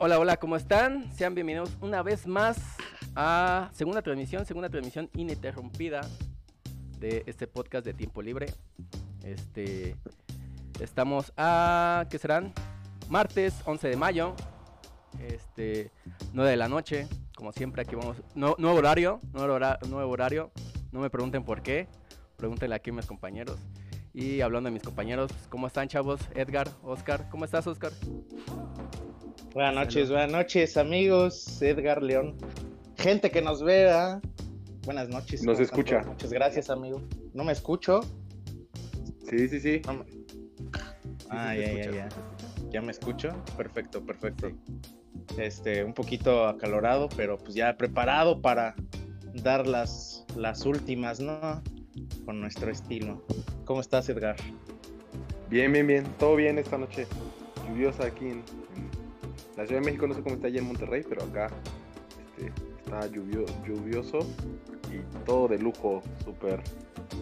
Hola, 0.00 0.20
hola, 0.20 0.36
¿cómo 0.36 0.54
están? 0.54 1.12
Sean 1.12 1.34
bienvenidos 1.34 1.76
una 1.80 2.04
vez 2.04 2.24
más 2.28 2.56
a 3.16 3.68
segunda 3.72 4.00
transmisión, 4.00 4.46
segunda 4.46 4.68
transmisión 4.68 5.10
ininterrumpida 5.12 6.02
de 7.00 7.24
este 7.26 7.48
podcast 7.48 7.84
de 7.84 7.94
tiempo 7.94 8.22
libre. 8.22 8.46
Este, 9.24 9.96
estamos 10.78 11.32
a, 11.36 12.06
¿qué 12.10 12.18
serán? 12.20 12.52
Martes 13.08 13.60
11 13.64 13.88
de 13.88 13.96
mayo, 13.96 14.36
este, 15.18 15.90
9 16.32 16.48
de 16.48 16.56
la 16.56 16.68
noche, 16.68 17.08
como 17.34 17.50
siempre 17.50 17.82
aquí 17.82 17.96
vamos, 17.96 18.18
no, 18.36 18.54
nuevo 18.56 18.78
horario, 18.78 19.20
nuevo 19.32 19.54
horario, 19.54 19.88
nuevo 19.88 20.12
horario, 20.12 20.52
no 20.92 21.00
me 21.00 21.10
pregunten 21.10 21.42
por 21.42 21.60
qué, 21.60 21.88
pregúntenle 22.36 22.76
aquí 22.76 22.90
a 22.90 22.92
mis 22.92 23.06
compañeros. 23.06 23.58
Y 24.14 24.42
hablando 24.42 24.68
de 24.68 24.74
mis 24.74 24.84
compañeros, 24.84 25.32
¿cómo 25.48 25.66
están 25.66 25.88
chavos? 25.88 26.20
Edgar, 26.36 26.68
Oscar, 26.84 27.28
¿cómo 27.30 27.44
estás 27.44 27.66
Oscar? 27.66 27.90
Buenas 29.58 29.74
noches, 29.74 30.08
buenas 30.08 30.30
noches 30.30 30.76
amigos, 30.76 31.60
Edgar 31.60 32.00
León. 32.00 32.36
Gente 32.96 33.28
que 33.28 33.42
nos 33.42 33.60
vea. 33.60 34.20
Buenas 34.84 35.08
noches. 35.08 35.42
Nos 35.42 35.58
escucha. 35.58 36.04
Muchas 36.06 36.32
gracias, 36.32 36.70
amigo. 36.70 37.02
¿No 37.34 37.42
me 37.42 37.50
escucho? 37.50 38.02
Sí, 39.28 39.48
sí, 39.48 39.58
sí. 39.58 39.82
ah, 41.28 41.56
ya, 41.56 41.72
ya, 41.72 41.90
ya. 41.90 42.08
¿Ya 42.70 42.80
me 42.80 42.92
escucho? 42.92 43.34
Perfecto, 43.56 44.00
perfecto. 44.06 44.52
Este, 45.36 45.82
un 45.82 45.92
poquito 45.92 46.46
acalorado, 46.46 47.08
pero 47.16 47.36
pues 47.36 47.56
ya 47.56 47.76
preparado 47.76 48.40
para 48.40 48.76
dar 49.42 49.66
las, 49.66 50.24
las 50.36 50.66
últimas, 50.66 51.18
¿no? 51.18 51.64
Con 52.24 52.40
nuestro 52.40 52.70
estilo. 52.70 53.26
¿Cómo 53.64 53.80
estás, 53.80 54.08
Edgar? 54.08 54.36
Bien, 55.50 55.72
bien, 55.72 55.88
bien. 55.88 56.04
Todo 56.16 56.36
bien 56.36 56.60
esta 56.60 56.78
noche. 56.78 57.08
Lluviosa 57.66 58.06
aquí 58.06 58.26
en, 58.26 58.44
la 59.58 59.66
Ciudad 59.66 59.80
de 59.80 59.86
México. 59.86 60.06
No 60.06 60.14
sé 60.14 60.22
cómo 60.22 60.36
está 60.36 60.46
allá 60.46 60.60
en 60.60 60.66
Monterrey, 60.66 61.04
pero 61.06 61.24
acá 61.24 61.48
este, 62.36 62.52
está 62.78 63.06
lluvioso 63.08 64.20
y 64.90 65.24
todo 65.26 65.48
de 65.48 65.58
lujo. 65.58 66.00
Súper 66.24 66.62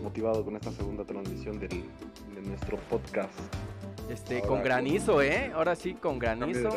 motivado 0.02 0.44
con 0.44 0.54
esta 0.54 0.70
segunda 0.70 1.04
transmisión 1.04 1.58
del, 1.58 1.70
de 2.34 2.42
nuestro 2.42 2.76
podcast. 2.90 3.32
Este, 4.10 4.42
con 4.42 4.62
granizo, 4.62 5.22
¿eh? 5.22 5.50
Ahora 5.54 5.74
sí, 5.74 5.94
con 5.94 6.18
granizo. 6.18 6.68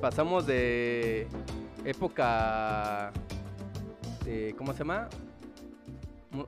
Pasamos 0.00 0.46
de 0.46 1.26
época 1.84 3.12
de, 4.24 4.54
¿cómo 4.56 4.72
se 4.72 4.78
llama? 4.78 5.08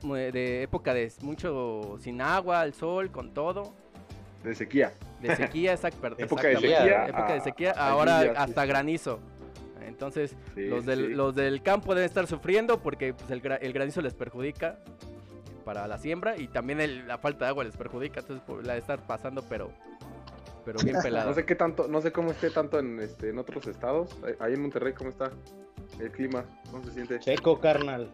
De 0.03 0.63
época 0.63 0.93
de 0.93 1.11
mucho 1.21 1.97
sin 1.99 2.21
agua, 2.21 2.63
el 2.63 2.73
sol, 2.73 3.11
con 3.11 3.33
todo. 3.33 3.73
De 4.43 4.55
sequía. 4.55 4.93
De 5.21 5.35
sequía, 5.35 5.73
exacto. 5.73 6.07
época 6.17 6.47
de 6.47 6.55
sequía. 6.55 7.07
Época 7.07 7.33
de 7.33 7.41
sequía, 7.41 7.71
ahora 7.71 8.33
hasta 8.37 8.65
granizo. 8.65 9.19
Entonces, 9.85 10.35
los, 10.55 10.85
del, 10.85 11.17
los 11.17 11.35
del 11.35 11.61
campo 11.61 11.93
deben 11.95 12.07
estar 12.07 12.27
sufriendo 12.27 12.79
porque 12.79 13.13
pues, 13.13 13.31
el, 13.31 13.41
el 13.59 13.73
granizo 13.73 14.01
les 14.01 14.13
perjudica 14.13 14.79
para 15.65 15.87
la 15.87 15.97
siembra 15.97 16.37
y 16.37 16.47
también 16.47 17.07
la 17.07 17.17
falta 17.17 17.45
de 17.45 17.49
agua 17.49 17.63
les 17.63 17.75
perjudica, 17.75 18.21
entonces 18.21 18.43
pues, 18.47 18.65
la 18.65 18.73
de 18.73 18.79
estar 18.79 19.05
pasando, 19.05 19.43
pero 19.47 19.71
pero 20.65 20.79
bien 20.83 20.97
pelada. 21.03 21.25
no 21.25 21.33
sé 21.33 21.45
qué 21.45 21.55
tanto, 21.55 21.87
no 21.87 22.01
sé 22.01 22.11
cómo 22.11 22.31
esté 22.31 22.49
tanto 22.49 22.79
en 22.79 22.99
este 22.99 23.29
en 23.29 23.39
otros 23.39 23.67
estados. 23.67 24.15
Ahí 24.39 24.53
en 24.53 24.61
Monterrey 24.61 24.93
cómo 24.93 25.09
está 25.09 25.31
el 25.99 26.11
clima, 26.11 26.45
¿cómo 26.71 26.83
se 26.85 26.91
siente? 26.91 27.21
Seco, 27.21 27.59
carnal. 27.59 28.09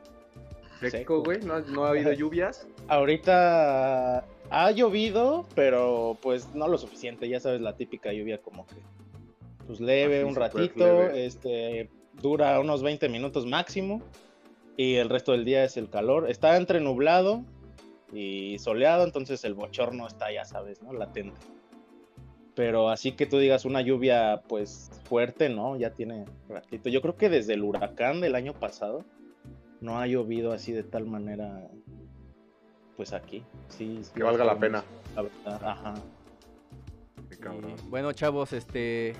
Seco, 0.79 1.23
güey, 1.23 1.39
¿No, 1.41 1.59
no 1.59 1.85
ha 1.85 1.89
habido 1.89 2.11
lluvias. 2.13 2.67
Ahorita 2.87 4.25
ha 4.49 4.71
llovido, 4.71 5.45
pero 5.55 6.17
pues 6.21 6.53
no 6.53 6.67
lo 6.67 6.77
suficiente, 6.77 7.27
ya 7.29 7.39
sabes 7.39 7.61
la 7.61 7.75
típica 7.75 8.13
lluvia 8.13 8.41
como 8.41 8.65
que 8.67 8.75
pues 9.65 9.79
leve 9.79 10.23
un 10.23 10.35
ratito, 10.35 11.01
este 11.09 11.89
dura 12.21 12.59
unos 12.59 12.83
20 12.83 13.09
minutos 13.09 13.45
máximo 13.45 14.01
y 14.77 14.95
el 14.95 15.09
resto 15.09 15.31
del 15.31 15.45
día 15.45 15.63
es 15.63 15.77
el 15.77 15.89
calor. 15.89 16.29
Está 16.29 16.57
entre 16.57 16.79
nublado 16.79 17.43
y 18.13 18.57
soleado, 18.59 19.03
entonces 19.03 19.43
el 19.43 19.53
bochorno 19.53 20.07
está, 20.07 20.31
ya 20.31 20.45
sabes, 20.45 20.81
¿no? 20.81 20.93
Latente. 20.93 21.39
Pero 22.55 22.89
así 22.89 23.13
que 23.13 23.25
tú 23.25 23.37
digas 23.37 23.65
una 23.65 23.81
lluvia 23.81 24.43
pues 24.47 24.89
fuerte, 25.03 25.49
¿no? 25.49 25.75
Ya 25.77 25.91
tiene 25.91 26.25
ratito. 26.47 26.89
Yo 26.89 27.01
creo 27.01 27.17
que 27.17 27.29
desde 27.29 27.53
el 27.53 27.63
huracán 27.63 28.21
del 28.21 28.35
año 28.35 28.53
pasado 28.53 29.03
no 29.81 29.99
ha 29.99 30.07
llovido 30.07 30.53
así 30.53 30.71
de 30.71 30.83
tal 30.83 31.05
manera 31.05 31.67
pues 32.95 33.13
aquí. 33.13 33.43
Sí, 33.69 34.01
que 34.13 34.23
valga 34.23 34.43
la 34.43 34.57
pena. 34.57 34.83
Ajá. 35.45 35.93
bueno, 37.89 38.11
chavos, 38.13 38.53
este 38.53 39.13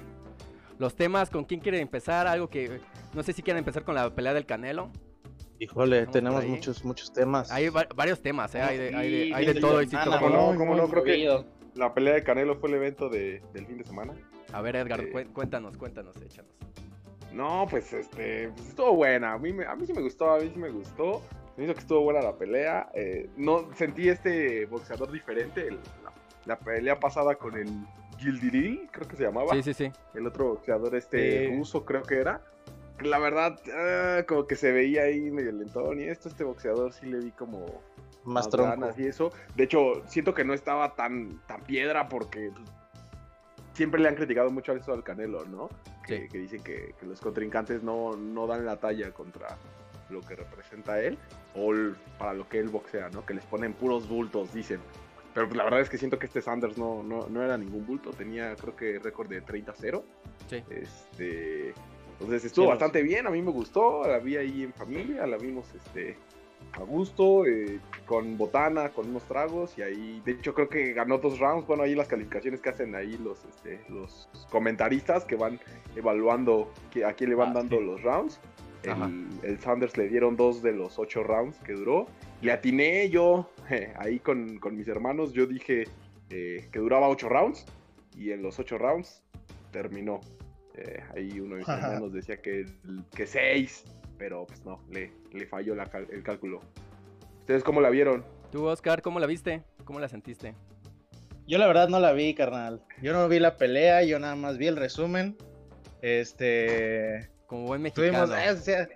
los 0.77 0.95
temas, 0.95 1.29
¿con 1.29 1.45
quién 1.45 1.59
quieren 1.59 1.81
empezar? 1.81 2.27
Algo 2.27 2.49
que 2.49 2.79
no 3.13 3.23
sé 3.23 3.33
si 3.33 3.41
quieren 3.41 3.59
empezar 3.59 3.83
con 3.83 3.95
la 3.95 4.13
pelea 4.13 4.33
del 4.33 4.45
Canelo. 4.45 4.89
Híjole, 5.59 6.05
tenemos 6.07 6.45
muchos, 6.45 6.83
muchos 6.83 7.13
temas. 7.13 7.49
Hay 7.49 7.69
varios 7.69 8.21
temas, 8.21 8.53
¿eh? 8.55 8.61
hay, 8.61 8.77
de, 8.77 8.95
hay, 9.33 9.45
de, 9.45 9.55
todo. 9.55 9.79
¿Cómo 10.19 10.29
no? 10.29 10.57
¿Cómo 10.57 10.75
no? 10.75 10.89
Creo 10.89 11.03
que 11.03 11.45
la 11.75 11.93
pelea 11.93 12.15
de 12.15 12.23
Canelo 12.23 12.55
fue 12.57 12.69
el 12.69 12.75
evento 12.75 13.09
de, 13.09 13.41
del 13.53 13.65
fin 13.65 13.77
de 13.77 13.85
semana. 13.85 14.13
A 14.51 14.61
ver, 14.61 14.75
Edgar, 14.75 15.01
eh, 15.01 15.27
cuéntanos, 15.33 15.77
cuéntanos, 15.77 16.15
échanos. 16.17 16.51
No, 17.31 17.67
pues 17.69 17.91
este, 17.93 18.49
pues, 18.49 18.69
estuvo 18.69 18.95
buena. 18.95 19.33
A 19.33 19.37
mí, 19.37 19.51
a 19.65 19.75
mí 19.75 19.85
sí 19.85 19.93
me 19.93 20.01
gustó, 20.01 20.33
a 20.33 20.39
mí 20.39 20.49
sí 20.53 20.59
me 20.59 20.69
gustó. 20.69 21.21
Me 21.57 21.63
hizo 21.63 21.73
que 21.73 21.79
estuvo 21.79 22.01
buena 22.01 22.21
la 22.21 22.33
pelea. 22.33 22.89
Eh, 22.93 23.29
no 23.37 23.73
sentí 23.75 24.09
este 24.09 24.65
boxeador 24.65 25.11
diferente. 25.11 25.69
la, 26.45 26.59
pelea 26.59 26.99
pasada 26.99 27.35
con 27.35 27.55
el 27.57 27.69
Gildiril, 28.17 28.89
creo 28.91 29.07
que 29.07 29.15
se 29.15 29.23
llamaba. 29.23 29.53
Sí, 29.53 29.63
sí, 29.63 29.73
sí. 29.73 29.91
El 30.13 30.27
otro 30.27 30.49
boxeador, 30.49 30.95
este 30.95 31.53
ruso, 31.57 31.85
creo 31.85 32.03
que 32.03 32.17
era 32.17 32.41
la 33.01 33.19
verdad, 33.19 33.59
ah, 33.73 34.23
como 34.27 34.47
que 34.47 34.55
se 34.55 34.71
veía 34.71 35.03
ahí 35.03 35.31
medio 35.31 35.51
lentón. 35.51 35.99
Y 35.99 36.03
esto, 36.03 36.29
este 36.29 36.43
boxeador 36.43 36.93
sí 36.93 37.05
le 37.05 37.19
vi 37.19 37.31
como 37.31 37.65
más, 38.23 38.49
y 38.97 39.07
eso. 39.07 39.31
De 39.55 39.65
hecho, 39.65 40.03
siento 40.07 40.33
que 40.33 40.43
no 40.43 40.53
estaba 40.53 40.95
tan, 40.95 41.41
tan 41.47 41.61
piedra 41.61 42.09
porque 42.09 42.51
siempre 43.73 44.01
le 44.01 44.09
han 44.09 44.15
criticado 44.15 44.49
mucho 44.49 44.71
a 44.71 44.75
eso 44.75 44.93
al 44.93 45.03
Canelo, 45.03 45.45
¿no? 45.45 45.69
Que, 46.07 46.27
dicen 46.31 46.63
que, 46.63 46.95
los 47.01 47.19
contrincantes 47.19 47.83
no, 47.83 48.15
no 48.15 48.47
dan 48.47 48.65
la 48.65 48.77
talla 48.77 49.11
contra 49.11 49.57
lo 50.09 50.21
que 50.21 50.35
representa 50.35 50.99
él 51.01 51.17
o 51.55 51.73
para 52.17 52.33
lo 52.33 52.47
que 52.47 52.59
él 52.59 52.69
boxea, 52.69 53.09
¿no? 53.09 53.25
Que 53.25 53.33
les 53.33 53.45
ponen 53.45 53.73
puros 53.73 54.07
bultos, 54.07 54.53
dicen. 54.53 54.79
Pero 55.33 55.47
pues, 55.47 55.57
la 55.57 55.65
verdad 55.65 55.81
es 55.81 55.89
que 55.89 55.97
siento 55.97 56.17
que 56.17 56.27
este 56.27 56.41
Sanders 56.41 56.77
no, 56.77 57.03
no, 57.03 57.27
no 57.27 57.43
era 57.43 57.57
ningún 57.57 57.85
bulto, 57.85 58.11
tenía 58.11 58.55
creo 58.55 58.75
que 58.75 58.99
récord 58.99 59.29
de 59.29 59.43
30-0. 59.43 60.03
Sí. 60.47 60.63
Este, 60.69 61.73
entonces 62.13 62.45
estuvo 62.45 62.67
bastante 62.67 63.03
bien, 63.03 63.27
a 63.27 63.29
mí 63.29 63.41
me 63.41 63.51
gustó, 63.51 64.07
la 64.07 64.19
vi 64.19 64.37
ahí 64.37 64.63
en 64.63 64.73
familia, 64.73 65.27
la 65.27 65.37
vimos 65.37 65.73
este 65.75 66.17
a 66.73 66.83
gusto, 66.83 67.45
eh, 67.45 67.79
con 68.05 68.37
botana, 68.37 68.89
con 68.89 69.09
unos 69.09 69.23
tragos, 69.23 69.77
y 69.77 69.81
ahí, 69.81 70.21
de 70.25 70.33
hecho 70.33 70.53
creo 70.53 70.67
que 70.67 70.93
ganó 70.93 71.17
dos 71.17 71.39
rounds, 71.39 71.65
bueno, 71.67 71.83
ahí 71.83 71.95
las 71.95 72.07
calificaciones 72.07 72.61
que 72.61 72.69
hacen 72.69 72.95
ahí 72.95 73.17
los, 73.17 73.43
este, 73.45 73.81
los 73.89 74.27
comentaristas 74.49 75.25
que 75.25 75.35
van 75.35 75.59
evaluando 75.95 76.71
a 77.05 77.13
quién 77.13 77.29
le 77.29 77.35
van 77.35 77.49
ah, 77.51 77.53
dando 77.55 77.79
los 77.79 78.01
rounds. 78.01 78.39
El, 79.43 79.59
Sanders 79.59 79.97
le 79.97 80.07
dieron 80.07 80.35
dos 80.35 80.61
de 80.61 80.71
los 80.71 80.99
ocho 80.99 81.23
rounds 81.23 81.57
que 81.59 81.73
duró. 81.73 82.07
Le 82.41 82.51
atiné 82.51 83.09
yo 83.09 83.49
ahí 83.97 84.19
con, 84.19 84.59
mis 84.71 84.87
hermanos. 84.87 85.33
Yo 85.33 85.45
dije 85.45 85.85
eh, 86.29 86.67
que 86.71 86.79
duraba 86.79 87.09
ocho 87.09 87.29
rounds. 87.29 87.65
Y 88.17 88.31
en 88.31 88.41
los 88.41 88.59
ocho 88.59 88.77
rounds 88.77 89.23
terminó. 89.71 90.21
Eh, 90.75 91.03
ahí 91.15 91.39
uno 91.39 91.55
de 91.55 91.59
mis 91.59 91.67
hermanos 91.69 92.13
decía 92.13 92.41
que, 92.41 92.65
que 93.15 93.27
seis, 93.27 93.83
pero 94.17 94.45
pues 94.45 94.63
no, 94.65 94.81
le, 94.89 95.11
le 95.31 95.45
falló 95.45 95.73
el 95.73 96.23
cálculo. 96.23 96.61
¿Ustedes 97.39 97.63
cómo 97.63 97.81
la 97.81 97.89
vieron? 97.89 98.23
Tú, 98.51 98.65
Oscar, 98.65 99.01
¿cómo 99.01 99.19
la 99.19 99.27
viste? 99.27 99.63
¿Cómo 99.83 99.99
la 99.99 100.07
sentiste? 100.07 100.55
Yo 101.47 101.59
la 101.59 101.67
verdad 101.67 101.89
no 101.89 101.99
la 101.99 102.11
vi, 102.13 102.33
carnal. 102.33 102.81
Yo 103.01 103.13
no 103.13 103.27
vi 103.29 103.39
la 103.39 103.57
pelea, 103.57 104.03
yo 104.03 104.17
nada 104.17 104.35
más 104.35 104.57
vi 104.57 104.67
el 104.67 104.75
resumen. 104.77 105.37
Este. 106.01 107.29
Como 107.47 107.67
buen 107.67 107.81
mexicano. 107.81 108.35
Eh, 108.35 108.87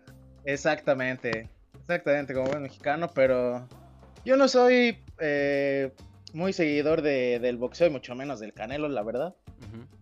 exactamente. 0.46 1.50
Exactamente, 1.82 2.34
como 2.34 2.50
buen 2.50 2.62
mexicano, 2.62 3.10
pero 3.14 3.68
yo 4.24 4.38
no 4.38 4.48
soy 4.48 5.00
eh, 5.20 5.92
muy 6.34 6.54
seguidor 6.54 7.02
del 7.02 7.58
boxeo 7.58 7.88
y 7.88 7.90
mucho 7.90 8.14
menos 8.16 8.40
del 8.40 8.54
canelo, 8.54 8.88
la 8.90 9.04
verdad. 9.04 9.36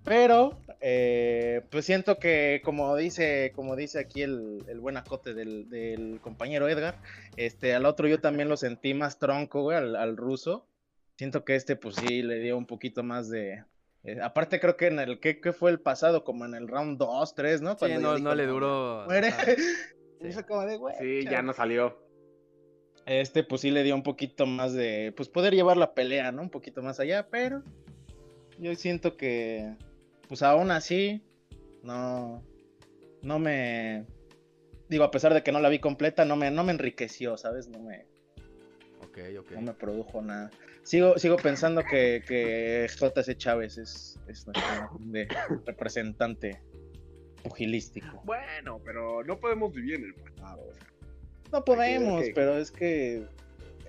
Pero, 0.04 0.58
eh, 0.82 1.62
pues 1.70 1.86
siento 1.86 2.20
que, 2.20 2.62
como 2.64 2.96
dice, 2.96 3.52
como 3.56 3.76
dice 3.76 4.00
aquí 4.00 4.22
el, 4.22 4.64
buen 4.80 4.98
acote 4.98 5.34
del, 5.34 6.20
compañero 6.22 6.70
Edgar, 6.70 6.98
este, 7.36 7.74
al 7.74 7.86
otro 7.86 8.08
yo 8.08 8.20
también 8.20 8.50
lo 8.50 8.58
sentí 8.58 8.94
más 8.94 9.20
tronco, 9.20 9.64
güey, 9.64 9.78
al, 9.78 10.18
ruso. 10.18 10.68
Siento 11.18 11.44
que 11.44 11.56
este, 11.56 11.76
pues 11.76 11.96
sí, 11.96 12.22
le 12.22 12.40
dio 12.40 12.58
un 12.58 12.66
poquito 12.66 13.04
más 13.04 13.30
de. 13.30 13.64
Eh, 14.08 14.22
aparte, 14.24 14.62
creo 14.62 14.78
que 14.78 14.88
en 14.88 15.00
el 15.00 15.20
que, 15.20 15.36
fue 15.52 15.70
el 15.70 15.82
pasado, 15.82 16.24
como 16.24 16.46
en 16.46 16.56
el 16.56 16.70
round 16.70 16.98
2, 16.98 17.36
3, 17.36 17.62
¿no? 17.62 17.78
sí, 17.78 17.86
no, 18.00 18.36
le 18.36 18.46
duró. 18.48 19.04
Muere. 19.06 19.34
Sí. 21.00 21.26
ya 21.26 21.44
no 21.44 21.54
salió. 21.54 21.96
Este, 23.06 23.44
pues 23.44 23.62
sí 23.62 23.70
le 23.70 23.84
dio 23.84 23.94
un 23.94 24.02
poquito 24.02 24.48
más 24.48 24.74
de. 24.74 25.14
Pues 25.16 25.30
poder 25.30 25.54
llevar 25.54 25.78
la 25.78 25.94
pelea, 25.94 26.32
¿no? 26.32 26.42
Un 26.42 26.50
poquito 26.50 26.82
más 26.82 27.00
allá, 27.00 27.28
pero 27.30 27.62
yo 28.58 28.74
siento 28.74 29.16
que, 29.16 29.76
pues 30.28 30.42
aún 30.42 30.72
así, 30.72 31.22
No, 31.84 32.42
no 33.22 33.38
me, 33.38 34.08
digo, 34.90 35.04
a 35.04 35.12
pesar 35.12 35.36
de 35.36 35.44
que 35.44 35.52
no 35.52 35.60
la 35.60 35.70
vi 35.70 35.78
completa, 35.78 36.26
no 36.26 36.36
me, 36.36 36.50
no 36.50 36.64
me 36.64 36.72
enriqueció, 36.72 37.38
¿sabes? 37.38 37.68
No 37.68 37.78
me, 37.78 38.08
no 39.52 39.62
me 39.62 39.74
produjo 39.74 40.22
nada. 40.24 40.50
Sigo, 40.88 41.18
sigo 41.18 41.36
pensando 41.36 41.84
que, 41.84 42.24
que 42.26 42.88
JC 42.88 43.36
Chávez 43.36 43.78
es, 43.78 44.18
es 44.26 44.48
nuestro 44.48 44.90
representante 45.66 46.62
pugilístico. 47.44 48.22
Bueno, 48.24 48.80
pero 48.86 49.22
no 49.26 49.38
podemos 49.38 49.74
vivir 49.74 49.96
en 49.96 50.06
el 50.06 50.14
pasado. 50.14 50.64
no 51.52 51.66
podemos, 51.66 52.24
pero 52.34 52.58
es 52.58 52.72
que 52.72 53.26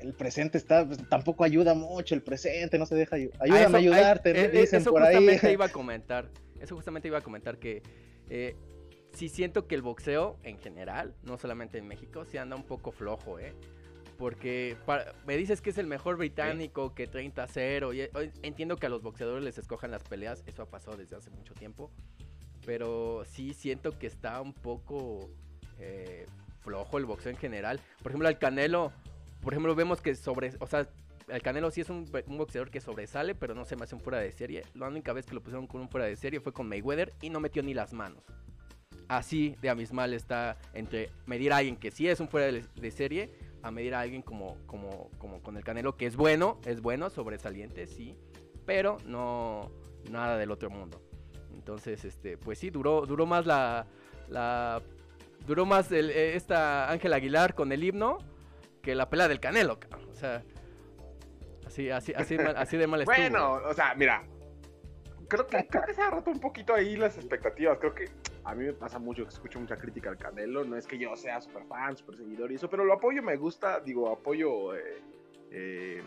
el 0.02 0.12
presente 0.12 0.58
está, 0.58 0.84
pues, 0.88 0.98
tampoco 1.08 1.44
ayuda 1.44 1.72
mucho 1.72 2.16
el 2.16 2.22
presente, 2.22 2.80
no 2.80 2.86
se 2.86 2.96
deja 2.96 3.14
ayúdame 3.14 3.76
a, 3.76 3.78
ayudarte, 3.78 4.30
eh, 4.30 4.50
eh, 4.52 4.62
eso 4.64 4.90
justamente 4.90 5.52
iba 5.52 5.66
a 5.66 5.68
comentar, 5.72 6.28
eso 6.60 6.74
justamente 6.74 7.06
iba 7.06 7.18
a 7.18 7.22
comentar 7.22 7.58
que 7.58 7.80
eh, 8.28 8.56
sí 9.12 9.28
siento 9.28 9.68
que 9.68 9.76
el 9.76 9.82
boxeo 9.82 10.36
en 10.42 10.58
general, 10.58 11.14
no 11.22 11.38
solamente 11.38 11.78
en 11.78 11.86
México, 11.86 12.24
se 12.24 12.40
anda 12.40 12.56
un 12.56 12.64
poco 12.64 12.90
flojo, 12.90 13.38
¿eh? 13.38 13.54
Porque 14.18 14.76
me 15.26 15.36
dices 15.36 15.60
que 15.60 15.70
es 15.70 15.78
el 15.78 15.86
mejor 15.86 16.16
británico, 16.16 16.92
que 16.92 17.08
30-0. 17.08 17.94
Y, 17.94 18.46
entiendo 18.46 18.76
que 18.76 18.86
a 18.86 18.88
los 18.88 19.00
boxeadores 19.00 19.44
les 19.44 19.58
escojan 19.58 19.92
las 19.92 20.02
peleas, 20.02 20.42
eso 20.46 20.62
ha 20.62 20.66
pasado 20.66 20.96
desde 20.96 21.14
hace 21.14 21.30
mucho 21.30 21.54
tiempo. 21.54 21.92
Pero 22.66 23.24
sí 23.24 23.54
siento 23.54 23.96
que 23.96 24.08
está 24.08 24.40
un 24.42 24.52
poco 24.52 25.30
eh, 25.78 26.26
flojo 26.62 26.98
el 26.98 27.04
boxeo 27.04 27.30
en 27.30 27.38
general. 27.38 27.80
Por 28.02 28.10
ejemplo, 28.10 28.26
al 28.26 28.38
Canelo, 28.38 28.92
por 29.40 29.52
ejemplo, 29.52 29.76
vemos 29.76 30.00
que 30.00 30.16
sobre. 30.16 30.52
O 30.58 30.66
sea, 30.66 30.88
el 31.28 31.40
Canelo 31.40 31.70
sí 31.70 31.82
es 31.82 31.88
un, 31.88 32.10
boxeador 32.10 32.70
que 32.70 32.80
sobresale, 32.80 33.36
pero 33.36 33.54
no 33.54 33.64
se 33.64 33.76
me 33.76 33.84
hace 33.84 33.94
un 33.94 34.00
fuera 34.00 34.18
de 34.18 34.32
serie. 34.32 34.64
La 34.74 34.88
única 34.88 35.12
vez 35.12 35.26
que 35.26 35.34
lo 35.34 35.42
pusieron 35.42 35.68
con 35.68 35.80
un 35.80 35.88
fuera 35.88 36.06
de 36.06 36.16
serie 36.16 36.40
fue 36.40 36.52
con 36.52 36.68
Mayweather 36.68 37.12
y 37.22 37.30
no 37.30 37.38
metió 37.38 37.62
ni 37.62 37.72
las 37.72 37.92
manos. 37.92 38.24
Así 39.06 39.54
de 39.62 39.70
abismal 39.70 40.12
está 40.12 40.58
entre 40.74 41.10
medir 41.24 41.52
a 41.52 41.58
alguien 41.58 41.76
que 41.76 41.92
sí 41.92 42.08
es 42.08 42.18
un 42.20 42.28
fuera 42.28 42.50
de 42.52 42.90
serie 42.90 43.47
a 43.68 43.70
medir 43.70 43.94
a 43.94 44.00
alguien 44.00 44.22
como, 44.22 44.56
como, 44.66 45.10
como 45.18 45.42
con 45.42 45.56
el 45.56 45.64
Canelo, 45.64 45.96
que 45.96 46.06
es 46.06 46.16
bueno, 46.16 46.60
es 46.64 46.80
bueno, 46.80 47.10
sobresaliente, 47.10 47.86
sí, 47.86 48.16
pero 48.66 48.96
no 49.04 49.70
nada 50.10 50.36
del 50.36 50.50
otro 50.50 50.70
mundo. 50.70 51.00
Entonces, 51.52 52.04
este, 52.04 52.36
pues 52.36 52.58
sí, 52.58 52.70
duró, 52.70 53.06
duró 53.06 53.26
más 53.26 53.46
la, 53.46 53.86
la 54.28 54.82
duró 55.46 55.66
más 55.66 55.92
el, 55.92 56.10
eh, 56.10 56.36
esta 56.36 56.90
Ángel 56.90 57.12
Aguilar 57.12 57.54
con 57.54 57.72
el 57.72 57.84
himno 57.84 58.18
que 58.82 58.94
la 58.94 59.08
pelea 59.08 59.28
del 59.28 59.40
Canelo, 59.40 59.78
O 60.10 60.14
sea, 60.14 60.42
así, 61.66 61.90
así, 61.90 62.12
así, 62.14 62.36
así 62.36 62.76
de 62.76 62.86
mal 62.86 63.00
estuvo. 63.02 63.16
Bueno, 63.16 63.54
o 63.54 63.74
sea, 63.74 63.94
mira, 63.94 64.24
creo 65.28 65.46
que, 65.46 65.66
creo 65.66 65.84
que 65.84 65.94
se 65.94 66.02
ha 66.02 66.10
roto 66.10 66.30
un 66.30 66.40
poquito 66.40 66.74
ahí 66.74 66.96
las 66.96 67.16
expectativas. 67.16 67.78
Creo 67.78 67.94
que 67.94 68.06
a 68.48 68.54
mí 68.54 68.64
me 68.64 68.72
pasa 68.72 68.98
mucho 68.98 69.24
que 69.24 69.28
escucho 69.28 69.60
mucha 69.60 69.76
crítica 69.76 70.08
al 70.08 70.16
Canelo. 70.16 70.64
No 70.64 70.76
es 70.76 70.86
que 70.86 70.96
yo 70.96 71.14
sea 71.16 71.38
súper 71.38 71.64
fan, 71.64 71.94
súper 71.98 72.16
seguidor 72.16 72.50
y 72.50 72.54
eso, 72.54 72.70
pero 72.70 72.82
lo 72.82 72.94
apoyo, 72.94 73.22
me 73.22 73.36
gusta. 73.36 73.80
Digo, 73.80 74.08
apoyo 74.08 74.74
eh, 74.74 75.02
eh, 75.50 76.02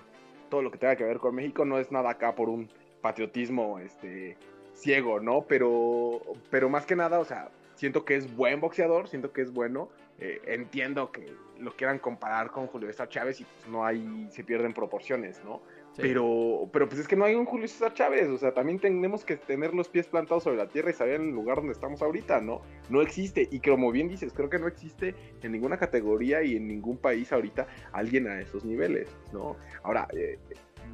todo 0.50 0.64
lo 0.64 0.72
que 0.72 0.80
tenga 0.80 0.96
que 0.96 1.04
ver 1.04 1.20
con 1.20 1.36
México. 1.36 1.66
No 1.66 1.78
es 1.78 1.92
nada 1.92 2.10
acá 2.10 2.34
por 2.34 2.50
un 2.50 2.68
patriotismo 3.00 3.78
este, 3.78 4.38
ciego, 4.74 5.20
¿no? 5.20 5.44
Pero, 5.48 6.20
pero 6.50 6.68
más 6.68 6.88
que 6.88 6.96
nada, 6.96 7.20
o 7.20 7.26
sea, 7.26 7.52
siento 7.76 8.06
que 8.06 8.16
es 8.16 8.36
buen 8.36 8.60
boxeador, 8.60 9.08
siento 9.08 9.32
que 9.32 9.44
es 9.44 9.54
bueno. 9.54 9.90
Eh, 10.18 10.42
entiendo 10.48 11.12
que 11.12 11.32
lo 11.60 11.76
quieran 11.76 12.00
comparar 12.00 12.50
con 12.50 12.66
Julio 12.66 12.88
César 12.88 13.08
Chávez 13.08 13.40
y 13.40 13.44
pues 13.44 13.68
no 13.68 13.86
hay, 13.86 14.28
se 14.32 14.44
pierden 14.44 14.74
proporciones, 14.74 15.44
¿no? 15.44 15.62
Pero, 15.98 16.70
pero 16.72 16.88
pues 16.88 17.02
es 17.02 17.08
que 17.08 17.16
no 17.16 17.26
hay 17.26 17.36
un 17.36 17.46
Julio 17.46 17.68
César 17.68 17.94
Chávez, 17.94 18.30
o 18.30 18.38
sea, 18.38 18.54
también 18.54 18.80
tenemos 18.80 19.26
que 19.26 19.36
tener 19.36 19.74
los 19.74 19.90
pies 19.90 20.08
plantados 20.08 20.44
sobre 20.44 20.58
la 20.58 20.68
tierra 20.68 20.92
y 20.92 20.94
saber 20.94 21.20
el 21.20 21.30
lugar 21.30 21.58
donde 21.58 21.74
estamos 21.74 22.02
ahorita, 22.02 22.40
¿no? 22.40 22.62
No 22.90 23.02
existe, 23.02 23.48
y 23.52 23.60
como 23.60 23.92
bien 23.92 24.08
dices, 24.08 24.32
creo 24.34 24.50
que 24.50 24.58
no 24.58 24.68
existe 24.68 25.16
en 25.42 25.52
ninguna 25.52 25.78
categoría 25.78 26.44
y 26.44 26.56
en 26.56 26.68
ningún 26.68 26.98
país 26.98 27.32
ahorita 27.34 27.68
alguien 27.92 28.28
a 28.28 28.40
esos 28.40 28.64
niveles, 28.64 29.10
¿no? 29.34 29.58
Ahora, 29.84 30.08
eh, 30.14 30.40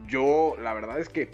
yo 0.08 0.56
la 0.62 0.74
verdad 0.74 1.00
es 1.00 1.10
que 1.10 1.30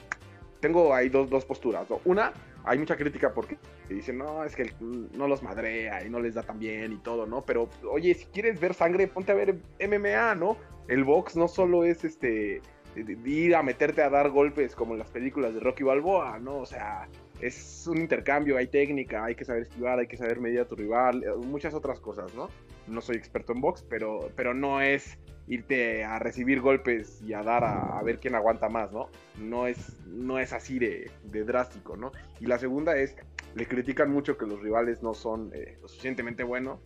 tengo 0.59 0.93
ahí 0.93 1.09
dos, 1.09 1.29
dos 1.29 1.45
posturas. 1.45 1.87
Una, 2.05 2.33
hay 2.63 2.77
mucha 2.77 2.95
crítica 2.95 3.33
porque 3.33 3.57
dicen, 3.89 4.17
no, 4.17 4.43
es 4.43 4.55
que 4.55 4.73
no 4.79 5.27
los 5.27 5.43
madrea 5.43 6.05
y 6.05 6.09
no 6.09 6.19
les 6.19 6.35
da 6.35 6.43
tan 6.43 6.59
bien 6.59 6.93
y 6.93 6.97
todo, 6.97 7.25
¿no? 7.25 7.41
Pero, 7.41 7.69
oye, 7.89 8.13
si 8.13 8.25
quieres 8.25 8.59
ver 8.59 8.73
sangre, 8.73 9.07
ponte 9.07 9.31
a 9.31 9.35
ver 9.35 9.55
MMA, 9.79 10.35
¿no? 10.35 10.57
El 10.87 11.03
box 11.03 11.35
no 11.35 11.47
solo 11.47 11.83
es 11.83 12.03
este 12.03 12.61
ir 12.95 13.55
a 13.55 13.63
meterte 13.63 14.01
a 14.01 14.09
dar 14.09 14.29
golpes 14.29 14.75
como 14.75 14.93
en 14.93 14.99
las 14.99 15.09
películas 15.09 15.53
de 15.53 15.59
Rocky 15.59 15.83
Balboa, 15.83 16.39
¿no? 16.39 16.57
O 16.57 16.65
sea, 16.65 17.07
es 17.41 17.85
un 17.87 17.97
intercambio, 17.97 18.57
hay 18.57 18.67
técnica, 18.67 19.25
hay 19.25 19.35
que 19.35 19.45
saber 19.45 19.63
esquivar, 19.63 19.99
hay 19.99 20.07
que 20.07 20.17
saber 20.17 20.39
medir 20.39 20.61
a 20.61 20.65
tu 20.65 20.75
rival, 20.75 21.23
eh, 21.23 21.27
muchas 21.35 21.73
otras 21.73 21.99
cosas, 21.99 22.33
¿no? 22.35 22.49
No 22.87 23.01
soy 23.01 23.17
experto 23.17 23.53
en 23.53 23.61
box, 23.61 23.85
pero, 23.89 24.29
pero 24.35 24.53
no 24.53 24.81
es 24.81 25.17
irte 25.47 26.05
a 26.05 26.19
recibir 26.19 26.61
golpes 26.61 27.21
y 27.21 27.33
a 27.33 27.43
dar 27.43 27.63
a, 27.65 28.01
ver 28.01 28.19
quién 28.19 28.35
aguanta 28.35 28.69
más, 28.69 28.91
¿no? 28.91 29.09
No 29.37 29.67
es, 29.67 29.99
no 30.05 30.39
es 30.39 30.53
así 30.53 30.79
de, 30.79 31.11
drástico, 31.23 31.97
¿no? 31.97 32.11
Y 32.39 32.45
la 32.45 32.57
segunda 32.57 32.95
es, 32.95 33.15
le 33.55 33.67
critican 33.67 34.09
mucho 34.09 34.37
que 34.37 34.45
los 34.45 34.61
rivales 34.61 35.03
no 35.03 35.13
son 35.13 35.51
eh, 35.53 35.77
lo 35.81 35.87
suficientemente 35.87 36.43
buenos, 36.43 36.79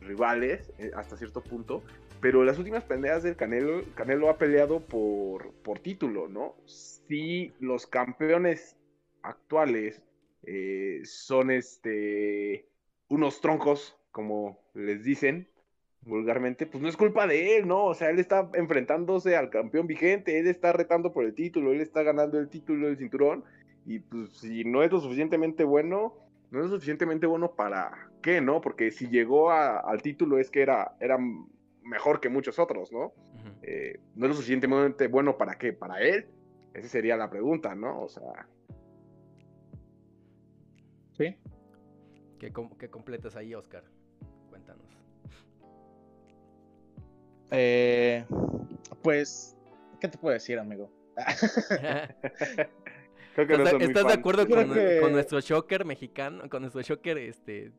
rivales 0.00 0.72
eh, 0.78 0.90
hasta 0.96 1.16
cierto 1.16 1.40
punto, 1.40 1.82
pero 2.20 2.44
las 2.44 2.58
últimas 2.58 2.84
peleas 2.84 3.22
del 3.22 3.36
Canelo, 3.36 3.82
Canelo 3.94 4.30
ha 4.30 4.38
peleado 4.38 4.80
por, 4.80 5.52
por 5.62 5.78
título, 5.78 6.28
¿no? 6.28 6.56
Si 6.66 7.52
los 7.60 7.86
campeones 7.86 8.76
actuales 9.22 10.02
eh, 10.42 11.00
son 11.04 11.50
este 11.50 12.68
unos 13.08 13.40
troncos, 13.40 13.96
como 14.10 14.60
les 14.74 15.04
dicen 15.04 15.48
vulgarmente, 16.02 16.66
pues 16.66 16.82
no 16.82 16.88
es 16.88 16.96
culpa 16.96 17.26
de 17.26 17.56
él, 17.56 17.68
¿no? 17.68 17.84
O 17.84 17.94
sea, 17.94 18.10
él 18.10 18.18
está 18.18 18.50
enfrentándose 18.54 19.36
al 19.36 19.50
campeón 19.50 19.86
vigente, 19.86 20.38
él 20.38 20.46
está 20.46 20.72
retando 20.72 21.12
por 21.12 21.24
el 21.24 21.34
título, 21.34 21.72
él 21.72 21.80
está 21.80 22.02
ganando 22.02 22.38
el 22.38 22.48
título 22.48 22.86
del 22.86 22.96
cinturón, 22.96 23.44
y 23.84 23.98
pues 24.00 24.30
si 24.38 24.64
no 24.64 24.82
es 24.82 24.90
lo 24.90 25.00
suficientemente 25.00 25.64
bueno, 25.64 26.14
no 26.50 26.60
es 26.60 26.66
lo 26.66 26.76
suficientemente 26.76 27.26
bueno 27.26 27.52
para 27.52 28.10
qué, 28.22 28.40
¿no? 28.40 28.60
Porque 28.60 28.90
si 28.90 29.08
llegó 29.08 29.50
al 29.50 30.02
título 30.02 30.38
es 30.38 30.50
que 30.50 30.62
era, 30.62 30.96
era 31.00 31.18
mejor 31.88 32.20
que 32.20 32.28
muchos 32.28 32.58
otros, 32.58 32.92
¿no? 32.92 33.12
Eh, 33.62 33.98
no 34.14 34.26
es 34.26 34.30
lo 34.30 34.34
suficientemente 34.34 35.08
bueno 35.08 35.36
para 35.36 35.56
qué, 35.56 35.72
para 35.72 36.00
él. 36.00 36.26
Esa 36.74 36.88
sería 36.88 37.16
la 37.16 37.30
pregunta, 37.30 37.74
¿no? 37.74 38.02
O 38.02 38.08
sea. 38.08 38.46
Sí. 41.16 41.36
¿Qué, 42.38 42.52
qué 42.78 42.90
completas 42.90 43.34
ahí, 43.36 43.54
Oscar? 43.54 43.84
Cuéntanos. 44.50 44.86
Eh, 47.50 48.24
pues, 49.02 49.56
¿qué 50.00 50.08
te 50.08 50.18
puedo 50.18 50.34
decir, 50.34 50.58
amigo? 50.58 50.90
¿Estás, 53.38 54.06
de 54.08 54.12
acuerdo 54.12 54.48
con, 54.48 55.12
nuestro 55.12 55.40
shocker 55.40 55.84
mexicano? 55.84 56.48
Con 56.50 56.62
nuestro 56.62 56.82
shocker 56.82 57.18
este, 57.18 57.72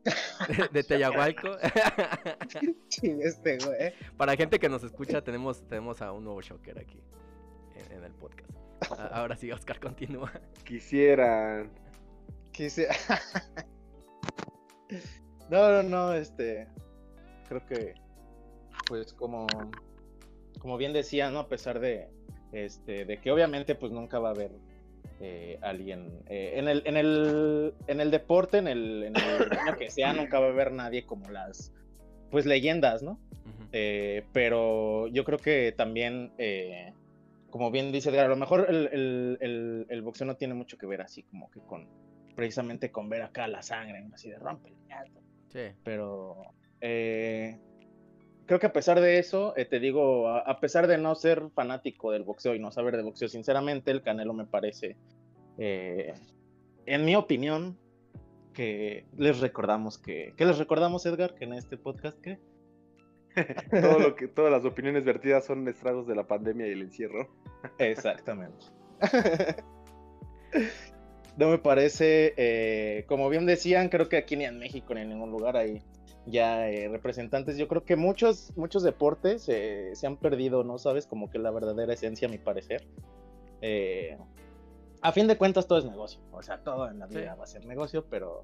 de, 0.72 0.84
Teyahualco. 0.84 1.50
este, 3.02 3.58
güey. 3.58 3.94
Para 4.16 4.38
gente 4.38 4.58
que 4.58 4.70
nos 4.70 4.84
escucha, 4.84 5.22
tenemos, 5.22 5.68
tenemos 5.68 6.02
a 6.02 6.14
un 6.14 6.24
nuevo 6.24 6.42
shocker 6.42 6.80
aquí 6.80 7.02
en, 7.92 8.04
el 8.04 8.14
podcast. 8.14 8.50
Ahora 9.12 9.36
sí, 9.36 9.52
Oscar, 9.52 9.82
continúa. 9.82 10.32
Quisieran. 10.64 11.70
Quisiera. 12.54 12.96
no, 15.50 15.70
no, 15.70 15.84
no, 15.84 16.14
este. 16.14 16.70
Creo 17.50 17.66
que. 17.66 17.96
Pues 18.88 19.14
como. 19.14 19.46
Como 20.60 20.78
bien 20.78 20.94
decía, 20.94 21.30
¿no? 21.32 21.40
A 21.40 21.50
pesar 21.50 21.82
de. 21.82 22.08
Este, 22.54 23.04
de 23.04 23.20
que 23.20 23.30
obviamente 23.30 23.76
pues 23.76 23.92
nunca 23.92 24.18
va 24.18 24.30
a 24.30 24.32
haber 24.32 24.52
eh, 25.20 25.58
alguien. 25.62 26.24
Eh, 26.28 26.54
en, 26.56 26.68
el, 26.68 26.82
en, 26.86 26.98
el, 26.98 27.74
en 27.88 28.00
el 28.00 28.12
deporte, 28.12 28.58
en 28.58 28.68
el, 28.68 29.04
en 29.04 29.14
el 29.16 29.78
que 29.78 29.90
sea, 29.90 30.14
nunca 30.14 30.40
va 30.40 30.48
a 30.48 30.50
haber 30.50 30.72
nadie 30.72 31.06
como 31.06 31.30
las 31.30 31.74
pues 32.32 32.46
leyendas, 32.46 33.02
¿no? 33.04 33.20
Eh, 33.72 34.24
pero 34.34 35.08
yo 35.08 35.24
creo 35.26 35.38
que 35.38 35.74
también, 35.76 36.32
como 37.50 37.72
bien 37.72 37.92
dice 37.92 38.10
Edgar, 38.10 38.28
a 38.28 38.30
lo 38.30 38.36
mejor 38.36 38.68
el, 38.70 39.38
el, 39.90 40.02
boxeo 40.02 40.26
no 40.28 40.38
tiene 40.38 40.54
mucho 40.54 40.78
que 40.78 40.86
ver 40.86 41.02
así 41.02 41.24
como 41.24 41.50
que 41.52 41.60
con 41.62 41.88
precisamente 42.36 42.92
con 42.92 43.10
ver 43.10 43.24
acá 43.24 43.48
la 43.48 43.62
sangre, 43.62 44.08
así 44.14 44.30
de 44.30 44.38
rompe 44.38 44.74
Sí. 45.50 45.76
Pero 45.84 46.54
creo 48.50 48.60
que 48.60 48.66
a 48.66 48.74
pesar 48.74 49.00
de 49.00 49.20
eso, 49.20 49.54
te 49.54 49.80
digo, 49.80 50.28
a, 50.28 50.60
pesar 50.60 50.88
de 50.88 50.98
no 50.98 51.14
ser 51.14 51.52
fanático 51.54 52.12
del 52.12 52.24
boxeo 52.24 52.56
y 52.56 52.60
no 52.60 52.72
saber 52.72 52.98
de 52.98 53.04
boxeo, 53.04 53.28
sinceramente 53.28 53.92
el 53.92 54.02
Canelo 54.02 54.34
me 54.34 54.48
parece 54.48 54.98
eh, 55.60 56.16
en 56.88 57.06
mi 57.06 57.16
opinión, 57.16 57.78
que 58.52 59.06
les 59.16 59.40
recordamos 59.40 60.00
que. 60.00 60.34
¿Qué 60.36 60.46
les 60.46 60.58
recordamos, 60.58 61.06
Edgar? 61.06 61.36
Que 61.36 61.46
en 61.46 61.54
este 61.54 61.78
podcast, 61.78 62.20
¿qué? 62.22 62.40
Todo 63.70 64.00
lo 64.00 64.16
que, 64.16 64.28
todas 64.28 64.52
las 64.52 64.66
opiniones 64.66 65.06
vertidas 65.06 65.46
son 65.46 65.68
estragos 65.68 66.08
de 66.08 66.16
la 66.16 66.26
pandemia 66.26 66.66
y 66.66 66.72
el 66.72 66.82
encierro. 66.82 67.30
Exactamente. 67.78 68.66
no 71.38 71.50
me 71.50 71.60
parece, 71.60 72.34
eh, 72.36 73.06
como 73.06 73.30
bien 73.30 73.46
decían, 73.46 73.90
creo 73.90 74.10
que 74.10 74.18
aquí 74.18 74.36
ni 74.36 74.46
en 74.46 74.58
México 74.58 74.96
ni 74.96 75.02
en 75.02 75.10
ningún 75.10 75.30
lugar 75.30 75.56
hay 75.56 75.84
ya 76.30 76.70
eh, 76.70 76.88
representantes. 76.90 77.58
Yo 77.58 77.68
creo 77.68 77.84
que 77.84 77.96
muchos, 77.96 78.52
muchos 78.56 78.84
deportes 78.84 79.48
eh, 79.50 79.92
se 79.94 80.08
han 80.08 80.18
perdido, 80.18 80.64
¿no? 80.64 80.78
Sabes, 80.78 81.08
como 81.08 81.30
que 81.30 81.40
la 81.40 81.52
verdadera 81.52 81.94
esencia, 81.94 82.28
a 82.28 82.32
mi 82.32 82.38
parecer. 82.38 82.86
a 85.02 85.12
fin 85.12 85.28
de 85.28 85.38
cuentas, 85.38 85.68
todo 85.68 85.80
es 85.80 85.86
negocio. 85.86 86.20
O 86.32 86.42
sea, 86.42 86.60
todo 86.64 86.90
en 86.90 87.00
la 87.00 87.08
vida 87.08 87.36
va 87.36 87.44
a 87.44 87.48
ser 87.48 87.66
negocio, 87.66 88.06
pero 88.10 88.44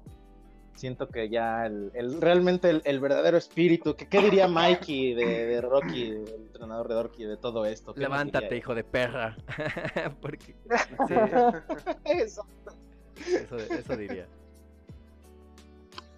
siento 0.76 1.08
que 1.08 1.28
ya 1.28 1.66
el, 1.66 2.20
realmente 2.20 2.80
el, 2.84 3.00
verdadero 3.00 3.36
espíritu, 3.36 3.96
que, 3.96 4.08
¿qué 4.08 4.20
diría 4.20 4.46
Mikey 4.46 5.14
de, 5.14 5.60
Rocky, 5.60 6.10
el 6.10 6.28
entrenador 6.46 6.88
de 6.88 7.02
Rocky, 7.02 7.24
de 7.24 7.36
todo 7.36 7.64
esto? 7.66 7.94
Levántate, 7.96 8.56
hijo 8.56 8.74
de 8.74 8.84
perra. 8.84 9.36
Porque, 10.20 10.54
eso. 12.04 12.46
eso. 13.16 13.96
diría. 13.96 14.26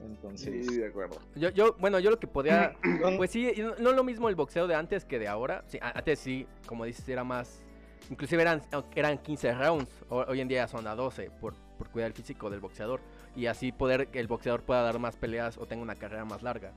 Entonces, 0.05 0.67
sí, 0.67 0.79
de 0.79 0.87
acuerdo. 0.87 1.19
Yo, 1.35 1.51
yo, 1.51 1.77
bueno, 1.79 1.99
yo 1.99 2.11
lo 2.11 2.19
que 2.19 2.27
podía, 2.27 2.77
pues 3.17 3.31
sí, 3.31 3.53
no, 3.59 3.91
es 3.91 3.97
lo 3.97 4.05
mismo 4.05 4.29
el 4.29 4.35
boxeo 4.35 4.67
de 4.67 4.75
antes 4.75 5.05
que 5.05 5.19
de 5.19 5.29
ahora. 5.29 5.65
Sí, 5.67 5.79
antes 5.81 6.19
sí, 6.19 6.47
como 6.67 6.85
dices, 6.85 7.09
era 7.09 7.25
más, 7.25 7.63
inclusive 8.11 8.43
eran, 8.43 8.63
eran 8.95 9.19
15 9.19 9.55
rounds, 9.55 9.91
hoy 10.09 10.41
en 10.41 10.49
día 10.49 10.69
son 10.69 10.87
a 10.87 10.95
12 10.95 11.31
por, 11.41 11.55
por 11.77 11.89
cuidar 11.91 12.09
el 12.09 12.15
físico 12.15 12.51
del 12.51 12.61
boxeador 12.61 13.01
y 13.35 13.47
así 13.47 13.73
poder 13.73 14.09
que 14.09 14.21
el 14.21 14.27
boxeador 14.27 14.63
pueda 14.63 14.83
dar 14.83 14.99
más 14.99 15.17
peleas 15.17 15.59
o 15.59 15.67
tenga 15.67 15.83
una 15.83 15.95
carrera 15.95 16.25
más 16.25 16.43
larga. 16.43 16.73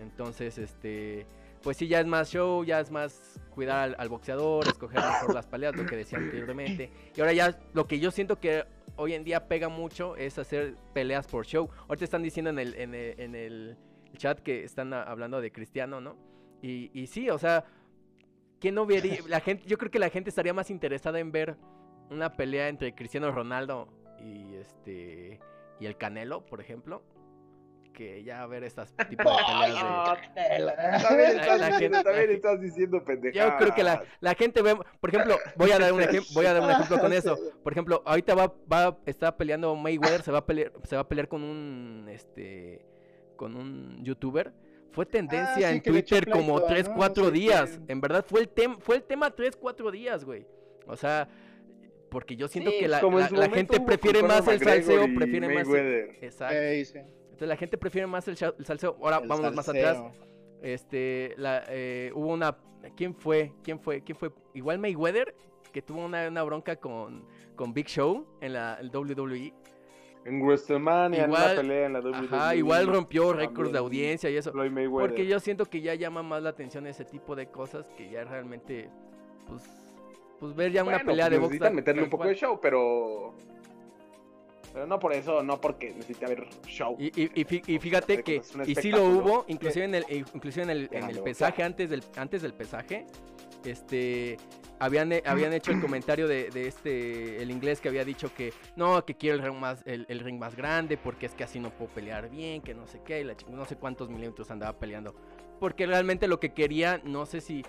Entonces, 0.00 0.58
este, 0.58 1.26
pues 1.66 1.78
sí, 1.78 1.88
ya 1.88 1.98
es 1.98 2.06
más 2.06 2.30
show, 2.30 2.62
ya 2.62 2.78
es 2.78 2.92
más 2.92 3.40
cuidar 3.50 3.96
al, 3.98 4.08
boxeador, 4.08 4.68
escoger 4.68 5.00
mejor 5.00 5.34
las 5.34 5.48
peleas, 5.48 5.74
lo 5.74 5.84
que 5.84 5.96
decía 5.96 6.16
anteriormente. 6.16 6.92
Y 7.16 7.20
ahora 7.20 7.32
ya 7.32 7.58
lo 7.72 7.88
que 7.88 7.98
yo 7.98 8.12
siento 8.12 8.38
que 8.38 8.62
hoy 8.94 9.14
en 9.14 9.24
día 9.24 9.48
pega 9.48 9.68
mucho 9.68 10.14
es 10.14 10.38
hacer 10.38 10.76
peleas 10.94 11.26
por 11.26 11.44
show. 11.44 11.68
Ahorita 11.88 12.04
están 12.04 12.22
diciendo 12.22 12.50
en 12.50 12.60
el, 12.60 12.74
en 12.76 13.34
el, 13.34 13.76
chat 14.16 14.38
que 14.38 14.62
están 14.62 14.94
hablando 14.94 15.40
de 15.40 15.50
Cristiano, 15.50 16.00
¿no? 16.00 16.16
Y, 16.62 16.92
y 16.94 17.08
sí, 17.08 17.30
o 17.30 17.36
sea, 17.36 17.64
¿quién 18.60 18.76
no 18.76 18.86
vería? 18.86 19.18
La 19.26 19.40
gente, 19.40 19.66
yo 19.66 19.76
creo 19.76 19.90
que 19.90 19.98
la 19.98 20.08
gente 20.08 20.30
estaría 20.30 20.54
más 20.54 20.70
interesada 20.70 21.18
en 21.18 21.32
ver 21.32 21.56
una 22.10 22.32
pelea 22.32 22.68
entre 22.68 22.94
Cristiano 22.94 23.32
Ronaldo 23.32 23.88
y 24.20 24.54
este 24.54 25.40
y 25.80 25.86
el 25.86 25.96
Canelo, 25.96 26.46
por 26.46 26.60
ejemplo, 26.60 27.02
que 27.96 28.22
ya 28.22 28.46
ver 28.46 28.62
estas 28.62 28.92
tipos 29.08 29.24
de 29.24 29.42
peleas 29.64 30.18
También, 31.02 31.30
estás, 31.40 32.04
también 32.04 32.30
estás 32.30 32.60
diciendo 32.60 33.02
pendejadas. 33.02 33.52
Yo 33.52 33.58
creo 33.58 33.74
que 33.74 33.82
la, 33.82 34.04
la, 34.20 34.34
gente 34.34 34.60
ve, 34.60 34.76
por 35.00 35.10
ejemplo, 35.10 35.36
voy 35.56 35.70
a 35.72 35.78
dar 35.78 35.92
un 35.92 36.02
ejemplo, 36.02 36.30
voy 36.34 36.46
a 36.46 36.52
dar 36.52 36.62
un 36.62 36.70
ejemplo 36.70 36.98
con 37.00 37.12
eso. 37.12 37.38
Por 37.62 37.72
ejemplo, 37.72 38.02
ahorita 38.04 38.34
va, 38.34 38.52
va 38.70 38.98
está 39.06 39.36
peleando 39.36 39.74
Mayweather, 39.74 40.22
se 40.22 40.30
va 40.30 40.38
a 40.38 40.46
pelear, 40.46 40.72
se 40.84 40.94
va 40.94 41.02
a 41.02 41.08
pelear 41.08 41.26
con 41.26 41.42
un 41.42 42.06
este 42.10 42.84
con 43.36 43.56
un 43.56 44.04
youtuber. 44.04 44.52
Fue 44.92 45.06
tendencia 45.06 45.68
ah, 45.68 45.72
en 45.72 45.82
Twitter 45.82 46.28
como 46.30 46.62
3, 46.62 46.90
4 46.94 47.30
días. 47.30 47.80
En 47.88 48.00
verdad 48.00 48.24
fue 48.26 48.40
el 48.40 48.48
tema 48.48 48.76
fue 48.78 48.96
el 48.96 49.02
tema 49.04 49.30
3, 49.30 49.56
4 49.56 49.90
días, 49.90 50.24
güey. 50.24 50.46
O 50.86 50.96
sea, 50.96 51.28
porque 52.10 52.36
yo 52.36 52.46
siento 52.48 52.70
que 52.70 52.88
la, 52.88 53.00
gente 53.50 53.80
prefiere 53.80 54.22
más 54.22 54.46
el 54.48 54.60
salseo, 54.60 55.06
prefiere 55.14 55.48
más. 55.48 55.66
exacto. 56.20 57.16
Entonces 57.36 57.48
la 57.48 57.56
gente 57.56 57.76
prefiere 57.76 58.06
más 58.06 58.26
el, 58.28 58.36
salseo. 58.38 58.96
Ahora 59.02 59.20
vamos 59.20 59.54
más 59.54 59.68
atrás. 59.68 60.02
Este, 60.62 61.34
la, 61.36 61.64
eh, 61.68 62.10
hubo 62.14 62.32
una. 62.32 62.56
¿Quién 62.96 63.14
fue? 63.14 63.52
¿Quién 63.62 63.78
fue? 63.78 64.00
¿Quién 64.00 64.16
fue? 64.16 64.32
Igual 64.54 64.78
Mayweather, 64.78 65.34
que 65.70 65.82
tuvo 65.82 66.06
una, 66.06 66.28
una 66.28 66.42
bronca 66.44 66.76
con, 66.76 67.26
con 67.54 67.74
Big 67.74 67.88
Show 67.88 68.26
en 68.40 68.54
la 68.54 68.80
WWE. 68.90 69.52
En 70.24 70.40
WrestleMania, 70.40 71.26
igual, 71.26 71.42
en 71.42 71.48
la 71.48 71.60
pelea 71.60 71.86
en 71.86 71.92
la 71.92 72.00
WWE. 72.00 72.26
Ajá, 72.38 72.54
igual 72.56 72.86
rompió 72.86 73.34
récords 73.34 73.70
de 73.70 73.78
audiencia 73.80 74.30
y 74.30 74.38
eso. 74.38 74.50
Porque 74.90 75.26
yo 75.26 75.38
siento 75.38 75.66
que 75.66 75.82
ya 75.82 75.94
llama 75.94 76.22
más 76.22 76.42
la 76.42 76.48
atención 76.48 76.86
ese 76.86 77.04
tipo 77.04 77.36
de 77.36 77.48
cosas 77.48 77.86
que 77.98 78.08
ya 78.08 78.24
realmente, 78.24 78.88
pues, 79.46 79.62
pues 80.40 80.56
ver 80.56 80.72
ya 80.72 80.82
una 80.82 81.00
pelea 81.00 81.28
de 81.28 81.36
box. 81.36 81.50
Necesitan 81.50 81.74
meterle 81.74 82.02
un 82.02 82.08
poco 82.08 82.24
de 82.24 82.34
show, 82.34 82.58
pero. 82.62 83.34
Pero 84.76 84.86
no 84.86 84.98
por 84.98 85.14
eso, 85.14 85.42
no 85.42 85.58
porque 85.58 85.94
necesite 85.94 86.26
haber 86.26 86.46
show. 86.66 86.98
Y, 86.98 87.10
y, 87.34 87.78
fíjate 87.78 88.22
que, 88.22 88.42
y 88.66 88.74
sí 88.74 88.90
lo 88.90 89.06
hubo, 89.08 89.46
inclusive 89.48 89.86
en 89.86 89.94
el, 89.94 90.04
inclusive 90.10 90.64
en 90.64 90.70
el, 90.70 90.88
en 90.92 91.04
el 91.04 91.20
pesaje, 91.20 91.62
antes 91.62 91.88
del, 91.88 92.04
antes 92.14 92.42
del 92.42 92.52
pesaje, 92.52 93.06
este, 93.64 94.36
habían, 94.78 95.14
habían 95.24 95.54
hecho 95.54 95.70
el 95.70 95.80
comentario 95.80 96.28
de, 96.28 96.50
de, 96.50 96.68
este, 96.68 97.40
el 97.40 97.50
inglés 97.50 97.80
que 97.80 97.88
había 97.88 98.04
dicho 98.04 98.34
que 98.34 98.52
no, 98.76 99.02
que 99.06 99.14
quiero 99.14 99.38
el 99.38 99.42
ring 99.44 99.58
más, 99.58 99.80
el, 99.86 100.04
el, 100.10 100.20
ring 100.20 100.38
más 100.38 100.54
grande 100.54 100.98
porque 100.98 101.24
es 101.24 101.32
que 101.32 101.44
así 101.44 101.58
no 101.58 101.70
puedo 101.70 101.90
pelear 101.92 102.28
bien, 102.28 102.60
que 102.60 102.74
no 102.74 102.86
sé 102.86 103.00
qué, 103.02 103.22
y 103.22 103.24
la, 103.24 103.34
no 103.48 103.64
sé 103.64 103.76
cuántos 103.76 104.10
milímetros 104.10 104.50
andaba 104.50 104.78
peleando. 104.78 105.14
Porque 105.58 105.86
realmente 105.86 106.28
lo 106.28 106.38
que 106.38 106.52
quería, 106.52 107.00
no 107.02 107.24
sé 107.24 107.40
si 107.40 107.64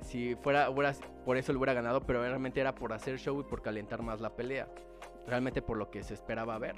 si 0.00 0.36
fuera, 0.36 0.68
por 1.24 1.36
eso 1.36 1.52
lo 1.52 1.58
hubiera 1.58 1.72
ganado, 1.72 2.02
pero 2.02 2.20
realmente 2.20 2.60
era 2.60 2.72
por 2.72 2.92
hacer 2.92 3.18
show 3.18 3.40
y 3.40 3.42
por 3.42 3.62
calentar 3.62 4.02
más 4.02 4.20
la 4.20 4.30
pelea. 4.30 4.68
Realmente 5.26 5.62
por 5.62 5.76
lo 5.76 5.90
que 5.90 6.02
se 6.02 6.14
esperaba 6.14 6.58
ver. 6.58 6.76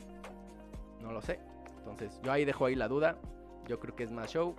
No 1.01 1.13
lo 1.13 1.21
sé. 1.21 1.41
Entonces, 1.79 2.21
yo 2.23 2.33
ahí 2.33 2.45
dejo 2.45 2.67
ahí 2.67 2.75
la 2.75 2.89
duda. 2.89 3.19
Yo 3.67 3.81
creo 3.81 3.95
que 3.95 4.05
es 4.05 4.13
más 4.13 4.31
show. 4.31 4.55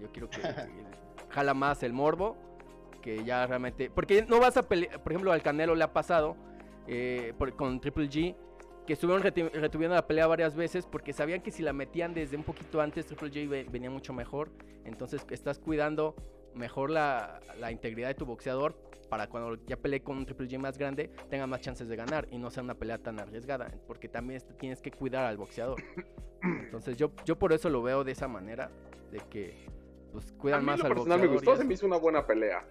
Yo 0.00 0.10
quiero 0.12 0.28
que 0.28 0.40
jala 1.30 1.54
más 1.54 1.82
el 1.82 1.92
morbo. 1.92 2.36
Que 3.02 3.24
ya 3.24 3.46
realmente. 3.46 3.90
Porque 3.90 4.24
no 4.28 4.40
vas 4.40 4.56
a 4.56 4.62
pelear. 4.62 5.02
Por 5.02 5.12
ejemplo, 5.12 5.32
al 5.32 5.42
Canelo 5.42 5.74
le 5.74 5.84
ha 5.84 5.92
pasado. 5.92 6.36
Eh, 6.86 7.34
con 7.56 7.80
Triple 7.80 8.08
G. 8.08 8.36
Que 8.86 8.94
estuvieron 8.94 9.22
retuviendo 9.22 9.94
la 9.94 10.06
pelea 10.06 10.26
varias 10.26 10.54
veces. 10.54 10.86
Porque 10.86 11.12
sabían 11.12 11.40
que 11.40 11.50
si 11.50 11.62
la 11.62 11.72
metían 11.72 12.14
desde 12.14 12.36
un 12.36 12.44
poquito 12.44 12.80
antes, 12.80 13.06
Triple 13.06 13.30
G 13.30 13.70
venía 13.70 13.90
mucho 13.90 14.12
mejor. 14.12 14.50
Entonces, 14.84 15.24
estás 15.30 15.58
cuidando 15.58 16.14
mejor 16.54 16.90
la, 16.90 17.40
integridad 17.70 18.08
de 18.08 18.14
tu 18.14 18.26
boxeador 18.26 18.76
para 19.10 19.26
cuando 19.26 19.62
ya 19.66 19.76
pelee 19.76 20.00
con 20.00 20.16
un 20.16 20.24
Triple 20.24 20.48
G 20.48 20.58
más 20.58 20.78
grande 20.78 21.10
tenga 21.28 21.46
más 21.46 21.60
chances 21.60 21.88
de 21.88 21.96
ganar 21.96 22.26
y 22.30 22.38
no 22.38 22.50
sea 22.50 22.62
una 22.62 22.74
pelea 22.74 22.96
tan 22.96 23.18
arriesgada, 23.20 23.70
porque 23.86 24.08
también 24.08 24.40
tienes 24.58 24.80
que 24.80 24.90
cuidar 24.92 25.26
al 25.26 25.36
boxeador. 25.36 25.82
Entonces 26.42 26.96
yo, 26.96 27.10
yo 27.26 27.36
por 27.38 27.52
eso 27.52 27.68
lo 27.68 27.82
veo 27.82 28.04
de 28.04 28.12
esa 28.12 28.28
manera, 28.28 28.70
de 29.10 29.18
que 29.28 29.66
pues 30.12 30.32
cuidan 30.32 30.64
más 30.64 30.82
al 30.82 30.94
boxeador. 30.94 31.20
me 31.20 31.26
gustó, 31.26 31.56
se 31.56 31.64
me 31.64 31.74
hizo 31.74 31.86
una 31.86 31.98
buena 31.98 32.26
pelea. 32.26 32.64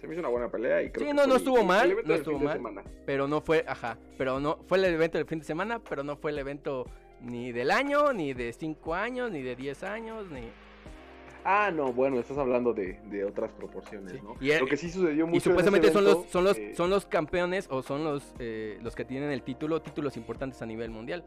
Se 0.00 0.06
me 0.06 0.14
hizo 0.14 0.20
una 0.20 0.28
buena 0.28 0.50
pelea 0.50 0.82
y 0.82 0.90
creo 0.90 1.08
sí, 1.08 1.12
no, 1.14 1.26
no 1.26 1.36
estuvo 1.36 1.64
mal, 1.64 1.96
no 2.04 2.14
estuvo 2.14 2.38
mal, 2.38 2.60
pero 3.06 3.26
no 3.26 3.40
fue, 3.40 3.64
ajá, 3.66 3.98
pero 4.16 4.38
no 4.38 4.58
fue 4.66 4.78
el 4.78 4.84
evento 4.84 5.18
del 5.18 5.26
fin 5.26 5.38
de 5.38 5.44
semana, 5.44 5.80
pero 5.80 6.04
no 6.04 6.16
fue 6.16 6.30
el 6.30 6.38
evento 6.38 6.84
ni 7.20 7.52
del 7.52 7.70
año, 7.70 8.12
ni 8.12 8.32
de 8.32 8.52
5 8.52 8.94
años, 8.94 9.30
ni 9.30 9.42
de 9.42 9.56
10 9.56 9.82
años, 9.82 10.30
ni 10.30 10.42
Ah, 11.44 11.70
no, 11.70 11.92
bueno, 11.92 12.18
estás 12.18 12.38
hablando 12.38 12.72
de, 12.72 13.00
de 13.10 13.24
otras 13.24 13.50
proporciones, 13.52 14.22
¿no? 14.22 14.36
Y, 14.40 14.56
Lo 14.58 14.66
que 14.66 14.76
sí 14.76 14.90
sucedió 14.90 15.26
mucho. 15.26 15.36
Y 15.36 15.40
supuestamente 15.40 15.90
son 15.90 16.04
los, 16.04 16.26
son 16.26 16.44
los, 16.44 16.58
eh, 16.58 16.74
son 16.74 16.90
los 16.90 17.06
campeones 17.06 17.68
o 17.70 17.82
son 17.82 18.04
los, 18.04 18.34
eh, 18.38 18.78
los 18.82 18.94
que 18.94 19.04
tienen 19.04 19.30
el 19.30 19.42
título, 19.42 19.80
títulos 19.80 20.16
importantes 20.16 20.60
a 20.62 20.66
nivel 20.66 20.90
mundial. 20.90 21.24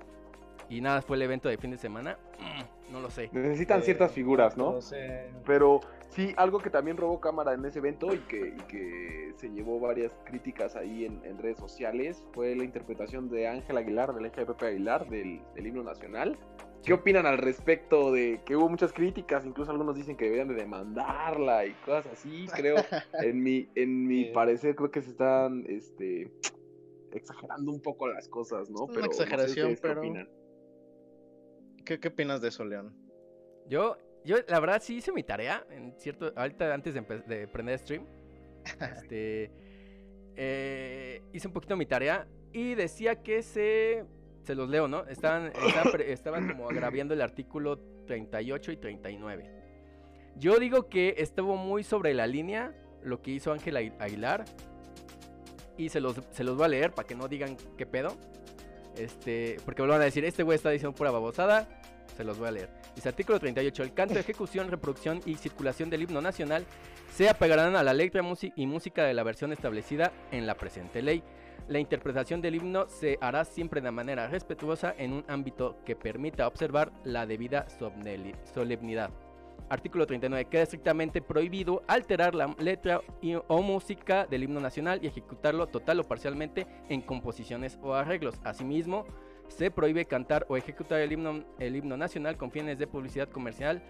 Y 0.70 0.80
nada, 0.80 1.02
fue 1.02 1.18
el 1.18 1.24
evento 1.24 1.50
de 1.50 1.58
fin 1.58 1.72
de 1.72 1.78
semana. 1.78 2.18
Mm, 2.40 2.94
no 2.94 3.02
lo 3.02 3.10
sé. 3.10 3.30
Necesitan 3.34 3.84
ciertas 3.84 4.14
figuras, 4.14 4.56
¿no? 4.56 4.74
No 4.74 4.82
sé. 4.82 5.30
Pero 5.46 5.82
sí, 6.10 6.34
algo 6.38 6.60
que 6.60 6.70
también 6.70 6.96
robó 6.96 7.20
cámara 7.20 7.54
en 7.54 7.66
ese 7.66 7.80
evento 7.80 8.14
y 8.14 8.20
que, 8.20 8.56
que 8.70 9.34
se 9.36 9.50
llevó 9.50 9.82
varias 9.82 10.18
críticas 10.24 10.78
ahí 10.78 11.06
en, 11.06 11.38
redes 11.40 11.58
sociales 11.58 12.24
fue 12.32 12.56
la 12.56 12.64
interpretación 12.64 13.30
de 13.30 13.48
Ángel 13.48 13.78
Aguilar, 13.78 14.14
del 14.14 14.28
eje 14.28 14.42
de 14.42 14.46
Pepe 14.46 14.68
Aguilar, 14.68 15.10
del, 15.10 15.42
del 15.56 15.68
himno 15.68 15.84
nacional. 15.84 16.38
¿Qué 16.84 16.94
opinan 16.94 17.26
al 17.26 17.38
respecto 17.38 18.12
de 18.12 18.42
que 18.46 18.56
hubo 18.56 18.68
muchas 18.68 18.92
críticas? 18.92 19.46
Incluso 19.46 19.72
algunos 19.72 19.96
dicen 19.96 20.18
que 20.18 20.26
deberían 20.26 20.48
de 20.48 20.56
demandarla 20.56 21.66
y 21.66 21.74
cosas 21.86 22.08
así. 22.08 22.48
Creo, 22.56 22.76
en 23.24 23.44
mi, 23.44 23.70
en 23.76 24.08
mi 24.08 24.26
parecer, 24.26 24.76
creo 24.76 24.90
que 24.90 25.02
se 25.02 25.12
están 25.12 25.64
este, 25.68 26.32
exagerando 27.12 27.72
un 27.72 27.82
poco 27.82 28.08
las 28.08 28.28
cosas, 28.28 28.70
¿no? 28.70 28.88
pero, 28.88 29.06
exageración, 29.06 29.78
pero... 29.82 30.02
¿Qué, 31.86 32.00
¿Qué, 32.00 32.08
opinas 32.08 32.42
de 32.42 32.48
eso, 32.48 32.66
León? 32.66 32.96
Yo, 33.68 33.98
yo, 34.24 34.38
la 34.48 34.60
verdad, 34.60 34.82
sí 34.82 34.96
hice 34.96 35.12
mi 35.12 35.24
tarea. 35.24 35.66
En 35.70 35.94
cierto, 36.00 36.32
ahorita 36.36 36.74
antes 36.74 36.94
de, 36.94 37.02
de 37.02 37.48
prender 37.48 37.78
stream, 37.78 38.06
este, 38.80 39.52
eh, 40.36 41.22
hice 41.34 41.48
un 41.48 41.54
poquito 41.54 41.76
mi 41.76 41.86
tarea 41.86 42.28
y 42.54 42.76
decía 42.76 43.22
que 43.22 43.44
se 43.44 44.06
se 44.44 44.56
los 44.56 44.70
leo, 44.70 44.88
¿no? 44.88 45.06
Estaban, 45.06 45.52
estaban, 46.06 46.48
como 46.48 46.70
agraviando 46.70 47.14
el 47.14 47.22
artículo 47.22 47.80
38 48.08 48.72
y 48.72 48.78
39. 48.78 49.62
Yo 50.38 50.58
digo 50.60 50.90
que 50.90 51.16
estuvo 51.18 51.56
muy 51.58 51.84
sobre 51.84 52.14
la 52.14 52.28
línea 52.28 52.74
lo 53.04 53.22
que 53.22 53.32
hizo 53.32 53.52
Ángel 53.52 53.78
Aguilar. 54.00 54.46
Y 55.78 55.90
se 55.90 56.00
los, 56.00 56.20
se 56.32 56.44
los 56.44 56.56
voy 56.56 56.66
a 56.66 56.70
leer 56.70 56.92
para 56.92 57.08
que 57.08 57.16
no 57.16 57.28
digan 57.28 57.58
qué 57.78 57.86
pedo. 57.86 58.18
Este, 58.98 59.58
porque 59.66 59.82
van 59.82 60.02
a 60.02 60.06
decir, 60.06 60.26
este 60.26 60.44
güey 60.44 60.56
está 60.56 60.70
diciendo 60.70 60.96
pura 60.96 61.12
babosada. 61.12 61.68
Se 62.16 62.24
los 62.24 62.38
voy 62.38 62.50
a 62.50 62.52
leer. 62.52 62.70
Dice 62.96 63.10
artículo 63.10 63.40
38. 63.40 63.84
El 63.84 63.94
canto, 63.94 64.20
ejecución, 64.20 64.70
reproducción 64.70 65.22
y 65.26 65.36
circulación 65.36 65.90
del 65.90 66.04
himno 66.04 66.22
nacional 66.22 66.66
se 67.14 67.30
apegarán 67.30 67.76
a 67.76 67.84
la 67.84 67.94
letra 67.94 68.22
y 68.56 68.68
música 68.68 69.04
de 69.04 69.14
la 69.14 69.24
versión 69.24 69.52
establecida 69.52 70.12
en 70.32 70.46
la 70.46 70.56
presente 70.56 71.02
ley 71.02 71.24
La 71.68 71.80
interpretación 71.80 72.42
del 72.42 72.56
himno 72.56 72.88
se 72.90 73.18
hará 73.22 73.46
siempre 73.46 73.82
de 73.82 73.92
manera 73.92 74.28
respetuosa 74.28 74.94
en 74.98 75.14
un 75.14 75.26
ámbito 75.28 75.78
que 75.86 75.96
permita 75.96 76.48
observar 76.48 76.92
la 77.04 77.26
debida 77.26 77.68
solemnidad. 78.54 79.12
Artículo 79.70 80.06
39. 80.06 80.50
Queda 80.50 80.64
estrictamente 80.64 81.22
prohibido 81.22 81.82
alterar 81.88 82.36
la 82.36 82.54
letra 82.60 83.00
o 83.48 83.62
música 83.62 84.26
del 84.26 84.44
himno 84.44 84.60
nacional 84.60 85.00
y 85.02 85.08
ejecutarlo 85.08 85.68
total 85.68 86.02
o 86.02 86.04
parcialmente 86.04 86.68
en 86.90 87.02
composiciones 87.02 87.80
o 87.82 87.94
arreglos. 87.94 88.42
Asimismo, 88.44 89.06
se 89.48 89.72
prohíbe 89.72 90.06
cantar 90.06 90.46
o 90.50 90.58
ejecutar 90.58 91.00
el 91.00 91.14
himno, 91.14 91.46
el 91.60 91.78
himno 91.78 91.96
nacional 91.96 92.36
con 92.36 92.52
fines 92.52 92.80
de 92.80 92.88
publicidad 92.88 93.30
comercial 93.30 93.82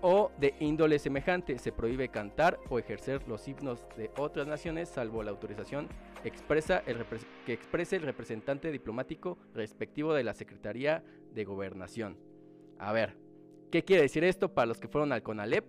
o 0.00 0.30
de 0.38 0.54
índole 0.60 0.98
semejante. 0.98 1.58
Se 1.58 1.72
prohíbe 1.72 2.08
cantar 2.08 2.58
o 2.68 2.78
ejercer 2.78 3.26
los 3.28 3.46
himnos 3.46 3.84
de 3.96 4.10
otras 4.16 4.46
naciones 4.46 4.88
salvo 4.88 5.22
la 5.22 5.30
autorización 5.30 5.88
expresa 6.24 6.82
el 6.86 7.04
que 7.46 7.52
exprese 7.52 7.96
el 7.96 8.02
representante 8.02 8.72
diplomático 8.72 9.38
respectivo 9.54 10.14
de 10.14 10.24
la 10.24 10.34
Secretaría 10.34 11.04
de 11.32 11.44
Gobernación. 11.44 12.18
A 12.78 12.92
ver, 12.92 13.16
¿Qué 13.70 13.84
quiere 13.84 14.02
decir 14.02 14.24
esto 14.24 14.54
para 14.54 14.66
los 14.66 14.80
que 14.80 14.88
fueron 14.88 15.12
al 15.12 15.22
CONALEP? 15.22 15.64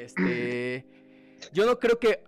Este, 0.00 0.86
yo 1.52 1.66
no 1.66 1.78
creo 1.78 1.98
que 1.98 2.20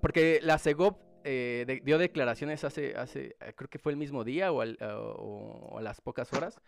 porque 0.00 0.40
la 0.42 0.58
CEGOP 0.58 0.98
eh, 1.22 1.80
dio 1.84 1.98
declaraciones 1.98 2.64
hace, 2.64 2.96
hace, 2.96 3.36
creo 3.54 3.70
que 3.70 3.78
fue 3.78 3.92
el 3.92 3.98
mismo 3.98 4.24
día 4.24 4.52
o, 4.52 4.60
a 5.78 5.82
las 5.82 6.00
pocas 6.00 6.32
horas. 6.32 6.60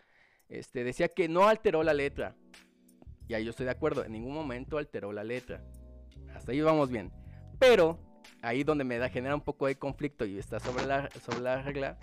Este, 0.47 0.83
decía 0.83 1.09
que 1.09 1.27
no 1.27 1.47
alteró 1.47 1.83
la 1.83 1.93
letra. 1.93 2.35
Y 3.27 3.33
ahí 3.33 3.43
yo 3.43 3.51
estoy 3.51 3.65
de 3.65 3.71
acuerdo, 3.71 4.03
en 4.03 4.11
ningún 4.11 4.33
momento 4.33 4.77
alteró 4.77 5.11
la 5.11 5.23
letra. 5.23 5.63
Hasta 6.33 6.51
ahí 6.51 6.61
vamos 6.61 6.89
bien. 6.89 7.11
Pero 7.59 7.99
ahí 8.41 8.63
donde 8.63 8.83
me 8.83 8.97
da 8.97 9.09
genera 9.09 9.35
un 9.35 9.41
poco 9.41 9.67
de 9.67 9.75
conflicto 9.75 10.25
y 10.25 10.37
está 10.37 10.59
sobre 10.59 10.85
la, 10.85 11.09
sobre 11.21 11.39
la 11.39 11.61
regla, 11.61 11.97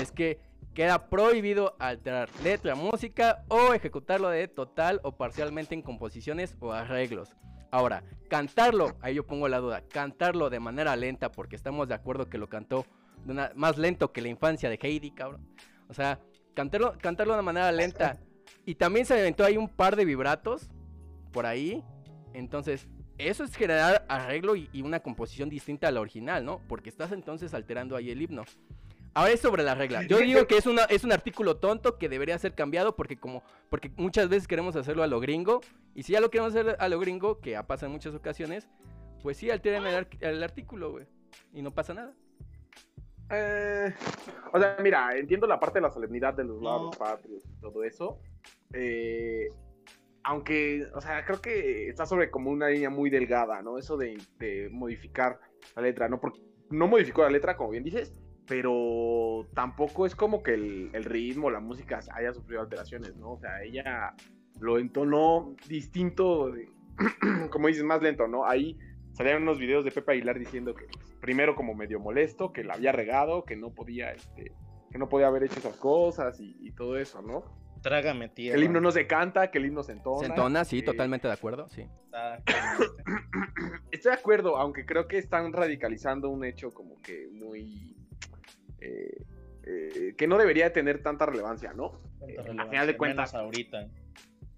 es 0.00 0.12
que 0.12 0.38
Queda 0.74 1.08
prohibido 1.08 1.74
alterar 1.80 2.28
letra, 2.44 2.76
música 2.76 3.44
o 3.48 3.74
ejecutarlo 3.74 4.28
de 4.28 4.46
total 4.46 5.00
o 5.02 5.16
parcialmente 5.16 5.74
en 5.74 5.82
composiciones 5.82 6.56
o 6.60 6.72
arreglos. 6.72 7.34
Ahora, 7.72 8.04
cantarlo, 8.28 8.96
ahí 9.00 9.16
yo 9.16 9.26
pongo 9.26 9.48
la 9.48 9.58
duda, 9.58 9.82
cantarlo 9.88 10.48
de 10.48 10.60
manera 10.60 10.94
lenta, 10.94 11.32
porque 11.32 11.56
estamos 11.56 11.88
de 11.88 11.94
acuerdo 11.94 12.28
que 12.28 12.38
lo 12.38 12.48
cantó 12.48 12.86
más 13.54 13.78
lento 13.78 14.12
que 14.12 14.22
la 14.22 14.28
infancia 14.28 14.70
de 14.70 14.78
Heidi, 14.80 15.10
cabrón. 15.10 15.44
O 15.88 15.94
sea, 15.94 16.20
cantarlo, 16.54 16.96
cantarlo 17.00 17.34
de 17.34 17.42
manera 17.42 17.72
lenta. 17.72 18.18
Y 18.64 18.74
también 18.74 19.06
se 19.06 19.16
inventó 19.16 19.44
ahí 19.44 19.56
un 19.56 19.68
par 19.68 19.96
de 19.96 20.04
vibratos 20.04 20.70
por 21.32 21.46
ahí. 21.46 21.82
Entonces, 22.34 22.88
eso 23.18 23.44
es 23.44 23.54
generar 23.54 24.04
arreglo 24.08 24.56
y, 24.56 24.68
y, 24.72 24.82
una 24.82 25.00
composición 25.00 25.48
distinta 25.48 25.88
a 25.88 25.90
la 25.90 26.00
original, 26.00 26.44
¿no? 26.44 26.60
Porque 26.68 26.88
estás 26.88 27.12
entonces 27.12 27.54
alterando 27.54 27.96
ahí 27.96 28.10
el 28.10 28.22
himno. 28.22 28.44
Ahora 29.12 29.32
es 29.32 29.40
sobre 29.40 29.64
la 29.64 29.74
regla. 29.74 30.04
Yo 30.04 30.18
digo 30.18 30.46
que 30.46 30.56
es, 30.56 30.66
una, 30.66 30.84
es 30.84 31.02
un 31.02 31.12
artículo 31.12 31.56
tonto 31.56 31.98
que 31.98 32.08
debería 32.08 32.38
ser 32.38 32.54
cambiado 32.54 32.94
porque 32.94 33.16
como 33.16 33.42
porque 33.68 33.90
muchas 33.96 34.28
veces 34.28 34.46
queremos 34.46 34.76
hacerlo 34.76 35.02
a 35.02 35.08
lo 35.08 35.18
gringo 35.18 35.60
y 35.94 36.04
si 36.04 36.12
ya 36.12 36.20
lo 36.20 36.30
queremos 36.30 36.54
hacer 36.54 36.76
a 36.78 36.88
lo 36.88 37.00
gringo, 37.00 37.40
que 37.40 37.56
ha 37.56 37.66
pasado 37.66 37.86
en 37.86 37.92
muchas 37.92 38.14
ocasiones, 38.14 38.68
pues 39.22 39.36
sí, 39.36 39.50
alteren 39.50 39.84
el, 40.20 40.42
artículo, 40.42 40.92
güey. 40.92 41.06
Y 41.52 41.62
no 41.62 41.72
pasa 41.72 41.94
nada. 41.94 42.14
Eh, 43.30 43.92
o 44.52 44.58
sea, 44.58 44.76
mira, 44.80 45.16
entiendo 45.16 45.46
la 45.46 45.58
parte 45.58 45.78
de 45.78 45.82
la 45.82 45.90
solemnidad 45.90 46.34
de 46.34 46.44
los 46.44 46.62
lados 46.62 46.96
patrios 46.96 47.42
y 47.44 47.60
todo 47.60 47.82
eso. 47.82 48.20
Eh, 48.74 49.48
aunque, 50.22 50.86
o 50.94 51.00
sea, 51.00 51.24
creo 51.24 51.40
que 51.40 51.88
está 51.88 52.06
sobre 52.06 52.30
como 52.30 52.50
una 52.50 52.68
línea 52.68 52.90
muy 52.90 53.10
delgada, 53.10 53.62
¿no? 53.62 53.78
Eso 53.78 53.96
de, 53.96 54.18
modificar 54.70 55.40
la 55.76 55.82
letra, 55.82 56.08
¿no? 56.08 56.20
Porque 56.20 56.40
no 56.70 56.88
modificó 56.88 57.22
la 57.22 57.30
letra, 57.30 57.56
como 57.56 57.70
bien 57.70 57.84
dices, 57.84 58.12
pero 58.46 59.48
tampoco 59.54 60.06
es 60.06 60.14
como 60.14 60.42
que 60.42 60.54
el, 60.54 61.04
ritmo, 61.04 61.50
la 61.50 61.60
música 61.60 62.00
haya 62.14 62.32
sufrido 62.32 62.60
alteraciones, 62.60 63.16
¿no? 63.16 63.32
O 63.32 63.38
sea, 63.38 63.62
ella 63.62 64.14
lo 64.60 64.78
entonó 64.78 65.56
distinto, 65.68 66.52
como 67.50 67.68
dices, 67.68 67.84
más 67.84 68.02
lento, 68.02 68.28
¿no? 68.28 68.46
Ahí 68.46 68.78
salían 69.12 69.42
unos 69.42 69.58
videos 69.58 69.84
de 69.84 69.90
Pepe 69.90 70.12
Aguilar 70.12 70.38
diciendo 70.38 70.74
que 70.74 70.86
primero 71.20 71.54
como 71.54 71.74
medio 71.74 72.00
molesto, 72.00 72.52
que 72.52 72.64
la 72.64 72.74
había 72.74 72.92
regado, 72.92 73.44
que 73.44 73.56
no 73.56 73.72
podía, 73.72 74.12
este, 74.12 74.52
que 74.90 74.98
no 74.98 75.08
podía 75.08 75.28
haber 75.28 75.44
hecho 75.44 75.58
esas 75.58 75.76
cosas 75.76 76.40
y, 76.40 76.72
todo 76.72 76.96
eso, 76.98 77.22
¿no? 77.22 77.44
Trágame, 77.82 78.28
tierra. 78.28 78.58
el 78.58 78.64
himno 78.64 78.80
no 78.80 78.90
se 78.90 79.06
canta, 79.06 79.50
que 79.50 79.58
el 79.58 79.66
himno 79.66 79.82
se 79.82 79.92
entona. 79.92 80.20
Se 80.20 80.26
entona, 80.26 80.64
sí, 80.64 80.82
totalmente 80.82 81.28
de 81.28 81.34
acuerdo, 81.34 81.68
sí. 81.68 81.86
Estoy 83.90 84.12
de 84.12 84.18
acuerdo, 84.18 84.56
aunque 84.56 84.84
creo 84.84 85.08
que 85.08 85.18
están 85.18 85.52
radicalizando 85.52 86.28
un 86.28 86.44
hecho 86.44 86.72
como 86.72 87.00
que 87.00 87.28
muy 87.32 87.96
eh, 88.80 89.24
eh, 89.64 90.14
que 90.16 90.26
no 90.26 90.38
debería 90.38 90.72
tener 90.72 91.02
tanta 91.02 91.26
relevancia, 91.26 91.72
¿no? 91.72 92.00
Eh, 92.26 92.36
a 92.38 92.66
final 92.66 92.86
de 92.86 92.96
cuentas. 92.96 93.34
Ahorita. 93.34 93.88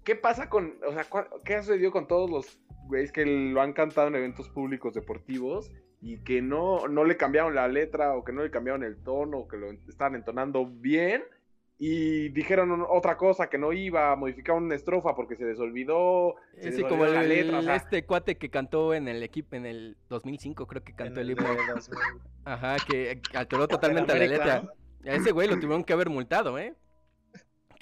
¿Qué 0.03 0.15
pasa 0.15 0.49
con, 0.49 0.75
o 0.85 0.91
sea, 0.93 1.05
qué 1.45 1.55
ha 1.55 1.63
sucedido 1.63 1.91
con 1.91 2.07
todos 2.07 2.29
los 2.29 2.59
güeyes 2.87 3.11
que 3.11 3.25
lo 3.25 3.61
han 3.61 3.73
cantado 3.73 4.07
en 4.07 4.15
eventos 4.15 4.49
públicos 4.49 4.93
deportivos 4.93 5.71
y 6.01 6.17
que 6.23 6.41
no, 6.41 6.87
no 6.87 7.05
le 7.05 7.15
cambiaron 7.15 7.55
la 7.55 7.67
letra 7.67 8.13
o 8.15 8.23
que 8.23 8.33
no 8.33 8.43
le 8.43 8.51
cambiaron 8.51 8.83
el 8.83 9.01
tono 9.01 9.39
o 9.39 9.47
que 9.47 9.57
lo 9.57 9.71
estaban 9.71 10.15
entonando 10.15 10.65
bien 10.65 11.23
y 11.85 12.29
dijeron 12.29 12.85
otra 12.87 13.17
cosa 13.17 13.49
que 13.49 13.57
no 13.57 13.73
iba, 13.73 14.15
modificaron 14.15 14.63
una 14.63 14.75
estrofa 14.75 15.13
porque 15.15 15.35
se 15.35 15.43
les 15.43 15.59
olvidó. 15.59 16.37
sí, 16.57 16.81
como 16.81 17.03
el, 17.03 17.27
letra, 17.27 17.75
este 17.75 18.05
cuate 18.05 18.37
que 18.37 18.49
cantó 18.49 18.93
en 18.93 19.09
el 19.09 19.21
equipo 19.21 19.57
en 19.57 19.65
el 19.65 19.97
2005, 20.07 20.65
creo 20.65 20.81
que 20.81 20.93
cantó 20.93 21.19
el, 21.19 21.31
himno. 21.31 21.45
Ajá, 22.45 22.77
que 22.87 23.19
alteró 23.33 23.67
totalmente 23.67 24.17
la 24.17 24.25
letra. 24.25 24.63
A 25.05 25.09
ese 25.13 25.33
güey 25.33 25.49
lo 25.49 25.55
tuvieron 25.55 25.83
que 25.83 25.91
haber 25.91 26.09
multado, 26.09 26.57
¿eh? 26.57 26.73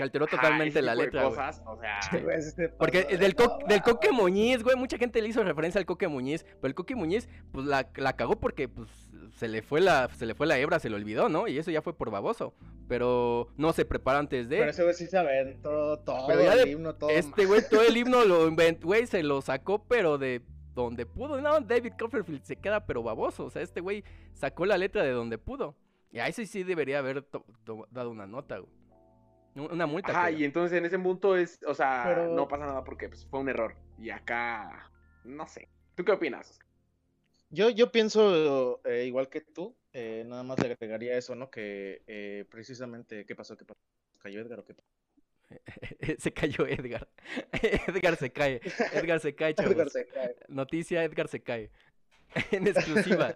Que 0.02 0.04
alteró 0.04 0.26
totalmente 0.26 0.82
la 0.82 0.96
letra. 0.96 1.24
Cosas, 1.26 1.62
o 1.64 1.78
sea, 1.78 2.00
porque 2.80 3.04
del, 3.04 3.36
del 3.68 3.82
Coque 3.84 4.12
Muñiz, 4.12 4.64
güey, 4.64 4.76
mucha 4.76 4.98
gente 4.98 5.22
le 5.22 5.28
hizo 5.28 5.44
referencia 5.44 5.78
al 5.78 5.86
Coque 5.86 6.08
Muñiz, 6.08 6.44
pero 6.60 6.70
el 6.70 6.74
Coque 6.74 6.96
Muñiz, 6.96 7.30
pues 7.52 7.68
la, 7.68 7.88
la 7.96 8.16
cagó 8.16 8.40
porque, 8.40 8.68
pues, 8.68 8.90
se 9.36 9.48
le 9.48 9.62
fue 9.62 9.80
la 9.80 10.10
se 10.10 10.26
le 10.26 10.34
fue 10.34 10.48
la 10.48 10.58
hebra, 10.58 10.80
se 10.80 10.90
le 10.90 10.96
olvidó, 10.96 11.30
¿no? 11.30 11.48
Y 11.48 11.60
eso 11.60 11.70
ya 11.70 11.84
fue 11.84 11.94
por 11.94 12.10
baboso. 12.10 12.56
Pero 12.88 13.48
no 13.58 13.74
se 13.74 13.86
prepara 13.86 14.18
antes 14.18 14.50
de. 14.50 14.58
Pero 14.58 14.72
ese 14.72 14.84
güey 14.84 14.96
sí 14.96 15.06
se 15.06 15.18
aventó 15.18 16.00
todo 16.00 16.32
el 16.32 16.68
himno, 16.68 16.96
todo. 16.96 17.12
Este 17.12 17.46
güey, 17.46 17.62
todo 17.70 17.84
el 17.84 17.96
himno 17.96 18.26
lo 18.26 18.48
inventó, 18.48 18.88
güey, 18.88 19.06
se 19.06 19.22
lo 19.22 19.42
sacó, 19.42 19.84
pero 19.84 20.18
de 20.18 20.42
donde 20.74 21.06
pudo. 21.06 21.40
No, 21.40 21.60
David 21.60 21.94
Copperfield 22.00 22.44
se 22.44 22.56
queda 22.56 22.86
pero 22.86 23.04
baboso. 23.04 23.46
O 23.46 23.50
sea, 23.52 23.62
este 23.62 23.82
güey 23.82 24.04
sacó 24.34 24.66
la 24.66 24.78
letra 24.78 25.04
de 25.04 25.12
donde 25.12 25.38
pudo. 25.38 25.76
Y 26.12 26.20
a 26.20 26.28
ese 26.28 26.46
sí 26.46 26.64
debería 26.64 27.00
haber 27.00 27.26
dado 27.92 28.10
una 28.10 28.28
nota, 28.28 28.58
güey. 28.58 28.81
Una 29.56 29.86
multa. 29.86 30.12
Ajá, 30.12 30.32
y 30.32 30.46
entonces 30.46 30.78
en 30.78 30.86
ese 30.86 30.98
punto 30.98 31.36
es, 31.36 31.60
o 31.68 31.74
sea, 31.74 32.28
no 32.32 32.48
pasa 32.48 32.66
nada 32.66 32.84
porque 32.84 33.10
pues, 33.10 33.26
fue 33.26 33.40
un 33.40 33.50
error. 33.50 33.76
Y 33.98 34.10
acá, 34.10 34.92
no 35.24 35.48
sé. 35.48 35.68
¿Tú 35.96 36.06
qué 36.06 36.14
opinas? 36.14 36.60
Yo, 37.50 37.70
yo 37.70 37.92
pienso 37.92 38.80
eh, 38.86 39.06
igual 39.06 39.28
que 39.30 39.42
tú, 39.42 39.76
eh, 39.92 40.24
nada 40.26 40.44
más 40.44 40.58
le 40.60 40.72
agregaría 40.72 41.18
eso, 41.18 41.36
¿no? 41.36 41.52
Que 41.52 42.02
eh, 42.08 42.46
precisamente, 42.50 43.26
¿qué 43.26 43.36
pasó? 43.36 43.58
¿Qué 43.58 43.66
pasó? 43.66 43.82
¿Cayó 44.20 44.40
Edgar 44.40 44.60
o 44.60 44.66
qué 44.66 44.74
pasó? 44.74 44.88
se 46.18 46.32
cayó 46.32 46.66
Edgar. 46.66 47.10
Edgar 47.88 48.16
se 48.16 48.32
cae. 48.32 48.62
Edgar 48.94 49.20
se 49.20 49.36
cae, 49.36 49.54
chavos. 49.56 49.74
Edgar 49.74 49.90
se 49.90 50.08
cae. 50.08 50.36
Noticia, 50.48 51.04
Edgar 51.04 51.28
se 51.28 51.42
cae. 51.42 51.70
en 52.52 52.68
exclusiva. 52.68 53.36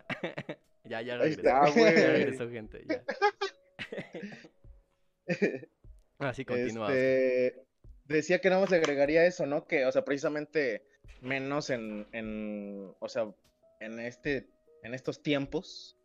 ya, 0.86 1.02
ya 1.02 1.18
regresó. 1.18 1.44
ya 1.44 2.12
regresó, 2.12 2.50
gente. 2.50 2.86
Ya. 2.88 3.04
Así 6.20 6.46
continúa. 6.46 6.88
Este, 6.88 7.66
decía 8.06 8.40
que 8.40 8.50
nada 8.50 8.62
más 8.62 8.72
le 8.72 8.78
agregaría 8.78 9.26
eso, 9.26 9.46
¿no? 9.46 9.66
Que, 9.66 9.86
o 9.86 9.92
sea, 9.92 10.06
precisamente 10.06 10.86
menos 11.22 11.70
en, 11.70 12.08
en 12.12 12.94
o 13.00 13.10
sea, 13.10 13.34
en, 13.80 14.00
este, 14.00 14.48
en 14.84 14.94
estos 14.94 15.22
tiempos, 15.22 15.98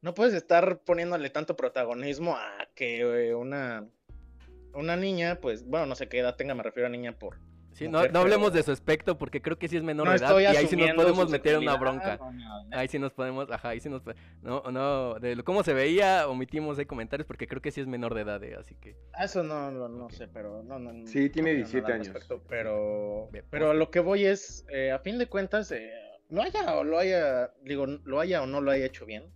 no 0.00 0.14
puedes 0.14 0.34
estar 0.34 0.80
poniéndole 0.80 1.30
tanto 1.30 1.56
protagonismo 1.56 2.36
a 2.36 2.68
que 2.74 3.00
eh, 3.00 3.34
una, 3.34 3.88
una 4.74 4.96
niña, 4.96 5.40
pues, 5.40 5.64
bueno, 5.64 5.86
no 5.86 5.94
sé 5.94 6.08
qué 6.08 6.20
edad 6.20 6.36
tenga, 6.36 6.54
me 6.54 6.62
refiero 6.62 6.86
a 6.86 6.90
niña 6.90 7.18
por... 7.18 7.38
Sí, 7.80 7.88
no, 7.88 8.06
no, 8.08 8.20
hablemos 8.20 8.52
de 8.52 8.62
su 8.62 8.72
aspecto 8.72 9.16
porque 9.16 9.40
creo 9.40 9.58
que 9.58 9.66
sí 9.66 9.78
es 9.78 9.82
menor 9.82 10.06
de 10.10 10.16
edad 10.16 10.38
y 10.38 10.44
ahí 10.44 10.66
sí 10.66 10.76
nos 10.76 10.92
podemos 10.92 11.30
meter 11.30 11.54
en 11.54 11.60
una 11.60 11.78
bronca. 11.78 12.20
ahí 12.72 12.88
sí 12.88 12.98
nos 12.98 13.10
podemos, 13.14 13.50
ajá, 13.50 13.70
ahí 13.70 13.80
sí 13.80 13.88
nos 13.88 14.02
no, 14.42 14.62
no, 14.70 15.14
de 15.14 15.42
cómo 15.42 15.62
se 15.62 15.72
veía 15.72 16.28
omitimos 16.28 16.76
de 16.76 16.86
comentarios 16.86 17.26
porque 17.26 17.46
creo 17.46 17.62
que 17.62 17.70
sí 17.70 17.80
es 17.80 17.86
menor 17.86 18.12
de 18.12 18.20
edad, 18.20 18.44
eh, 18.44 18.54
así 18.60 18.74
que. 18.74 18.96
Ah, 19.14 19.24
eso 19.24 19.42
no, 19.42 19.70
no, 19.70 19.88
no 19.88 20.10
sé, 20.10 20.28
pero 20.28 20.62
no, 20.62 20.78
no. 20.78 21.06
Sí, 21.06 21.30
tiene 21.30 21.54
17 21.54 21.90
años. 21.90 22.10
pero, 22.50 23.30
pero 23.48 23.70
a 23.70 23.74
lo 23.74 23.90
que 23.90 24.00
voy 24.00 24.26
es, 24.26 24.66
eh, 24.68 24.90
a 24.90 24.98
fin 24.98 25.16
de 25.16 25.26
cuentas, 25.26 25.72
eh, 25.72 25.90
lo 26.28 26.42
haya 26.42 26.76
o 26.76 26.84
lo 26.84 26.98
haya, 26.98 27.50
digo, 27.62 27.86
lo 27.86 28.20
haya 28.20 28.42
o 28.42 28.46
no 28.46 28.60
lo 28.60 28.72
haya 28.72 28.84
hecho 28.84 29.06
bien, 29.06 29.32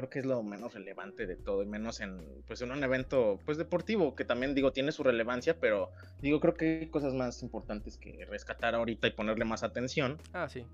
creo 0.00 0.08
que 0.10 0.18
es 0.20 0.24
lo 0.24 0.42
menos 0.42 0.72
relevante 0.72 1.26
de 1.26 1.36
todo, 1.36 1.62
y 1.62 1.66
menos 1.66 2.00
en, 2.00 2.42
pues 2.46 2.62
en 2.62 2.72
un 2.72 2.82
evento, 2.82 3.38
pues 3.44 3.58
deportivo, 3.58 4.14
que 4.14 4.24
también 4.24 4.54
digo, 4.54 4.72
tiene 4.72 4.92
su 4.92 5.02
relevancia, 5.02 5.60
pero 5.60 5.90
digo, 6.22 6.40
creo 6.40 6.54
que 6.54 6.80
hay 6.80 6.86
cosas 6.86 7.12
más 7.12 7.42
importantes 7.42 7.98
que 7.98 8.24
rescatar 8.24 8.74
ahorita 8.74 9.08
y 9.08 9.10
ponerle 9.10 9.44
más 9.44 9.62
atención. 9.62 10.18
Ah, 10.32 10.48
sí. 10.48 10.64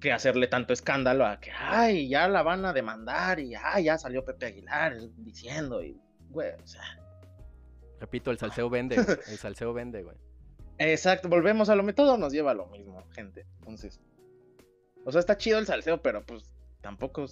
que 0.00 0.12
hacerle 0.12 0.46
tanto 0.46 0.72
escándalo 0.72 1.26
a 1.26 1.38
que, 1.38 1.50
ay, 1.50 2.08
ya 2.08 2.26
la 2.28 2.42
van 2.42 2.64
a 2.64 2.72
demandar 2.72 3.38
y, 3.40 3.54
ay, 3.54 3.84
ya 3.84 3.98
salió 3.98 4.24
Pepe 4.24 4.46
Aguilar 4.46 4.96
diciendo 5.18 5.82
y, 5.82 6.00
güey, 6.30 6.52
o 6.54 6.66
sea. 6.66 6.98
Repito, 8.00 8.30
el 8.30 8.38
salseo 8.38 8.70
vende, 8.70 8.96
el 9.28 9.36
salseo 9.36 9.74
vende, 9.74 10.02
güey. 10.02 10.16
Exacto, 10.78 11.28
volvemos 11.28 11.68
a 11.68 11.74
lo 11.74 11.82
mismo, 11.82 11.96
todo 11.96 12.16
nos 12.16 12.32
lleva 12.32 12.52
a 12.52 12.54
lo 12.54 12.66
mismo, 12.68 13.04
gente. 13.10 13.44
Entonces, 13.58 14.00
o 15.04 15.12
sea, 15.12 15.18
está 15.18 15.36
chido 15.36 15.58
el 15.58 15.66
salseo, 15.66 16.00
pero 16.00 16.24
pues 16.24 16.54
tampoco 16.80 17.26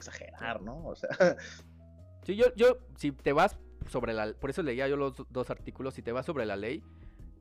exagerar, 0.00 0.62
¿no? 0.62 0.86
O 0.86 0.94
sea. 0.94 1.10
Sí, 2.22 2.36
yo, 2.36 2.54
yo, 2.54 2.76
si 2.96 3.12
te 3.12 3.32
vas 3.32 3.58
sobre 3.88 4.12
la, 4.12 4.34
por 4.34 4.50
eso 4.50 4.62
leía 4.62 4.86
yo 4.86 4.98
los 4.98 5.14
dos 5.30 5.48
artículos, 5.48 5.94
si 5.94 6.02
te 6.02 6.12
vas 6.12 6.26
sobre 6.26 6.44
la 6.44 6.54
ley, 6.54 6.82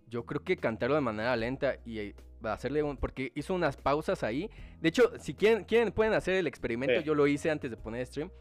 yo 0.07 0.25
creo 0.25 0.41
que 0.41 0.57
cantarlo 0.57 0.95
de 0.95 1.01
manera 1.01 1.35
lenta 1.35 1.77
y 1.85 1.99
eh, 1.99 2.15
hacerle 2.43 2.83
un, 2.83 2.97
porque 2.97 3.31
hizo 3.35 3.53
unas 3.53 3.77
pausas 3.77 4.23
ahí. 4.23 4.49
De 4.79 4.89
hecho, 4.89 5.11
si 5.19 5.33
quieren, 5.33 5.63
quieren 5.65 5.91
pueden 5.91 6.13
hacer 6.13 6.35
el 6.35 6.47
experimento, 6.47 7.01
yo 7.01 7.13
lo 7.13 7.27
hice 7.27 7.51
antes 7.51 7.69
de 7.69 7.77
poner 7.77 8.05
stream. 8.05 8.31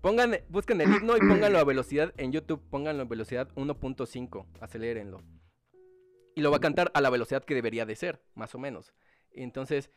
Pongan, 0.00 0.36
busquen 0.48 0.80
el 0.80 0.94
himno 0.94 1.16
y 1.16 1.20
pónganlo 1.28 1.58
a 1.58 1.64
velocidad 1.64 2.12
en 2.16 2.32
YouTube, 2.32 2.62
pónganlo 2.70 3.02
a 3.02 3.06
velocidad 3.06 3.48
1.5, 3.56 4.46
acelérenlo. 4.60 5.22
Y 6.34 6.42
lo 6.42 6.50
va 6.50 6.58
a 6.58 6.60
cantar 6.60 6.90
a 6.94 7.00
la 7.00 7.10
velocidad 7.10 7.42
que 7.44 7.54
debería 7.54 7.86
de 7.86 7.96
ser, 7.96 8.22
más 8.34 8.54
o 8.54 8.58
menos. 8.58 8.92
Entonces, 9.32 9.90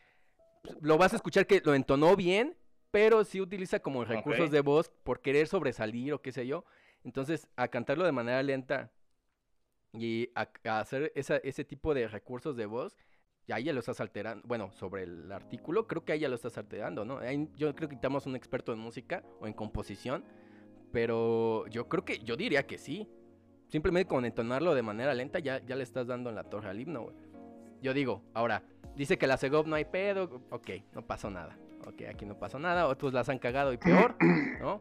lo 0.81 0.97
vas 0.97 1.13
a 1.13 1.17
escuchar 1.17 1.45
que 1.45 1.61
lo 1.63 1.75
entonó 1.75 2.15
bien, 2.15 2.55
pero 2.91 3.23
sí 3.23 3.41
utiliza 3.41 3.79
como 3.79 4.03
recursos 4.03 4.51
de 4.51 4.61
voz 4.61 4.89
por 5.03 5.21
querer 5.21 5.47
sobresalir 5.47 6.13
o 6.13 6.21
qué 6.21 6.31
sé 6.31 6.47
yo. 6.47 6.65
Entonces, 7.03 7.47
a 7.55 7.67
cantarlo 7.67 8.05
de 8.05 8.11
manera 8.11 8.41
lenta 8.43 8.91
y 9.93 10.29
a, 10.35 10.49
hacer 10.79 11.11
ese 11.15 11.63
tipo 11.63 11.93
de 11.93 12.07
recursos 12.07 12.55
de 12.55 12.65
voz, 12.65 12.95
ya 13.47 13.59
ya 13.59 13.73
lo 13.73 13.79
estás 13.79 13.99
alterando. 13.99 14.47
Bueno, 14.47 14.71
sobre 14.71 15.03
el 15.03 15.31
artículo, 15.31 15.87
creo 15.87 16.03
que 16.03 16.13
ahí 16.13 16.19
ya 16.19 16.29
lo 16.29 16.35
estás 16.35 16.57
alterando, 16.57 17.05
¿no? 17.05 17.19
yo 17.55 17.73
creo 17.75 17.89
que 17.89 17.95
necesitamos 17.95 18.25
un 18.25 18.35
experto 18.35 18.73
en 18.73 18.79
música 18.79 19.23
o 19.39 19.47
en 19.47 19.53
composición, 19.53 20.23
pero 20.91 21.67
yo 21.67 21.87
creo 21.87 22.05
que, 22.05 22.19
yo 22.19 22.35
diría 22.35 22.65
que 22.65 22.77
sí. 22.77 23.07
Simplemente 23.67 24.07
con 24.07 24.25
entonarlo 24.25 24.73
de 24.73 24.81
manera 24.81 25.13
lenta 25.13 25.37
ya, 25.37 25.63
ya 25.63 25.75
le 25.75 25.83
estás 25.83 26.07
dando 26.07 26.29
en 26.29 26.35
la 26.35 26.43
torre 26.43 26.69
al 26.69 26.79
himno, 26.79 27.03
güey. 27.03 27.15
Yo 27.83 27.93
digo, 27.93 28.23
ahora, 28.33 28.63
dice 28.95 29.19
que 29.19 29.27
la 29.27 29.37
Segov 29.37 29.67
no 29.67 29.75
hay 29.75 29.85
pedo, 29.85 30.41
ok, 30.49 30.69
no 30.93 31.05
pasó 31.05 31.29
nada. 31.29 31.57
Ok, 31.89 32.03
aquí 32.07 32.25
no 32.25 32.37
pasó 32.37 32.59
nada, 32.59 32.87
otros 32.87 33.13
las 33.13 33.29
han 33.29 33.39
cagado 33.39 33.73
y 33.73 33.77
peor, 33.77 34.15
¿no? 34.61 34.79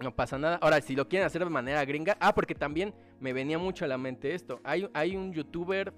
No 0.00 0.14
pasa 0.14 0.38
nada. 0.38 0.58
Ahora, 0.62 0.80
si 0.80 0.94
lo 0.94 1.08
quieren 1.08 1.26
hacer 1.26 1.42
de 1.44 1.50
manera 1.50 1.84
gringa. 1.84 2.16
Ah, 2.20 2.34
porque 2.34 2.54
también 2.54 2.94
me 3.18 3.32
venía 3.32 3.58
mucho 3.58 3.84
a 3.84 3.88
la 3.88 3.96
mente 3.96 4.34
esto. 4.34 4.60
Hay, 4.62 4.88
hay 4.92 5.16
un 5.16 5.32
youtuber 5.32 5.92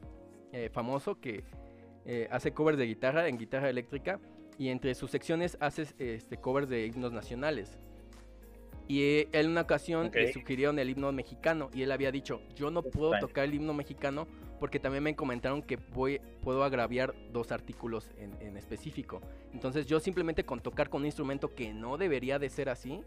eh, 0.53 0.71
famoso 0.73 1.21
que 1.21 1.43
eh, 2.05 2.29
hace 2.31 2.53
covers 2.53 2.79
de 2.79 2.87
guitarra 2.87 3.29
en 3.29 3.39
guitarra 3.39 3.69
eléctrica. 3.69 4.21
Y 4.57 4.69
entre 4.69 4.95
sus 4.95 5.11
secciones 5.11 5.57
hace 5.61 5.87
este, 5.99 6.37
covers 6.37 6.69
de 6.69 6.87
himnos 6.87 7.13
nacionales. 7.13 7.79
Y 8.87 9.03
eh, 9.03 9.29
él 9.33 9.47
en 9.47 9.53
una 9.53 9.63
ocasión 9.63 10.11
le 10.13 10.33
sugirieron 10.33 10.79
el 10.79 10.91
himno 10.91 11.11
mexicano. 11.13 11.71
Y 11.75 11.83
él 11.83 11.91
había 11.91 12.13
dicho: 12.13 12.41
Yo 12.55 12.71
no 12.71 12.83
puedo 12.83 13.19
tocar 13.19 13.45
el 13.45 13.55
himno 13.55 13.75
mexicano 13.75 14.29
porque 14.59 14.81
también 14.81 15.03
me 15.03 15.15
comentaron 15.15 15.63
que 15.63 15.77
voy, 15.77 16.21
puedo 16.43 16.65
agraviar 16.65 17.15
dos 17.33 17.53
artículos 17.53 18.11
en, 18.17 18.57
específico. 18.57 19.21
Entonces 19.53 19.87
yo 19.87 20.01
simplemente 20.01 20.45
con 20.45 20.61
tocar 20.61 20.89
con 20.89 21.03
un 21.03 21.07
instrumento 21.07 21.55
que 21.55 21.73
no 21.73 21.97
debería 21.97 22.39
de 22.39 22.51
ser 22.51 22.69
así, 22.69 23.03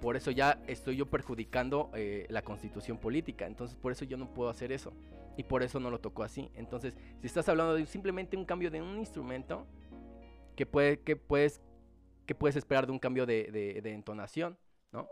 por 0.00 0.16
eso 0.16 0.30
ya 0.30 0.62
estoy 0.66 0.96
yo 0.96 1.06
perjudicando 1.06 1.90
eh, 1.94 2.26
la 2.30 2.42
constitución 2.42 2.98
política. 2.98 3.46
Entonces 3.46 3.76
por 3.76 3.92
eso 3.92 4.04
yo 4.04 4.16
no 4.16 4.32
puedo 4.32 4.48
hacer 4.50 4.72
eso. 4.72 4.92
Y 5.36 5.44
por 5.44 5.62
eso 5.62 5.78
no 5.78 5.90
lo 5.90 6.00
tocó 6.00 6.24
así. 6.24 6.50
Entonces, 6.56 6.96
si 7.20 7.28
estás 7.28 7.48
hablando 7.48 7.74
de 7.74 7.86
simplemente 7.86 8.36
un 8.36 8.44
cambio 8.44 8.72
de 8.72 8.82
un 8.82 8.98
instrumento, 8.98 9.68
que, 10.56 10.66
puede, 10.66 10.98
que, 10.98 11.14
puedes, 11.14 11.60
que 12.26 12.34
puedes 12.34 12.56
esperar 12.56 12.86
de 12.86 12.90
un 12.92 12.98
cambio 12.98 13.24
de, 13.24 13.80
entonación, 13.84 14.58
¿no? 14.90 15.08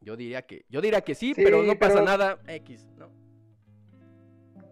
Yo 0.00 0.16
diría 0.16 0.42
que, 0.42 0.64
yo 0.68 0.80
diría 0.80 1.02
que 1.02 1.14
sí, 1.14 1.34
pero 1.36 1.62
no 1.62 1.78
pasa 1.78 2.02
nada 2.02 2.40
X, 2.48 2.88
¿no? 2.96 3.25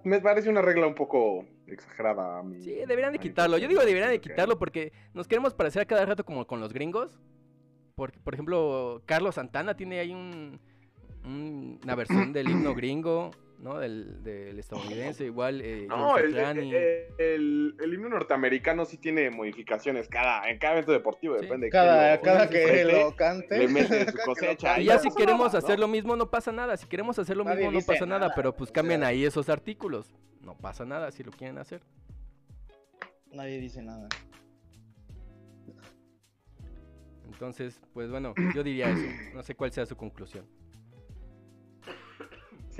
Me 0.05 0.21
parece 0.21 0.49
una 0.49 0.63
regla 0.63 0.87
un 0.87 0.95
poco 0.95 1.45
exagerada 1.67 2.39
a 2.39 2.43
mí. 2.43 2.63
Sí, 2.63 2.75
deberían 2.87 3.13
de 3.13 3.19
quitarlo. 3.19 3.59
Yo 3.59 3.69
digo 3.69 3.81
deberían 3.81 4.11
de 4.11 4.21
quitarlo 4.21 4.59
porque 4.59 4.93
nos 5.13 5.27
queremos 5.27 5.55
parecer 5.55 5.83
a 5.83 5.87
cada 5.87 6.05
rato 6.05 6.25
como 6.25 6.47
con 6.47 6.61
los 6.61 6.73
gringos. 6.73 7.19
Por, 7.95 8.13
por 8.21 8.35
ejemplo, 8.35 9.03
Carlos 9.07 9.37
Santana 9.37 9.77
tiene 9.77 10.01
ahí 10.01 10.13
un, 10.13 10.61
una 11.25 11.95
versión 11.95 12.33
del 12.33 12.49
himno 12.51 12.75
gringo. 12.75 13.31
¿No? 13.59 13.79
Del, 13.79 14.23
del 14.23 14.59
estadounidense, 14.59 15.25
igual. 15.25 15.61
Eh, 15.61 15.87
no, 15.89 16.19
el, 16.19 16.37
el, 16.37 17.75
el, 17.79 17.95
himno 17.95 18.09
norteamericano 18.09 18.85
sí 18.85 18.99
tiene 18.99 19.31
modificaciones 19.31 20.09
cada, 20.09 20.49
en 20.49 20.59
cada 20.59 20.75
evento 20.75 20.93
deportivo, 20.93 21.35
depende. 21.35 21.71
Cada, 21.71 22.21
cada 22.21 22.49
que 22.49 22.85
lo 22.85 23.15
cante. 23.17 23.59
Le 23.59 23.69
mete 23.69 24.11
su 24.11 24.19
cosecha. 24.25 24.81
Y 24.81 24.85
ya 24.85 24.99
si 24.99 25.11
queremos 25.11 25.55
hacer 25.55 25.79
lo 25.79 25.89
mismo, 25.89 26.17
no 26.17 26.31
pasa 26.31 26.53
nada. 26.53 26.77
Si 26.77 26.87
queremos 26.87 27.19
hacer 27.19 27.37
lo 27.37 27.45
mismo, 27.45 27.71
no 27.71 27.81
pasa 27.81 28.07
nada. 28.07 28.33
Pero 28.35 28.55
pues 28.55 28.71
cambian 28.71 29.03
ahí 29.03 29.25
esos 29.25 29.49
artículos. 29.49 30.15
No 30.43 30.57
pasa 30.57 30.85
nada 30.85 31.11
si 31.11 31.23
lo 31.23 31.33
quieren 31.33 31.59
hacer. 31.59 31.81
Nadie 33.33 33.59
dice 33.59 33.83
nada. 33.83 34.09
Entonces, 37.27 37.81
pues 37.93 38.11
bueno, 38.11 38.35
yo 38.55 38.63
diría 38.63 38.91
eso. 38.91 39.07
No 39.35 39.43
sé 39.43 39.57
cuál 39.57 39.73
sea 39.73 39.87
su 39.87 39.97
conclusión. 39.97 40.47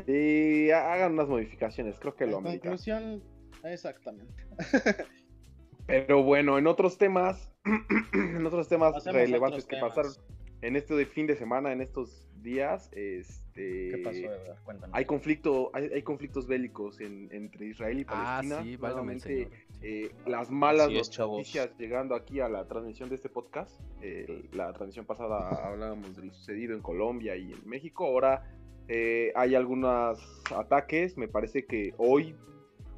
Sí, 0.07 0.71
hagan 0.71 1.13
unas 1.13 1.29
modificaciones, 1.29 1.99
creo 1.99 2.15
que 2.15 2.27
lo 2.27 2.41
La 2.41 2.51
conclusión, 2.51 3.23
exactamente. 3.63 4.45
Pero 5.87 6.23
bueno, 6.23 6.59
en 6.59 6.67
otros 6.67 6.97
temas, 6.99 7.53
en 8.13 8.45
otros 8.47 8.69
temas 8.69 9.05
relevantes 9.05 9.67
que 9.67 9.77
pasaron 9.77 10.13
en 10.63 10.77
este 10.77 10.95
de 10.95 11.05
fin 11.05 11.27
de 11.27 11.37
semana, 11.37 11.73
en 11.73 11.83
estos 11.83 12.27
días, 12.41 12.89
este, 12.93 13.91
¿qué 13.91 14.01
pasó, 14.03 14.23
verdad? 14.23 14.59
Cuéntanos. 14.65 14.97
Hay 14.97 15.05
conflicto, 15.05 15.71
hay, 15.75 16.03
conflictos 16.03 16.47
bélicos 16.47 17.01
entre 17.01 17.67
Israel 17.67 17.99
y 17.99 18.07
ah, 18.09 18.41
Palestina. 18.41 18.59
Ah, 18.59 18.63
sí, 18.63 18.77
Nuevamente, 18.79 19.49
eh, 19.83 20.11
las 20.27 20.51
malas 20.51 20.91
noticias 21.19 21.77
llegando 21.77 22.15
aquí 22.15 22.41
a 22.41 22.49
la 22.49 22.67
transmisión 22.67 23.11
de 23.11 23.17
este 23.17 23.29
podcast. 23.29 23.79
la 24.53 24.73
transmisión 24.73 25.05
pasada 25.05 25.51
hablábamos 25.67 26.17
de 26.17 26.25
lo 26.25 26.33
sucedido 26.33 26.75
en 26.75 26.81
Colombia 26.81 27.37
y 27.37 27.53
en 27.53 27.69
México. 27.69 28.07
Ahora 28.07 28.43
eh, 28.89 29.33
hay 29.35 29.55
algunos 29.55 30.43
ataques, 30.55 31.17
me 31.17 31.29
parece 31.29 31.65
que 31.65 31.95
hoy, 31.97 32.37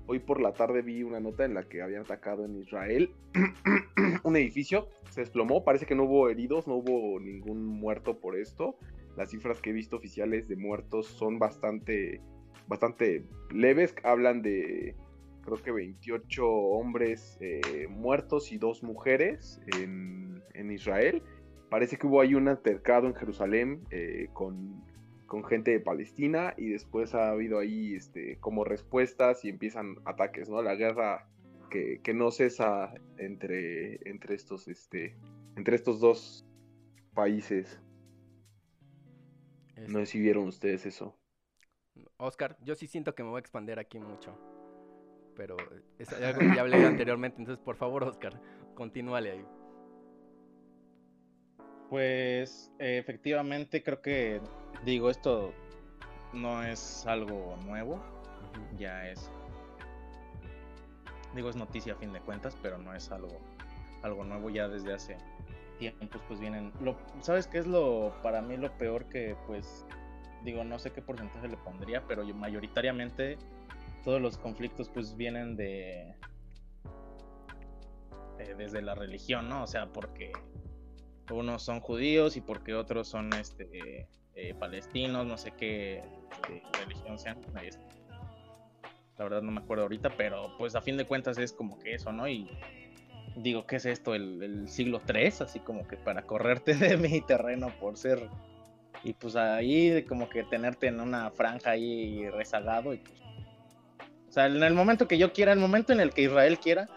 hoy 0.06 0.18
por 0.18 0.40
la 0.40 0.52
tarde 0.52 0.82
vi 0.82 1.02
una 1.02 1.20
nota 1.20 1.44
en 1.44 1.54
la 1.54 1.62
que 1.62 1.82
habían 1.82 2.02
atacado 2.02 2.44
en 2.44 2.56
Israel 2.56 3.14
un 4.24 4.36
edificio, 4.36 4.88
se 5.10 5.20
desplomó, 5.20 5.64
parece 5.64 5.86
que 5.86 5.94
no 5.94 6.04
hubo 6.04 6.28
heridos, 6.28 6.66
no 6.66 6.76
hubo 6.76 7.20
ningún 7.20 7.64
muerto 7.64 8.18
por 8.18 8.36
esto. 8.36 8.76
Las 9.16 9.30
cifras 9.30 9.60
que 9.60 9.70
he 9.70 9.72
visto 9.72 9.96
oficiales 9.96 10.48
de 10.48 10.56
muertos 10.56 11.06
son 11.06 11.38
bastante, 11.38 12.20
bastante 12.66 13.24
leves, 13.50 13.94
hablan 14.02 14.42
de 14.42 14.94
creo 15.42 15.62
que 15.62 15.70
28 15.70 16.44
hombres 16.44 17.38
eh, 17.40 17.86
muertos 17.88 18.50
y 18.52 18.58
dos 18.58 18.82
mujeres 18.82 19.60
en, 19.68 20.42
Israel. 20.70 21.22
Parece 21.70 21.96
que 21.96 22.06
hubo 22.08 22.20
ahí 22.20 22.34
un 22.34 22.48
altercado 22.48 23.06
en 23.06 23.14
Jerusalén 23.14 23.84
eh, 23.90 24.28
con 24.32 24.84
con 25.26 25.44
gente 25.44 25.72
de 25.72 25.80
Palestina 25.80 26.54
y 26.56 26.68
después 26.70 27.14
ha 27.14 27.30
habido 27.30 27.58
ahí 27.58 27.94
este, 27.94 28.38
como 28.38 28.64
respuestas 28.64 29.44
y 29.44 29.48
empiezan 29.48 29.96
ataques, 30.04 30.48
¿no? 30.48 30.62
La 30.62 30.74
guerra 30.74 31.28
que, 31.70 32.14
no 32.14 32.30
cesa 32.30 32.94
entre, 33.18 34.08
entre, 34.08 34.34
estos, 34.34 34.68
este, 34.68 35.16
entre 35.56 35.76
estos 35.76 36.00
dos 36.00 36.46
países. 37.14 37.80
No 39.88 40.00
sé 40.00 40.06
si 40.06 40.20
vieron 40.20 40.46
ustedes 40.46 40.86
eso. 40.86 41.18
Oscar, 42.18 42.56
yo 42.62 42.74
sí 42.74 42.86
siento 42.86 43.14
que 43.14 43.22
me 43.22 43.30
voy 43.30 43.38
a 43.38 43.40
expandir 43.40 43.78
aquí 43.78 43.98
mucho. 43.98 44.38
Pero 45.34 45.56
es 45.98 46.10
algo 46.12 46.40
que 46.40 46.54
ya 46.54 46.62
hablé 46.62 46.76
anteriormente, 46.86 47.38
entonces 47.38 47.62
por 47.62 47.76
favor, 47.76 48.04
Oscar, 48.04 48.40
continúale 48.74 49.32
ahí. 49.32 49.44
Pues 51.90 52.72
efectivamente 52.78 53.82
creo 53.82 54.00
que 54.00 54.40
digo 54.84 55.10
esto 55.10 55.52
no 56.32 56.62
es 56.62 57.06
algo 57.06 57.56
nuevo, 57.64 58.00
ya 58.78 59.08
es 59.08 59.30
digo 61.34 61.50
es 61.50 61.56
noticia 61.56 61.94
a 61.94 61.96
fin 61.96 62.12
de 62.12 62.20
cuentas, 62.20 62.56
pero 62.62 62.78
no 62.78 62.94
es 62.94 63.10
algo 63.10 63.40
algo 64.02 64.24
nuevo 64.24 64.50
ya 64.50 64.68
desde 64.68 64.94
hace 64.94 65.18
tiempos 65.78 66.22
pues 66.28 66.40
vienen 66.40 66.72
lo 66.80 66.96
sabes 67.20 67.46
qué 67.46 67.58
es 67.58 67.66
lo 67.66 68.14
para 68.22 68.40
mí 68.40 68.56
lo 68.56 68.76
peor 68.78 69.06
que 69.06 69.36
pues 69.46 69.84
digo 70.44 70.64
no 70.64 70.78
sé 70.78 70.92
qué 70.92 71.02
porcentaje 71.02 71.48
le 71.48 71.56
pondría, 71.56 72.06
pero 72.06 72.24
mayoritariamente 72.24 73.36
todos 74.04 74.20
los 74.20 74.38
conflictos 74.38 74.88
pues 74.88 75.16
vienen 75.16 75.56
de, 75.56 76.14
de 78.38 78.54
desde 78.54 78.80
la 78.80 78.94
religión, 78.94 79.48
¿no? 79.48 79.64
O 79.64 79.66
sea, 79.66 79.92
porque 79.92 80.32
unos 81.30 81.64
son 81.64 81.80
judíos 81.80 82.36
y 82.36 82.40
porque 82.40 82.74
otros 82.74 83.08
son 83.08 83.32
este 83.32 84.08
eh, 84.36 84.54
palestinos, 84.54 85.26
no 85.26 85.38
sé 85.38 85.52
qué 85.52 86.02
religión 86.78 87.18
sean. 87.18 87.38
La 89.16 89.24
verdad 89.24 89.40
no 89.40 89.50
me 89.50 89.60
acuerdo 89.60 89.84
ahorita, 89.84 90.10
pero 90.10 90.54
pues 90.58 90.74
a 90.74 90.82
fin 90.82 90.98
de 90.98 91.06
cuentas 91.06 91.38
es 91.38 91.54
como 91.54 91.78
que 91.78 91.94
eso, 91.94 92.12
¿no? 92.12 92.28
Y 92.28 92.46
digo, 93.34 93.66
¿qué 93.66 93.76
es 93.76 93.86
esto? 93.86 94.14
El, 94.14 94.68
siglo 94.68 95.00
III, 95.08 95.32
así 95.40 95.60
como 95.60 95.88
que 95.88 95.96
para 95.96 96.22
correrte 96.22 96.74
de 96.74 96.98
mi 96.98 97.22
terreno 97.22 97.72
por 97.80 97.96
ser. 97.96 98.28
Y 99.02 99.14
pues 99.14 99.36
ahí 99.36 100.02
como 100.04 100.28
que 100.28 100.44
tenerte 100.44 100.88
en 100.88 101.00
una 101.00 101.30
franja 101.30 101.70
ahí 101.70 102.28
rezagado. 102.28 102.92
Y 102.92 102.98
pues, 102.98 103.20
o 104.28 104.32
sea, 104.32 104.46
en 104.46 104.62
el 104.62 104.74
momento 104.74 105.08
que 105.08 105.16
yo 105.16 105.32
quiera, 105.32 105.52
el 105.52 105.60
momento 105.60 105.94
en 105.94 106.00
el 106.00 106.12
que 106.12 106.22
Israel 106.22 106.58
quiera, 106.58 106.88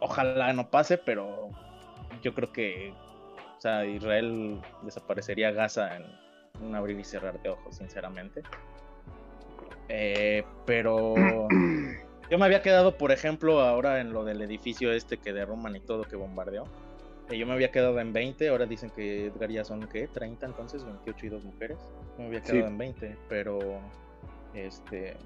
ojalá 0.00 0.50
no 0.54 0.70
pase, 0.70 0.96
pero 0.96 1.50
yo 2.22 2.32
creo 2.32 2.52
que 2.52 2.94
o 3.56 3.60
sea, 3.60 3.84
Israel 3.84 4.60
desaparecería 4.82 5.50
Gaza 5.50 5.96
en 5.96 6.04
un 6.60 6.74
abrir 6.74 6.98
y 6.98 7.04
cerrar 7.04 7.40
de 7.42 7.50
ojos, 7.50 7.76
sinceramente. 7.76 8.42
Eh, 9.88 10.44
pero 10.64 11.14
yo 12.30 12.38
me 12.38 12.44
había 12.44 12.62
quedado, 12.62 12.96
por 12.96 13.12
ejemplo, 13.12 13.60
ahora 13.60 14.00
en 14.00 14.12
lo 14.12 14.24
del 14.24 14.42
edificio 14.42 14.92
este 14.92 15.18
que 15.18 15.32
derrumban 15.32 15.76
y 15.76 15.80
todo 15.80 16.04
que 16.04 16.16
bombardeó. 16.16 16.64
Eh, 17.30 17.38
yo 17.38 17.46
me 17.46 17.54
había 17.54 17.70
quedado 17.70 17.98
en 18.00 18.12
20, 18.12 18.48
ahora 18.48 18.66
dicen 18.66 18.90
que 18.90 19.26
Edgar 19.26 19.50
ya 19.50 19.64
son, 19.64 19.88
¿qué? 19.88 20.08
30 20.08 20.46
entonces, 20.46 20.84
28 20.84 21.26
y 21.26 21.28
dos 21.28 21.44
mujeres. 21.44 21.78
Me 22.18 22.26
había 22.26 22.40
quedado 22.40 22.68
en 22.68 22.78
20, 22.78 23.16
pero 23.28 23.58
este 24.54 25.16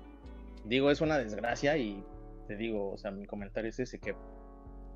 digo, 0.65 0.91
es 0.91 1.01
una 1.01 1.19
desgracia 1.19 1.77
y 1.77 2.03
te 2.47 2.57
digo, 2.57 2.93
o 2.93 2.99
sea, 2.99 3.11
mi 3.11 3.27
comentario 3.27 3.71
es 3.71 3.79
ese 3.79 3.99
que 3.99 4.15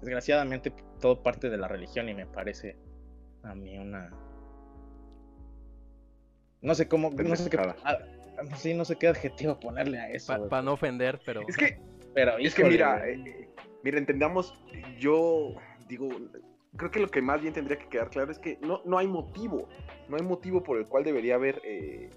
desgraciadamente 0.01 0.73
todo 1.01 1.23
parte 1.23 1.51
de 1.51 1.57
la 1.57 1.69
religión 1.69 2.09
y 2.09 2.15
me 2.15 2.27
parece 2.27 2.77
a 3.45 3.55
mí 3.55 3.79
una 3.79 4.11
no 6.63 6.75
sé 6.75 6.89
cómo 6.89 7.11
no 7.11 7.37
sé 7.37 7.51
qué 7.51 7.59
sí, 8.57 8.75
no 8.75 8.85
sé 8.85 8.97
qué 8.97 9.09
adjetivo 9.09 9.59
ponerle 9.59 9.99
a 9.99 10.11
eso. 10.11 10.49
Para 10.49 10.63
no 10.63 10.73
ofender, 10.73 11.21
pero. 11.25 11.43
Es 11.47 11.57
que, 11.57 11.79
pero, 12.15 12.39
es 12.39 12.55
que 12.55 12.65
mira, 12.65 13.07
eh, 13.09 13.49
mira, 13.83 13.99
entendamos, 13.99 14.55
yo 14.99 15.55
digo, 15.89 16.09
creo 16.77 16.91
que 16.91 17.01
lo 17.01 17.09
que 17.09 17.23
más 17.23 17.41
bien 17.41 17.53
tendría 17.53 17.79
que 17.79 17.89
quedar 17.89 18.11
claro 18.11 18.33
es 18.33 18.39
que 18.39 18.59
no, 18.63 18.81
no 18.85 18.99
hay 18.99 19.07
motivo, 19.07 19.69
no 20.09 20.17
hay 20.17 20.23
motivo 20.23 20.63
por 20.63 20.79
el 20.79 20.87
cual 20.87 21.05
debería 21.05 21.35
haber 21.35 21.61
eh, 21.65 22.11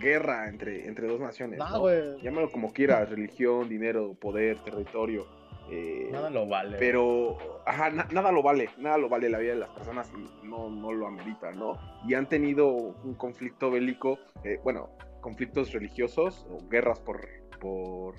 guerra 0.00 0.48
entre, 0.48 0.86
entre 0.86 1.06
dos 1.06 1.20
naciones. 1.20 1.58
No, 1.58 2.18
Llámalo 2.18 2.50
como 2.50 2.72
quieras, 2.72 3.08
religión, 3.08 3.68
dinero, 3.68 4.14
poder, 4.14 4.58
territorio. 4.60 5.26
Eh, 5.70 6.08
nada 6.12 6.30
lo 6.30 6.46
vale. 6.46 6.76
Pero, 6.78 7.62
ajá, 7.66 7.90
nada 7.90 8.32
lo 8.32 8.42
vale, 8.42 8.70
nada 8.78 8.98
lo 8.98 9.08
vale 9.08 9.28
la 9.28 9.38
vida 9.38 9.54
de 9.54 9.60
las 9.60 9.70
personas 9.70 10.12
y 10.16 10.46
no, 10.46 10.68
no 10.68 10.92
lo 10.92 11.06
amerita, 11.06 11.52
¿no? 11.52 11.78
Y 12.06 12.14
han 12.14 12.28
tenido 12.28 12.68
un 12.68 13.14
conflicto 13.14 13.70
bélico, 13.70 14.18
bueno, 14.62 14.90
conflictos 15.20 15.72
religiosos 15.72 16.46
o 16.50 16.58
guerras 16.68 17.00
por, 17.00 17.26
por, 17.60 18.16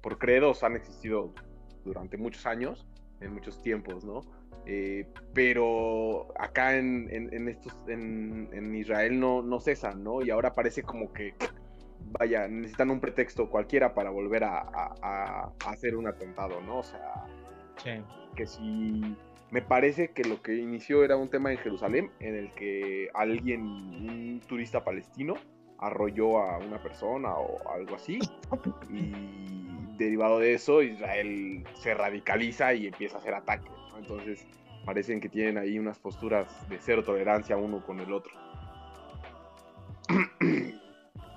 por 0.00 0.18
credos 0.18 0.62
han 0.62 0.76
existido 0.76 1.34
durante 1.84 2.16
muchos 2.16 2.46
años, 2.46 2.86
en 3.20 3.34
muchos 3.34 3.62
tiempos, 3.62 4.04
¿no? 4.04 4.22
Eh, 4.66 5.06
pero 5.32 6.26
acá 6.40 6.76
en, 6.76 7.08
en, 7.10 7.48
estos, 7.48 7.72
en, 7.86 8.48
en, 8.52 8.74
Israel 8.74 9.20
no, 9.20 9.40
no 9.42 9.60
cesan, 9.60 10.02
¿no? 10.02 10.22
Y 10.22 10.30
ahora 10.30 10.54
parece 10.54 10.82
como 10.82 11.12
que, 11.12 11.34
vaya, 12.00 12.48
necesitan 12.48 12.90
un 12.90 13.00
pretexto 13.00 13.48
cualquiera 13.48 13.94
para 13.94 14.10
volver 14.10 14.44
a, 14.44 14.60
a, 15.02 15.52
hacer 15.66 15.96
un 15.96 16.06
atentado, 16.06 16.60
¿no? 16.60 16.78
O 16.78 16.82
sea, 16.82 17.24
que 18.34 18.46
si 18.46 19.16
me 19.50 19.62
parece 19.62 20.10
que 20.10 20.24
lo 20.24 20.42
que 20.42 20.56
inició 20.56 21.04
era 21.04 21.16
un 21.16 21.28
tema 21.28 21.52
en 21.52 21.58
Jerusalén 21.58 22.10
en 22.20 22.34
el 22.34 22.52
que 22.52 23.08
alguien, 23.14 23.62
un 23.62 24.40
turista 24.46 24.84
palestino, 24.84 25.34
arrolló 25.78 26.38
a 26.38 26.58
una 26.58 26.82
persona 26.82 27.34
o 27.34 27.68
algo 27.70 27.96
así. 27.96 28.18
Y 28.90 29.12
derivado 29.96 30.38
de 30.38 30.54
eso, 30.54 30.82
Israel 30.82 31.64
se 31.74 31.94
radicaliza 31.94 32.74
y 32.74 32.86
empieza 32.86 33.16
a 33.16 33.20
hacer 33.20 33.34
ataques. 33.34 33.72
Entonces, 33.98 34.46
parecen 34.84 35.20
que 35.20 35.28
tienen 35.28 35.58
ahí 35.58 35.78
unas 35.78 35.98
posturas 35.98 36.68
de 36.68 36.78
cero 36.80 37.02
tolerancia 37.04 37.56
uno 37.56 37.84
con 37.84 38.00
el 38.00 38.12
otro. 38.12 38.32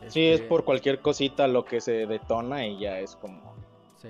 Sí, 0.10 0.28
es 0.28 0.42
por 0.42 0.66
cualquier 0.66 1.02
cosita 1.02 1.48
lo 1.48 1.66
que 1.66 1.82
se 1.82 2.06
detona 2.06 2.66
y 2.66 2.80
ya 2.80 3.00
es 3.00 3.16
como. 3.16 3.56
Sí. 3.98 4.10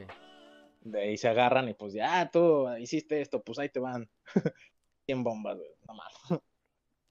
De 0.81 1.01
ahí 1.01 1.17
se 1.17 1.27
agarran 1.27 1.67
y 1.69 1.73
pues 1.73 1.93
ya, 1.93 2.21
ah, 2.21 2.31
tú 2.31 2.67
hiciste 2.79 3.21
esto, 3.21 3.43
pues 3.43 3.59
ahí 3.59 3.69
te 3.69 3.79
van 3.79 4.09
100 5.05 5.23
bombas, 5.23 5.57
güey, 5.57 6.39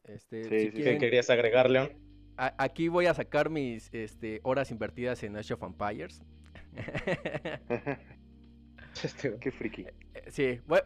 Este, 0.05 0.71
¿Qué 0.73 0.99
querías 0.99 1.29
agregar, 1.31 1.71
León? 1.71 2.09
aquí 2.37 2.87
voy 2.87 3.07
a 3.07 3.15
sacar 3.15 3.51
mis 3.51 3.93
este, 3.93 4.41
horas 4.45 4.71
invertidas 4.71 5.23
en 5.25 5.37
Age 5.37 5.55
of 5.55 5.63
Empires. 5.63 6.23
Este, 9.03 9.39
qué 9.39 9.51
friki. 9.51 9.83
Eh, 9.83 9.95
eh, 10.15 10.31
sí, 10.31 10.61
voy, 10.67 10.81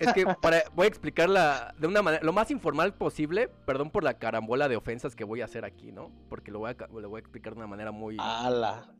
es 0.00 0.12
que 0.12 0.24
voy 0.24 0.84
a 0.84 0.88
explicarla 0.88 1.74
de 1.78 1.86
una 1.86 2.02
manera, 2.02 2.24
lo 2.24 2.32
más 2.32 2.50
informal 2.50 2.94
posible, 2.94 3.48
perdón 3.66 3.90
por 3.90 4.04
la 4.04 4.14
carambola 4.14 4.68
de 4.68 4.76
ofensas 4.76 5.14
que 5.14 5.24
voy 5.24 5.40
a 5.40 5.44
hacer 5.44 5.64
aquí, 5.64 5.92
¿no? 5.92 6.10
Porque 6.28 6.50
lo 6.50 6.60
voy 6.60 6.70
a, 6.70 6.86
lo 6.88 7.08
voy 7.08 7.18
a 7.18 7.20
explicar 7.20 7.54
de 7.54 7.58
una 7.58 7.66
manera 7.66 7.92
muy... 7.92 8.16
¡Hala! 8.18 8.94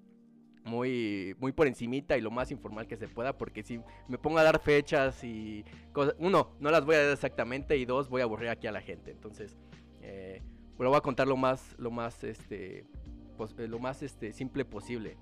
Muy, 0.64 1.35
muy 1.38 1.53
por 1.53 1.66
encimita 1.66 2.18
y 2.18 2.20
lo 2.20 2.31
más 2.31 2.51
informal 2.51 2.87
que 2.87 2.96
se 2.96 3.09
pueda, 3.09 3.37
porque 3.38 3.62
si 3.62 3.81
me 4.09 4.18
pongo 4.18 4.38
a 4.38 4.42
dar 4.42 4.61
fechas 4.61 5.25
y 5.25 5.64
cosas, 5.92 6.14
uno, 6.18 6.55
no 6.61 6.70
las 6.70 6.85
voy 6.85 6.96
a 6.96 7.05
dar 7.05 7.12
exactamente 7.12 7.79
y 7.79 7.87
dos, 7.87 8.11
voy 8.11 8.20
a 8.20 8.25
aburrir 8.25 8.51
aquí 8.51 8.66
a 8.66 8.73
la 8.73 8.83
gente. 8.83 9.11
Entonces, 9.11 9.57
eh, 10.03 10.42
pero 10.77 10.90
voy 10.90 10.99
a 10.99 11.01
contar 11.01 11.27
lo 11.27 11.38
más, 11.38 11.75
lo 11.79 11.90
más, 11.90 12.25
este, 12.25 12.81
eh, 12.81 13.68
lo 13.68 13.79
más 13.79 14.03
este, 14.03 14.33
simple 14.35 14.66
posible, 14.66 15.16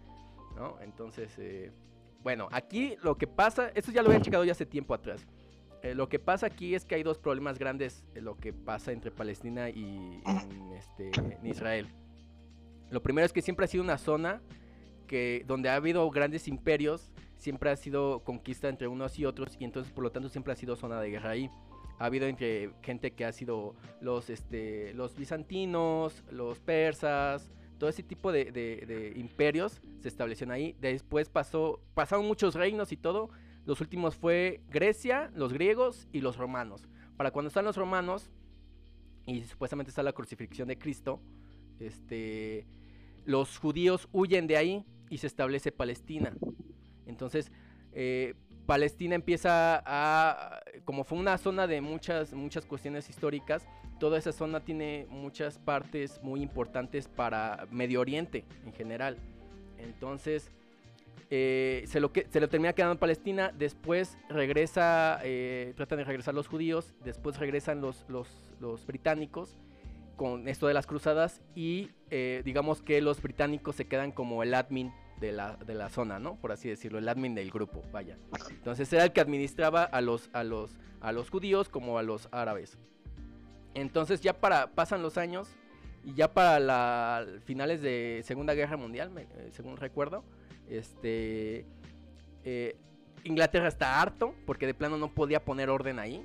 ¿no? 0.56 0.80
Entonces, 0.80 1.32
eh, 1.38 1.70
bueno, 2.22 2.48
aquí 2.52 2.96
lo 3.02 3.16
que 3.16 3.26
pasa, 3.26 3.70
esto 3.74 3.92
ya 3.92 4.02
lo 4.02 4.10
había 4.10 4.20
checado 4.20 4.44
ya 4.44 4.52
hace 4.52 4.66
tiempo 4.66 4.94
atrás. 4.94 5.26
Eh, 5.82 5.94
lo 5.94 6.08
que 6.08 6.18
pasa 6.18 6.46
aquí 6.46 6.74
es 6.74 6.84
que 6.84 6.96
hay 6.96 7.02
dos 7.02 7.18
problemas 7.18 7.58
grandes 7.58 8.04
lo 8.14 8.36
que 8.36 8.52
pasa 8.52 8.90
entre 8.92 9.10
Palestina 9.10 9.70
y 9.70 10.20
este, 10.76 11.10
Israel. 11.44 11.88
Lo 12.90 13.02
primero 13.02 13.26
es 13.26 13.32
que 13.32 13.42
siempre 13.42 13.64
ha 13.64 13.68
sido 13.68 13.84
una 13.84 13.98
zona 13.98 14.40
que 15.06 15.44
donde 15.46 15.68
ha 15.68 15.76
habido 15.76 16.10
grandes 16.10 16.48
imperios, 16.48 17.10
siempre 17.36 17.70
ha 17.70 17.76
sido 17.76 18.24
conquista 18.24 18.68
entre 18.68 18.88
unos 18.88 19.18
y 19.18 19.24
otros 19.24 19.56
y 19.58 19.64
entonces 19.64 19.92
por 19.92 20.02
lo 20.02 20.10
tanto 20.10 20.28
siempre 20.28 20.52
ha 20.52 20.56
sido 20.56 20.74
zona 20.74 21.00
de 21.00 21.10
guerra 21.10 21.30
ahí 21.30 21.50
ha 21.98 22.06
habido 22.06 22.26
entre 22.26 22.70
gente 22.82 23.12
que 23.12 23.24
ha 23.24 23.32
sido 23.32 23.74
los, 24.00 24.30
este, 24.30 24.94
los 24.94 25.16
bizantinos, 25.16 26.22
los 26.30 26.58
persas, 26.60 27.50
todo 27.78 27.88
ese 27.88 28.02
tipo 28.02 28.32
de, 28.32 29.12
imperios 29.16 29.80
se 30.00 30.08
establecieron 30.08 30.52
ahí. 30.52 30.76
Después 30.80 31.28
pasó, 31.28 31.80
pasaron 31.94 32.26
muchos 32.26 32.54
reinos 32.54 32.92
y 32.92 32.96
todo. 32.96 33.30
Los 33.64 33.80
últimos 33.80 34.16
fue 34.16 34.60
Grecia, 34.68 35.30
los 35.34 35.52
griegos 35.52 36.08
y 36.12 36.20
los 36.20 36.36
romanos. 36.36 36.88
Para 37.16 37.30
cuando 37.30 37.48
están 37.48 37.64
los 37.64 37.76
romanos 37.76 38.30
y 39.26 39.42
supuestamente 39.42 39.90
está 39.90 40.02
la 40.02 40.12
crucifixión 40.12 40.68
de 40.68 40.78
Cristo, 40.78 41.20
este, 41.78 42.66
los 43.24 43.58
judíos 43.58 44.08
huyen 44.12 44.46
de 44.46 44.56
ahí 44.56 44.84
y 45.10 45.18
se 45.18 45.26
establece 45.26 45.70
Palestina. 45.70 46.34
Entonces, 47.06 47.50
eh, 47.92 48.34
Palestina 48.66 49.14
empieza 49.14 49.82
a, 49.86 50.60
como 50.84 51.04
fue 51.04 51.18
una 51.18 51.38
zona 51.38 51.66
de 51.66 51.80
muchas, 51.80 52.32
muchas 52.34 52.66
cuestiones 52.66 53.08
históricas, 53.08 53.66
toda 53.98 54.18
esa 54.18 54.32
zona 54.32 54.60
tiene 54.60 55.06
muchas 55.10 55.58
partes 55.58 56.20
muy 56.22 56.42
importantes 56.42 57.08
para 57.08 57.66
Medio 57.70 58.00
Oriente 58.00 58.44
en 58.64 58.72
general. 58.72 59.18
Entonces, 59.78 60.50
eh, 61.30 61.84
se, 61.86 62.00
lo 62.00 62.10
que, 62.10 62.26
se 62.30 62.40
lo 62.40 62.48
termina 62.48 62.72
quedando 62.72 62.92
en 62.92 62.98
Palestina, 62.98 63.52
después 63.56 64.16
regresa, 64.30 65.20
eh, 65.22 65.74
tratan 65.76 65.98
de 65.98 66.04
regresar 66.04 66.34
los 66.34 66.48
judíos, 66.48 66.94
después 67.04 67.38
regresan 67.38 67.80
los, 67.80 68.06
los, 68.08 68.86
británicos 68.86 69.58
con 70.16 70.48
esto 70.48 70.66
de 70.66 70.74
las 70.74 70.86
cruzadas 70.86 71.42
y 71.54 71.90
eh, 72.10 72.42
digamos 72.44 72.82
que 72.82 73.00
los 73.02 73.22
británicos 73.22 73.76
se 73.76 73.86
quedan 73.86 74.10
como 74.10 74.42
el 74.42 74.54
admin 74.54 74.92
de 75.20 75.32
la, 75.32 75.56
de 75.56 75.74
la 75.74 75.90
zona, 75.90 76.18
¿no? 76.18 76.36
Por 76.36 76.50
así 76.50 76.68
decirlo, 76.68 76.98
el 76.98 77.08
admin 77.08 77.34
del 77.34 77.50
grupo, 77.50 77.82
vaya. 77.92 78.16
Entonces 78.50 78.90
era 78.92 79.04
el 79.04 79.12
que 79.12 79.20
administraba 79.20 79.84
a 79.84 80.00
los, 80.00 80.30
a 80.32 80.44
los, 80.44 80.76
a 81.00 81.12
los 81.12 81.28
judíos 81.28 81.68
como 81.68 81.98
a 81.98 82.02
los 82.02 82.28
árabes. 82.32 82.78
Entonces 83.74 84.20
ya 84.20 84.32
para, 84.32 84.68
pasan 84.68 85.02
los 85.02 85.18
años 85.18 85.48
y 86.04 86.14
ya 86.14 86.32
para 86.32 86.58
la 86.58 87.26
finales 87.44 87.80
de 87.82 88.22
Segunda 88.24 88.54
Guerra 88.54 88.76
Mundial, 88.76 89.12
eh, 89.16 89.50
según 89.52 89.76
recuerdo, 89.76 90.24
este, 90.68 91.66
eh, 92.44 92.76
Inglaterra 93.24 93.68
está 93.68 94.00
harto 94.00 94.34
porque 94.46 94.66
de 94.66 94.74
plano 94.74 94.96
no 94.96 95.14
podía 95.14 95.44
poner 95.44 95.70
orden 95.70 95.98
ahí, 95.98 96.24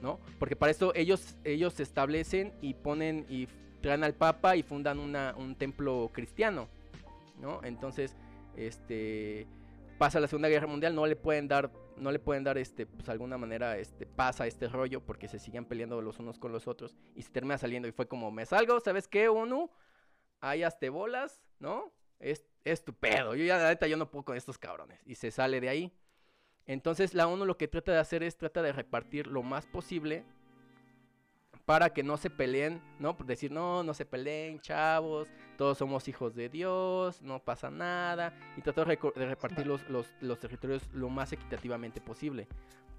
¿no? 0.00 0.20
Porque 0.38 0.56
para 0.56 0.70
eso 0.70 0.92
ellos, 0.94 1.36
ellos 1.44 1.74
se 1.74 1.82
establecen 1.82 2.52
y 2.60 2.74
ponen 2.74 3.26
y 3.28 3.48
traen 3.80 4.04
al 4.04 4.14
Papa 4.14 4.56
y 4.56 4.62
fundan 4.62 4.98
una, 4.98 5.34
un 5.36 5.54
templo 5.54 6.10
cristiano. 6.12 6.68
¿no? 7.40 7.60
Entonces, 7.62 8.14
este 8.56 9.46
pasa 9.98 10.20
la 10.20 10.28
Segunda 10.28 10.48
Guerra 10.48 10.68
Mundial, 10.68 10.94
no 10.94 11.06
le 11.06 11.16
pueden 11.16 11.48
dar 11.48 11.70
no 11.98 12.12
le 12.12 12.18
pueden 12.18 12.44
dar 12.44 12.58
este 12.58 12.86
pues 12.86 13.08
alguna 13.08 13.38
manera 13.38 13.76
este 13.78 14.06
pasa 14.06 14.46
este 14.46 14.68
rollo 14.68 15.04
porque 15.04 15.28
se 15.28 15.38
siguen 15.38 15.64
peleando 15.64 16.00
los 16.00 16.18
unos 16.18 16.38
con 16.38 16.52
los 16.52 16.66
otros 16.68 16.96
y 17.14 17.22
se 17.22 17.30
termina 17.30 17.58
saliendo 17.58 17.88
y 17.88 17.92
fue 17.92 18.08
como 18.08 18.30
me 18.30 18.46
salgo, 18.46 18.80
¿sabes 18.80 19.08
qué? 19.08 19.28
Uno, 19.28 19.70
hay 20.40 20.62
hasta 20.62 20.90
bolas, 20.90 21.42
¿no? 21.58 21.92
Es, 22.18 22.44
estupendo. 22.64 23.34
Yo 23.34 23.44
ya 23.44 23.58
la 23.58 23.68
neta 23.68 23.86
yo 23.86 23.96
no 23.96 24.10
puedo 24.10 24.24
con 24.24 24.36
estos 24.36 24.58
cabrones 24.58 25.00
y 25.06 25.14
se 25.14 25.30
sale 25.30 25.60
de 25.60 25.68
ahí. 25.68 25.92
Entonces 26.66 27.14
la 27.14 27.26
ONU 27.26 27.46
lo 27.46 27.56
que 27.56 27.68
trata 27.68 27.92
de 27.92 27.98
hacer 27.98 28.22
es 28.22 28.36
trata 28.36 28.62
de 28.62 28.72
repartir 28.72 29.26
lo 29.26 29.42
más 29.42 29.66
posible 29.66 30.24
para 31.68 31.90
que 31.90 32.02
no 32.02 32.16
se 32.16 32.30
peleen, 32.30 32.80
¿no? 32.98 33.14
Por 33.14 33.26
decir, 33.26 33.52
no, 33.52 33.82
no 33.82 33.92
se 33.92 34.06
peleen, 34.06 34.58
chavos, 34.58 35.28
todos 35.58 35.76
somos 35.76 36.08
hijos 36.08 36.34
de 36.34 36.48
Dios, 36.48 37.20
no 37.20 37.40
pasa 37.40 37.70
nada, 37.70 38.32
y 38.56 38.62
tratar 38.62 38.86
de 38.88 39.26
repartir 39.26 39.66
los, 39.66 39.82
los, 39.90 40.40
territorios 40.40 40.88
lo 40.94 41.10
más 41.10 41.30
equitativamente 41.34 42.00
posible. 42.00 42.48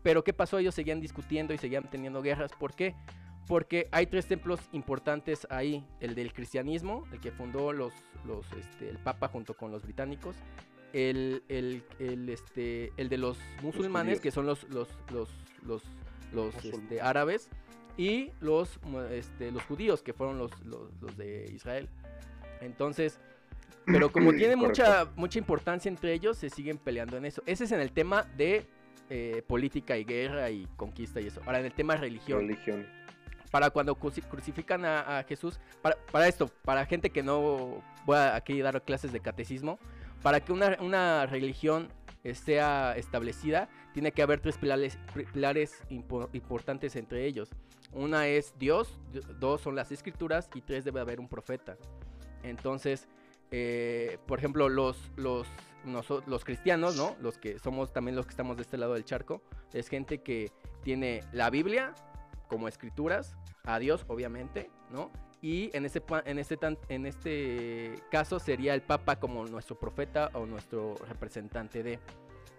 Pero 0.04 0.24
¿qué 0.24 0.34
pasó? 0.34 0.60
Ellos 0.60 0.76
seguían 0.76 1.02
discutiendo 1.02 1.52
y 1.52 1.58
seguían 1.58 1.90
teniendo 1.90 2.22
guerras. 2.22 2.52
¿Por 2.60 2.76
qué? 2.76 2.94
Porque 3.48 3.90
hay 3.92 4.06
tres 4.06 4.28
templos 4.28 4.60
importantes 4.72 5.48
ahí. 5.50 5.84
El 6.00 6.14
del 6.14 6.32
cristianismo, 6.32 7.08
el 7.12 7.20
que 7.20 7.32
fundó 7.32 7.74
los, 7.74 7.94
los, 8.24 8.46
este, 8.54 8.88
el 8.88 9.00
Papa 9.00 9.30
junto 9.30 9.56
con 9.56 9.72
los 9.72 9.82
británicos. 9.82 10.36
El, 10.94 11.42
el, 11.50 11.84
el, 11.98 12.30
este, 12.30 12.94
el 12.98 13.10
de 13.10 13.18
los 13.18 13.40
musulmanes, 13.64 14.22
que 14.22 14.30
son 14.30 14.46
los, 14.46 14.70
los, 14.70 14.90
los, 15.12 15.32
los, 15.64 15.82
los 16.32 16.54
este, 16.64 17.02
árabes 17.02 17.50
y 18.00 18.32
los, 18.40 18.80
este, 19.12 19.52
los 19.52 19.62
judíos, 19.64 20.02
que 20.02 20.14
fueron 20.14 20.38
los, 20.38 20.52
los, 20.64 21.18
de 21.18 21.52
Israel. 21.54 21.90
Entonces, 22.62 23.20
pero 23.86 24.10
como 24.14 24.32
tiene 24.32 24.56
mucha, 24.56 25.12
mucha 25.18 25.38
importancia 25.38 25.90
entre 25.90 26.14
ellos, 26.14 26.38
se 26.38 26.50
siguen 26.50 26.78
peleando 26.78 27.18
en 27.18 27.26
eso. 27.26 27.44
Ese 27.46 27.66
es 27.66 27.74
en 27.74 27.82
el 27.82 27.92
tema 27.92 28.24
de 28.38 28.66
eh, 29.10 29.44
política 29.46 29.98
y 29.98 30.06
guerra 30.06 30.50
y 30.50 30.66
conquista 30.78 31.20
y 31.20 31.28
eso. 31.28 31.42
Ahora, 31.46 31.60
en 31.60 31.66
el 31.66 31.74
tema 31.74 31.98
religión. 31.98 32.40
Religión. 32.40 32.88
Para 33.52 33.70
cuando 33.70 33.96
crucifican 33.96 34.86
a, 34.86 35.26
Jesús, 35.28 35.60
para, 35.82 35.98
para, 36.10 36.30
esto, 36.30 36.48
para 36.64 36.86
gente 36.86 37.10
que 37.10 37.22
no 37.22 37.84
voy 38.06 38.16
a 38.16 38.36
aquí 38.36 38.62
dar 38.62 38.82
clases 38.82 39.12
de 39.12 39.20
catecismo, 39.20 39.78
para 40.22 40.40
que 40.40 40.54
una, 40.54 40.78
una 40.80 41.26
religión 41.26 41.90
sea 42.34 42.96
establecida, 42.96 43.68
tiene 43.94 44.12
que 44.12 44.22
haber 44.22 44.40
tres 44.40 44.58
pilares, 44.58 44.98
pilares 45.34 45.84
importantes 45.90 46.96
entre 46.96 47.26
ellos. 47.26 47.50
Una 47.94 48.28
es 48.28 48.54
Dios, 48.60 49.00
dos 49.40 49.62
son 49.62 49.76
las 49.76 49.92
escrituras 49.92 50.50
y 50.54 50.62
tres 50.62 50.86
debe 50.86 51.00
haber 51.00 51.20
un 51.20 51.28
profeta. 51.28 51.78
Entonces, 52.44 53.08
eh, 53.52 54.18
por 54.28 54.40
ejemplo, 54.40 54.70
los, 54.70 55.12
los, 55.16 55.48
los 56.26 56.46
cristianos, 56.46 56.96
¿no? 56.96 57.16
Los 57.20 57.38
que 57.38 57.58
somos 57.60 57.92
también 57.92 58.16
los 58.16 58.26
que 58.26 58.32
estamos 58.32 58.58
de 58.58 58.64
este 58.64 58.78
lado 58.78 58.94
del 58.94 59.06
charco, 59.06 59.42
es 59.74 59.88
gente 59.88 60.20
que 60.20 60.52
tiene 60.84 61.22
la 61.32 61.50
Biblia 61.50 61.94
como 62.48 62.68
escrituras, 62.68 63.36
a 63.64 63.80
Dios 63.80 64.06
obviamente, 64.08 64.70
¿no? 64.92 65.12
Y 65.42 65.76
en 65.76 65.86
este, 65.86 66.02
en 66.26 66.40
este, 66.40 66.58
en 66.90 67.06
este 67.06 67.96
caso 68.12 68.40
sería 68.40 68.74
el 68.74 68.82
Papa 68.82 69.20
como 69.20 69.46
nuestro 69.46 69.80
profeta 69.80 70.30
o 70.34 70.46
nuestro 70.46 70.96
representante 71.08 71.82
de. 71.82 72.00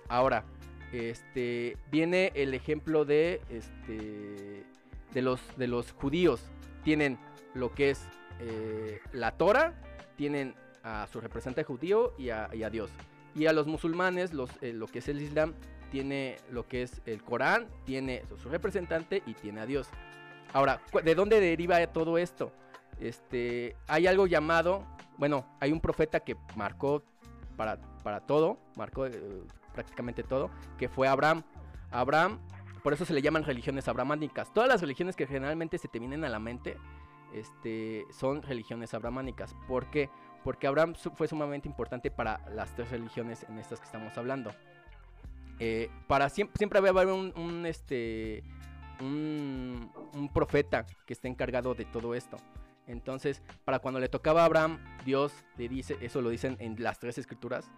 Ahora, 0.08 0.44
este, 0.92 1.76
viene 1.90 2.32
el 2.34 2.54
ejemplo 2.54 3.04
de, 3.04 3.42
este, 3.50 4.64
de, 5.12 5.22
los, 5.22 5.40
de 5.56 5.66
los 5.66 5.92
judíos. 5.92 6.42
Tienen 6.84 7.18
lo 7.54 7.74
que 7.74 7.90
es 7.90 8.06
eh, 8.40 9.00
la 9.12 9.32
Torah, 9.32 9.74
tienen 10.16 10.54
a 10.82 11.06
su 11.12 11.20
representante 11.20 11.64
judío 11.64 12.14
y 12.18 12.30
a, 12.30 12.48
Dios. 12.70 12.90
Y 13.34 13.46
a 13.46 13.52
los 13.52 13.66
musulmanes, 13.66 14.32
los, 14.32 14.50
eh, 14.62 14.72
lo 14.72 14.86
que 14.86 15.00
es 15.00 15.08
el 15.08 15.20
Islam, 15.20 15.54
tiene 15.90 16.36
lo 16.50 16.66
que 16.66 16.82
es 16.82 17.02
el 17.06 17.22
Corán, 17.22 17.68
tiene 17.84 18.22
su 18.40 18.48
representante 18.48 19.22
y 19.26 19.34
tiene 19.34 19.60
a 19.60 19.66
Dios. 19.66 19.88
Ahora, 20.52 20.80
¿de 21.04 21.14
dónde 21.14 21.40
deriva 21.40 21.84
todo 21.88 22.18
esto? 22.18 22.52
Este, 22.98 23.76
hay 23.86 24.06
algo 24.06 24.26
llamado, 24.26 24.84
bueno, 25.16 25.46
hay 25.60 25.72
un 25.72 25.80
profeta 25.80 26.20
que 26.20 26.36
marcó 26.56 27.02
para, 27.56 27.78
para 28.02 28.20
todo, 28.20 28.58
marcó 28.76 29.06
eh, 29.06 29.12
prácticamente 29.74 30.22
todo, 30.22 30.50
que 30.78 30.88
fue 30.88 31.08
Abraham. 31.08 31.42
Abraham, 31.90 32.40
por 32.80 32.92
eso 32.92 33.04
se 33.04 33.12
le 33.12 33.22
llaman 33.22 33.44
religiones 33.44 33.88
abramánicas. 33.88 34.52
Todas 34.52 34.68
las 34.68 34.80
religiones 34.80 35.16
que 35.16 35.26
generalmente 35.26 35.78
se 35.78 35.88
te 35.88 35.98
vienen 35.98 36.24
a 36.24 36.28
la 36.28 36.38
mente 36.38 36.76
este, 37.34 38.06
son 38.10 38.42
religiones 38.42 38.94
abramánicas. 38.94 39.54
¿Por 39.68 39.90
qué? 39.90 40.10
Porque 40.44 40.66
Abraham 40.66 40.94
fue 40.94 41.28
sumamente 41.28 41.68
importante 41.68 42.10
para 42.10 42.40
las 42.50 42.74
tres 42.74 42.90
religiones 42.90 43.44
en 43.48 43.58
estas 43.58 43.80
que 43.80 43.86
estamos 43.86 44.16
hablando. 44.16 44.52
Eh, 45.58 45.90
para 46.06 46.28
siempre, 46.30 46.56
siempre 46.56 46.80
va 46.80 46.88
a 46.88 46.90
haber 46.90 47.08
un, 47.08 47.66
este, 47.66 48.42
un, 49.00 49.92
un, 50.14 50.32
profeta 50.32 50.86
que 51.06 51.12
esté 51.12 51.28
encargado 51.28 51.74
de 51.74 51.84
todo 51.84 52.14
esto. 52.14 52.38
Entonces, 52.86 53.42
para 53.64 53.78
cuando 53.78 54.00
le 54.00 54.08
tocaba 54.08 54.42
a 54.42 54.46
Abraham, 54.46 54.78
Dios 55.04 55.32
le 55.58 55.68
dice, 55.68 55.98
eso 56.00 56.22
lo 56.22 56.30
dicen 56.30 56.56
en 56.60 56.82
las 56.82 56.98
tres 56.98 57.18
escrituras, 57.18 57.70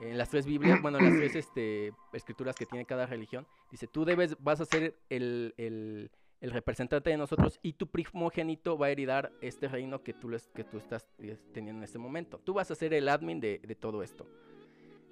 en 0.00 0.18
las 0.18 0.28
tres 0.28 0.46
Biblias, 0.46 0.80
bueno, 0.82 0.98
en 0.98 1.04
las 1.04 1.14
tres 1.14 1.36
este, 1.36 1.92
escrituras 2.12 2.56
que 2.56 2.66
tiene 2.66 2.84
cada 2.84 3.06
religión, 3.06 3.46
dice, 3.70 3.86
tú 3.86 4.04
debes, 4.04 4.36
vas 4.40 4.60
a 4.60 4.64
ser 4.64 4.96
el, 5.08 5.54
el, 5.56 6.10
el, 6.40 6.50
representante 6.50 7.10
de 7.10 7.16
nosotros 7.16 7.58
y 7.62 7.74
tu 7.74 7.86
primogénito 7.86 8.76
va 8.76 8.86
a 8.86 8.90
heredar 8.90 9.32
este 9.40 9.68
reino 9.68 10.02
que 10.02 10.12
tú, 10.12 10.30
que 10.54 10.64
tú 10.64 10.78
estás 10.78 11.06
teniendo 11.52 11.80
en 11.80 11.84
este 11.84 11.98
momento. 11.98 12.38
Tú 12.38 12.54
vas 12.54 12.70
a 12.70 12.74
ser 12.74 12.92
el 12.94 13.08
admin 13.08 13.40
de, 13.40 13.60
de 13.66 13.74
todo 13.74 14.02
esto. 14.02 14.26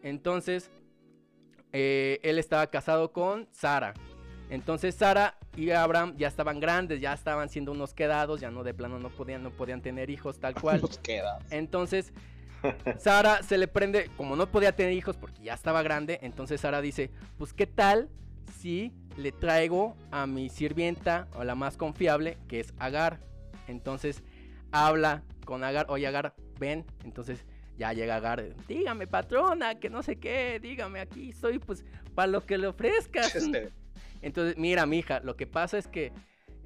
Entonces, 0.03 0.70
eh, 1.73 2.20
él 2.23 2.38
estaba 2.38 2.66
casado 2.68 3.12
con 3.12 3.49
Sara. 3.51 3.94
Entonces 4.51 4.94
Sara 4.94 5.38
y 5.57 5.70
Abraham 5.70 6.14
ya 6.16 6.29
estaban 6.29 6.61
grandes, 6.61 7.01
ya 7.01 7.12
estaban 7.12 7.49
siendo 7.49 7.73
unos 7.73 7.94
quedados, 7.94 8.40
ya 8.40 8.51
no 8.51 8.62
de 8.62 8.75
plano 8.75 8.99
no 8.99 9.09
podían, 9.09 9.42
no 9.42 9.51
podían 9.51 9.83
tener 9.83 10.11
hijos 10.11 10.38
tal 10.38 10.55
cual. 10.61 10.83
Entonces 11.51 12.12
Sara 12.98 13.42
se 13.42 13.59
le 13.59 13.68
prende, 13.68 14.11
como 14.16 14.37
no 14.37 14.50
podía 14.50 14.74
tener 14.74 14.92
hijos 14.92 15.16
porque 15.16 15.42
ya 15.42 15.55
estaba 15.55 15.83
grande, 15.83 16.18
entonces 16.22 16.61
Sara 16.61 16.81
dice, 16.81 17.11
pues 17.38 17.53
qué 17.53 17.66
tal 17.66 18.09
si 18.59 18.92
le 19.16 19.33
traigo 19.33 19.96
a 20.11 20.27
mi 20.27 20.48
sirvienta 20.48 21.29
o 21.35 21.44
la 21.44 21.55
más 21.55 21.77
confiable, 21.77 22.38
que 22.48 22.61
es 22.61 22.74
Agar. 22.79 23.20
Entonces 23.68 24.22
habla 24.72 25.22
con 25.44 25.64
Agar, 25.64 25.87
oye 25.88 26.07
Agar, 26.07 26.35
ven. 26.59 26.85
Entonces 27.05 27.44
ya 27.77 27.92
llega 27.92 28.16
Agar, 28.16 28.55
dígame 28.66 29.07
patrona, 29.07 29.77
que 29.77 29.90
no 29.90 30.03
sé 30.03 30.16
qué, 30.16 30.59
dígame 30.61 31.00
aquí 31.00 31.31
estoy 31.31 31.59
pues 31.59 31.85
para 32.14 32.29
lo 32.29 32.44
que 32.44 32.59
le 32.59 32.66
ofrezcas. 32.66 33.35
Entonces, 34.22 34.57
mira, 34.57 34.87
mija, 34.87 35.20
lo 35.20 35.37
que 35.37 35.46
pasa 35.46 35.77
es 35.77 35.87
que 35.87 36.12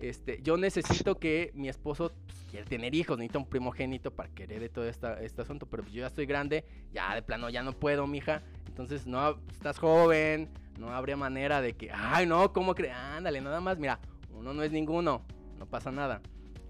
este, 0.00 0.40
yo 0.42 0.56
necesito 0.56 1.18
que 1.18 1.50
mi 1.54 1.68
esposo 1.68 2.12
pues, 2.26 2.38
quiere 2.50 2.66
tener 2.66 2.94
hijos, 2.94 3.18
necesita 3.18 3.38
un 3.38 3.46
primogénito 3.46 4.12
para 4.12 4.28
que 4.28 4.44
herede 4.44 4.68
todo 4.68 4.88
esta, 4.88 5.20
este 5.22 5.42
asunto, 5.42 5.66
pero 5.66 5.82
pues, 5.82 5.94
yo 5.94 6.00
ya 6.02 6.06
estoy 6.06 6.26
grande, 6.26 6.64
ya 6.92 7.14
de 7.14 7.22
plano 7.22 7.50
ya 7.50 7.62
no 7.62 7.72
puedo, 7.72 8.06
mija. 8.06 8.42
Entonces, 8.66 9.06
no, 9.06 9.40
estás 9.50 9.78
joven, 9.78 10.48
no 10.78 10.94
habría 10.94 11.16
manera 11.16 11.60
de 11.60 11.74
que, 11.74 11.90
ay, 11.92 12.26
no, 12.26 12.52
¿cómo 12.52 12.74
crees? 12.74 12.94
Ándale, 12.94 13.40
nada 13.40 13.60
más, 13.60 13.78
mira, 13.78 13.98
uno 14.32 14.52
no 14.52 14.62
es 14.62 14.70
ninguno, 14.70 15.24
no 15.58 15.66
pasa 15.66 15.90
nada. 15.90 16.20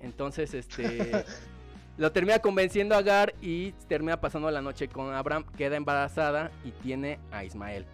Entonces, 0.01 0.55
este, 0.55 1.25
lo 1.99 2.13
termina 2.13 2.39
convenciendo 2.39 2.95
a 2.95 2.99
Agar 2.99 3.35
y 3.43 3.73
termina 3.89 4.21
pasando 4.21 4.51
la 4.51 4.63
noche 4.63 4.89
con 4.89 5.13
Abraham, 5.13 5.45
queda 5.57 5.77
embarazada 5.77 6.51
y 6.65 6.71
tiene 6.71 7.19
a 7.31 7.45
Ismael. 7.45 7.85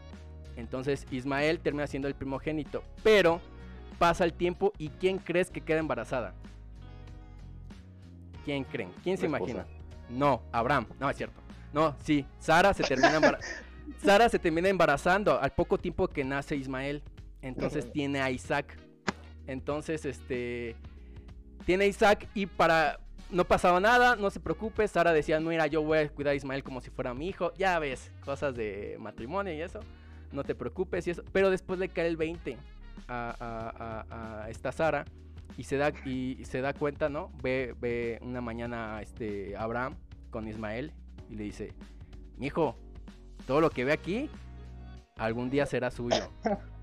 Entonces, 0.57 1.07
Ismael 1.11 1.59
termina 1.59 1.88
siendo 1.88 2.07
el 2.07 2.14
primogénito, 2.14 2.85
pero 3.03 3.40
pasa 3.95 4.25
el 4.25 4.33
tiempo 4.33 4.73
y 4.79 4.89
¿quién 4.91 5.19
crees 5.19 5.51
que 5.51 5.61
queda 5.61 5.79
embarazada? 5.79 6.35
¿Quién 8.45 8.65
creen? 8.65 8.93
¿Quién 9.03 9.17
se 9.17 9.27
imagina? 9.27 9.67
No, 10.09 10.43
Abraham. 10.53 10.87
No, 11.01 11.09
es 11.09 11.17
cierto. 11.17 11.41
No, 11.73 11.97
sí, 12.03 12.27
Sara 12.39 12.75
se 12.75 12.85
termina 12.85 13.39
Sara 14.05 14.29
se 14.29 14.39
termina 14.39 14.69
embarazando 14.69 15.41
al 15.41 15.51
poco 15.53 15.79
tiempo 15.79 16.09
que 16.09 16.25
nace 16.25 16.57
Ismael. 16.57 17.03
Entonces 17.43 17.91
tiene 17.93 18.21
a 18.21 18.31
Isaac. 18.31 18.79
Entonces, 19.47 20.05
este 20.05 20.77
tiene 21.67 21.85
a 21.85 21.89
Isaac 21.89 22.29
y 22.35 22.47
para 22.47 23.01
no 23.31 23.45
pasaba 23.45 23.81
nada, 23.81 24.17
no 24.17 24.31
se 24.31 24.41
preocupe. 24.41 24.87
Sara 24.87 25.13
decía, 25.13 25.41
mira, 25.41 25.67
yo 25.67 25.83
voy 25.83 25.99
a 25.99 26.09
cuidar 26.09 26.33
a 26.33 26.37
Ismael 26.37 26.63
como 26.63 26.81
si 26.81 26.91
fuera 26.91 27.15
mi 27.15 27.29
hijo. 27.29 27.53
Ya 27.59 27.79
ves, 27.79 28.13
cosas 28.25 28.55
de 28.55 28.97
matrimonio 29.01 29.53
y 29.53 29.61
eso. 29.61 29.81
No 30.33 30.45
te 30.45 30.55
preocupes 30.55 31.07
y 31.07 31.11
eso. 31.11 31.23
Pero 31.33 31.51
después 31.51 31.79
le 31.79 31.88
cae 31.88 32.07
el 32.07 32.17
20 32.17 32.57
a, 33.09 34.47
esta 34.49 34.73
Sara 34.73 35.05
y 35.57 35.65
se 35.65 35.77
da 35.77 35.92
y 36.05 36.45
se 36.45 36.61
da 36.61 36.73
cuenta, 36.73 37.09
¿no? 37.09 37.31
Ve, 37.42 37.75
ve 37.81 38.19
una 38.23 38.40
mañana 38.40 39.01
este 39.03 39.57
Abraham 39.57 39.97
con 40.31 40.49
Ismael 40.49 40.92
y 41.31 41.37
le 41.37 41.45
dice, 41.45 41.73
"Mi 42.37 42.47
hijo, 42.47 42.77
todo 43.47 43.61
lo 43.61 43.71
que 43.71 43.85
ve 43.85 43.92
aquí 43.92 44.31
algún 45.17 45.51
día 45.51 45.67
será 45.67 45.90
suyo." 45.90 46.31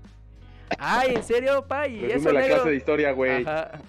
Ay, 0.78 1.14
¿en 1.16 1.22
serio, 1.22 1.66
pa? 1.66 1.86
Y 1.88 2.04
eso 2.04 2.32
la 2.32 2.42
clase 2.42 2.70
de 2.70 2.76
historia, 2.76 3.12
güey. 3.12 3.44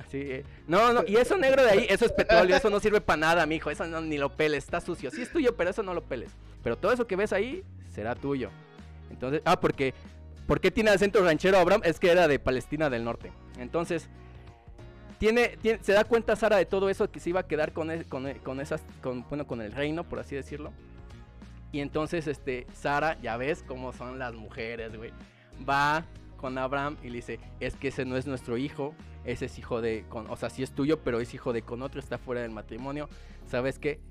sí. 0.09 0.41
No, 0.67 0.93
no, 0.93 1.03
y 1.05 1.15
eso 1.15 1.37
negro 1.37 1.63
de 1.63 1.69
ahí, 1.69 1.85
eso 1.89 2.05
es 2.05 2.11
petróleo, 2.11 2.55
eso 2.55 2.69
no 2.69 2.79
sirve 2.79 3.01
para 3.01 3.17
nada, 3.17 3.45
mijo. 3.45 3.69
Eso 3.69 3.85
no, 3.87 4.01
ni 4.01 4.17
lo 4.17 4.35
peles, 4.35 4.63
está 4.63 4.81
sucio. 4.81 5.11
Sí 5.11 5.21
es 5.21 5.31
tuyo, 5.31 5.55
pero 5.55 5.69
eso 5.69 5.83
no 5.83 5.93
lo 5.93 6.03
peles. 6.03 6.31
Pero 6.61 6.77
todo 6.77 6.91
eso 6.91 7.07
que 7.07 7.15
ves 7.15 7.33
ahí 7.33 7.63
será 7.89 8.15
tuyo. 8.15 8.49
Entonces, 9.09 9.41
ah, 9.45 9.59
porque 9.59 9.93
¿Por 10.47 10.59
qué 10.59 10.71
tiene 10.71 10.91
acento 10.91 11.23
ranchero 11.23 11.57
Abraham? 11.57 11.81
Es 11.83 11.99
que 11.99 12.11
era 12.11 12.27
de 12.27 12.39
Palestina 12.39 12.89
del 12.89 13.03
Norte. 13.03 13.31
Entonces, 13.57 14.09
tiene, 15.17 15.57
se 15.81 15.93
da 15.93 16.03
cuenta 16.03 16.35
Sara 16.35 16.57
de 16.57 16.65
todo 16.65 16.89
eso, 16.89 17.09
que 17.09 17.19
se 17.19 17.29
iba 17.29 17.41
a 17.41 17.47
quedar 17.47 17.71
con, 17.71 17.89
con, 18.43 18.59
esas, 18.59 18.83
con, 19.01 19.25
bueno, 19.29 19.47
con 19.47 19.61
el 19.61 19.71
reino, 19.71 20.03
por 20.03 20.19
así 20.19 20.35
decirlo. 20.35 20.73
Y 21.71 21.79
entonces, 21.79 22.27
este, 22.27 22.67
Sara, 22.73 23.17
ya 23.21 23.37
ves 23.37 23.63
cómo 23.65 23.93
son 23.93 24.19
las 24.19 24.33
mujeres, 24.33 24.95
güey. 24.95 25.11
va 25.67 26.05
con 26.37 26.57
Abraham 26.57 26.97
y 27.01 27.07
le 27.07 27.15
dice, 27.15 27.39
es 27.61 27.75
que 27.75 27.87
ese 27.87 28.03
no 28.03 28.17
es 28.17 28.27
nuestro 28.27 28.57
hijo, 28.57 28.93
ese 29.23 29.45
es 29.45 29.57
hijo 29.57 29.79
de, 29.79 30.03
con, 30.09 30.29
o 30.29 30.35
sea, 30.35 30.49
sí 30.49 30.61
es 30.61 30.73
tuyo, 30.73 30.99
pero 30.99 31.21
es 31.21 31.33
hijo 31.33 31.53
de 31.53 31.61
con 31.61 31.81
otro, 31.81 32.01
está 32.01 32.17
fuera 32.17 32.41
del 32.41 32.51
matrimonio. 32.51 33.07
¿Sabes 33.47 33.79
qué? 33.79 34.01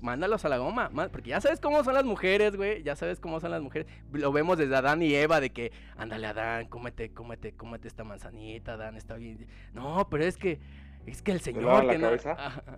Mándalos 0.00 0.44
a 0.44 0.48
la 0.48 0.58
goma, 0.58 0.90
porque 1.12 1.30
ya 1.30 1.40
sabes 1.40 1.60
cómo 1.60 1.84
son 1.84 1.94
las 1.94 2.04
mujeres, 2.04 2.56
güey, 2.56 2.82
ya 2.82 2.96
sabes 2.96 3.20
cómo 3.20 3.38
son 3.40 3.50
las 3.52 3.62
mujeres. 3.62 3.86
Lo 4.12 4.32
vemos 4.32 4.58
desde 4.58 4.74
Adán 4.74 5.02
y 5.02 5.14
Eva, 5.14 5.40
de 5.40 5.50
que, 5.50 5.72
ándale 5.96 6.26
Adán, 6.26 6.66
cómete, 6.66 7.10
cómete, 7.12 7.52
cómete 7.52 7.86
esta 7.86 8.02
manzanita, 8.02 8.72
Adán, 8.72 8.96
está 8.96 9.14
bien. 9.14 9.46
No, 9.72 10.08
pero 10.10 10.24
es 10.24 10.36
que, 10.36 10.58
es 11.06 11.22
que 11.22 11.32
el 11.32 11.40
Señor 11.40 11.88
que 11.88 11.98
no, 11.98 12.10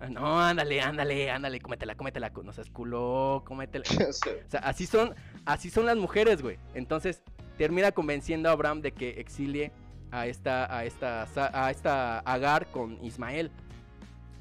no, 0.09 0.41
ándale, 0.41 0.81
ándale, 0.81 1.31
ándale, 1.31 1.59
cómetela, 1.59 1.95
cómetela, 1.95 2.31
no 2.43 2.53
seas 2.53 2.69
culo, 2.69 3.43
cómetela. 3.45 3.85
o 4.09 4.13
sea, 4.13 4.59
así 4.61 4.85
son, 4.85 5.15
así 5.45 5.69
son 5.69 5.85
las 5.85 5.97
mujeres, 5.97 6.41
güey. 6.41 6.59
Entonces, 6.75 7.23
termina 7.57 7.91
convenciendo 7.91 8.49
a 8.49 8.51
Abraham 8.51 8.81
de 8.81 8.91
que 8.91 9.19
exilie 9.19 9.71
a 10.11 10.27
esta, 10.27 10.75
a 10.75 10.85
esta, 10.85 11.27
a 11.53 11.71
esta 11.71 12.19
Agar 12.19 12.67
con 12.67 13.03
Ismael. 13.03 13.51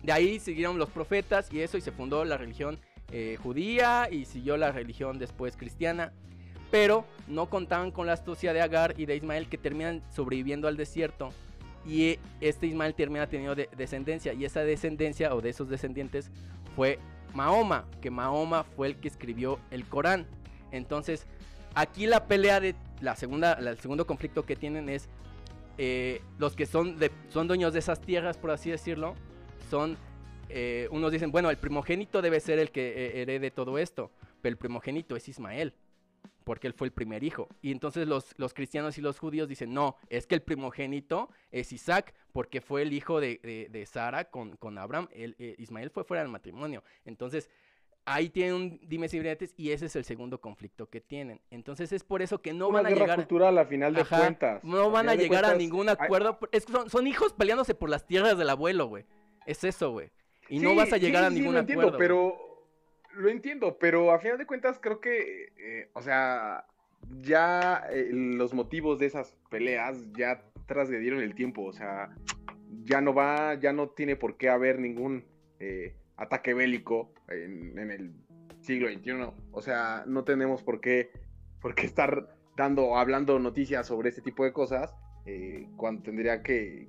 De 0.02 0.12
ahí 0.12 0.40
siguieron 0.40 0.78
los 0.78 0.90
profetas 0.90 1.52
y 1.52 1.60
eso, 1.60 1.76
y 1.76 1.80
se 1.80 1.92
fundó 1.92 2.24
la 2.24 2.36
religión 2.36 2.78
eh, 3.12 3.36
judía 3.42 4.08
y 4.10 4.24
siguió 4.24 4.56
la 4.56 4.72
religión 4.72 5.18
después 5.18 5.56
cristiana. 5.56 6.12
Pero 6.70 7.04
no 7.26 7.50
contaban 7.50 7.90
con 7.90 8.06
la 8.06 8.12
astucia 8.12 8.52
de 8.52 8.62
Agar 8.62 8.94
y 8.96 9.06
de 9.06 9.16
Ismael 9.16 9.48
que 9.48 9.58
terminan 9.58 10.02
sobreviviendo 10.10 10.68
al 10.68 10.76
desierto. 10.76 11.30
Y 11.84 12.18
este 12.40 12.66
Ismael 12.66 12.94
termina 12.94 13.26
teniendo 13.26 13.60
descendencia. 13.76 14.32
Y 14.32 14.44
esa 14.44 14.60
descendencia 14.60 15.34
o 15.34 15.40
de 15.40 15.50
esos 15.50 15.68
descendientes 15.68 16.30
fue 16.76 16.98
Mahoma, 17.34 17.86
que 18.00 18.10
Mahoma 18.10 18.64
fue 18.64 18.88
el 18.88 18.96
que 18.96 19.08
escribió 19.08 19.58
el 19.70 19.84
Corán. 19.84 20.26
Entonces, 20.70 21.26
aquí 21.74 22.06
la 22.06 22.26
pelea 22.26 22.60
de 22.60 22.74
la 23.00 23.16
segunda, 23.16 23.54
el 23.54 23.78
segundo 23.78 24.06
conflicto 24.06 24.44
que 24.44 24.56
tienen 24.56 24.88
es 24.88 25.08
eh, 25.78 26.22
los 26.38 26.54
que 26.54 26.66
son, 26.66 26.96
son 27.30 27.48
dueños 27.48 27.72
de 27.72 27.78
esas 27.78 28.00
tierras, 28.00 28.36
por 28.36 28.50
así 28.50 28.70
decirlo, 28.70 29.14
son, 29.70 29.96
eh, 30.48 30.88
unos 30.90 31.12
dicen, 31.12 31.30
bueno, 31.30 31.50
el 31.50 31.56
primogénito 31.56 32.20
debe 32.20 32.40
ser 32.40 32.58
el 32.58 32.70
que 32.70 32.88
eh, 32.88 33.22
herede 33.22 33.50
todo 33.50 33.78
esto, 33.78 34.10
pero 34.42 34.52
el 34.52 34.58
primogénito 34.58 35.16
es 35.16 35.28
Ismael, 35.28 35.74
porque 36.44 36.66
él 36.66 36.74
fue 36.74 36.88
el 36.88 36.92
primer 36.92 37.22
hijo. 37.22 37.48
Y 37.62 37.70
entonces 37.70 38.08
los, 38.08 38.34
los 38.36 38.52
cristianos 38.52 38.98
y 38.98 39.00
los 39.00 39.18
judíos 39.18 39.48
dicen, 39.48 39.72
no, 39.72 39.96
es 40.08 40.26
que 40.26 40.34
el 40.34 40.42
primogénito 40.42 41.30
es 41.50 41.72
Isaac, 41.72 42.14
porque 42.32 42.60
fue 42.60 42.82
el 42.82 42.92
hijo 42.92 43.20
de, 43.20 43.88
Sara 43.90 44.24
con, 44.24 44.56
con 44.56 44.76
Abraham, 44.78 45.08
el, 45.12 45.36
Ismael 45.58 45.90
fue 45.90 46.04
fuera 46.04 46.22
del 46.22 46.30
matrimonio. 46.30 46.82
Entonces, 47.04 47.48
ahí 48.04 48.28
tienen 48.28 48.54
un 48.54 48.80
dimes 48.82 49.14
y 49.14 49.20
y 49.56 49.70
ese 49.70 49.86
es 49.86 49.96
el 49.96 50.04
segundo 50.04 50.40
conflicto 50.40 50.88
que 50.88 51.00
tienen. 51.00 51.40
Entonces 51.50 51.92
es 51.92 52.04
por 52.04 52.22
eso 52.22 52.40
que 52.40 52.52
no 52.52 52.70
van 52.70 52.86
a 52.86 52.90
llegar 52.90 53.16
cultural 53.16 53.58
a 53.58 53.64
final 53.66 53.94
de 53.94 54.04
cuentas. 54.04 54.64
No 54.64 54.90
van 54.90 55.08
a, 55.08 55.14
llegar 55.14 55.44
a 55.44 55.54
ningún 55.54 55.88
acuerdo. 55.88 56.38
son, 56.88 57.06
hijos 57.06 57.32
peleándose 57.32 57.74
por 57.74 57.90
las 57.90 58.06
tierras 58.06 58.36
del 58.36 58.50
abuelo, 58.50 58.86
güey. 58.86 59.04
Es 59.46 59.64
eso, 59.64 59.92
güey. 59.92 60.10
Y 60.48 60.58
no 60.58 60.74
vas 60.74 60.92
a 60.92 60.96
llegar 60.96 61.24
a 61.24 61.30
ningún 61.30 61.54
lo 61.54 61.60
entiendo, 61.60 61.96
Pero 61.96 62.50
lo 63.14 63.28
entiendo, 63.28 63.78
pero 63.78 64.12
a 64.12 64.18
final 64.18 64.38
de 64.38 64.46
cuentas 64.46 64.78
creo 64.80 65.00
que, 65.00 65.52
eh, 65.58 65.90
o 65.94 66.02
sea, 66.02 66.66
ya 67.20 67.84
eh, 67.90 68.10
los 68.12 68.54
motivos 68.54 68.98
de 68.98 69.06
esas 69.06 69.36
peleas 69.48 70.12
ya 70.12 70.42
trasgredieron 70.66 71.20
el 71.20 71.34
tiempo, 71.34 71.64
o 71.64 71.72
sea, 71.72 72.14
ya 72.84 73.00
no 73.00 73.14
va, 73.14 73.54
ya 73.54 73.72
no 73.72 73.88
tiene 73.88 74.16
por 74.16 74.36
qué 74.36 74.48
haber 74.48 74.78
ningún 74.78 75.24
eh, 75.58 75.94
ataque 76.16 76.54
bélico 76.54 77.12
en, 77.28 77.78
el 77.78 78.12
siglo 78.60 78.88
XXI. 78.88 79.32
O 79.52 79.62
sea, 79.62 80.04
no 80.06 80.24
tenemos 80.24 80.62
por 80.62 80.80
qué, 80.80 81.10
por 81.60 81.74
qué 81.74 81.86
estar 81.86 82.36
dando, 82.56 82.96
hablando 82.96 83.38
noticias 83.38 83.86
sobre 83.86 84.10
este 84.10 84.22
tipo 84.22 84.44
de 84.44 84.52
cosas 84.52 84.94
eh, 85.26 85.68
cuando 85.76 86.02
tendría 86.02 86.42
que, 86.42 86.88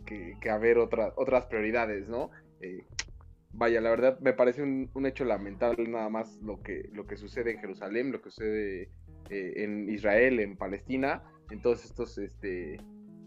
haber 0.49 0.77
otras 0.77 1.45
prioridades, 1.47 2.07
¿no? 2.07 2.31
Eh, 2.61 2.85
vaya, 3.53 3.81
la 3.81 3.89
verdad 3.89 4.19
me 4.19 4.33
parece 4.33 4.63
un, 4.63 5.05
hecho 5.05 5.25
lamentable 5.25 5.87
nada 5.87 6.09
más 6.09 6.37
lo 6.41 6.61
que, 6.61 6.89
lo 6.93 7.05
que 7.05 7.17
sucede 7.17 7.51
en 7.51 7.59
Jerusalén, 7.59 8.11
lo 8.11 8.21
que 8.21 8.29
sucede 8.29 8.89
eh, 9.29 9.53
en 9.57 9.89
Israel, 9.89 10.39
en 10.39 10.57
Palestina, 10.57 11.23
en 11.49 11.61
todos 11.61 11.83
estos, 11.85 12.17
este, 12.17 12.77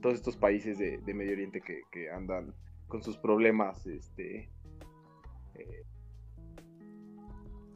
todos 0.01 0.17
estos 0.17 0.37
países 0.37 0.79
de, 0.79 1.15
Medio 1.15 1.33
Oriente 1.33 1.61
que, 1.61 1.83
que, 1.91 2.11
andan 2.11 2.55
con 2.89 3.03
sus 3.03 3.17
problemas 3.19 3.87
este, 3.87 4.49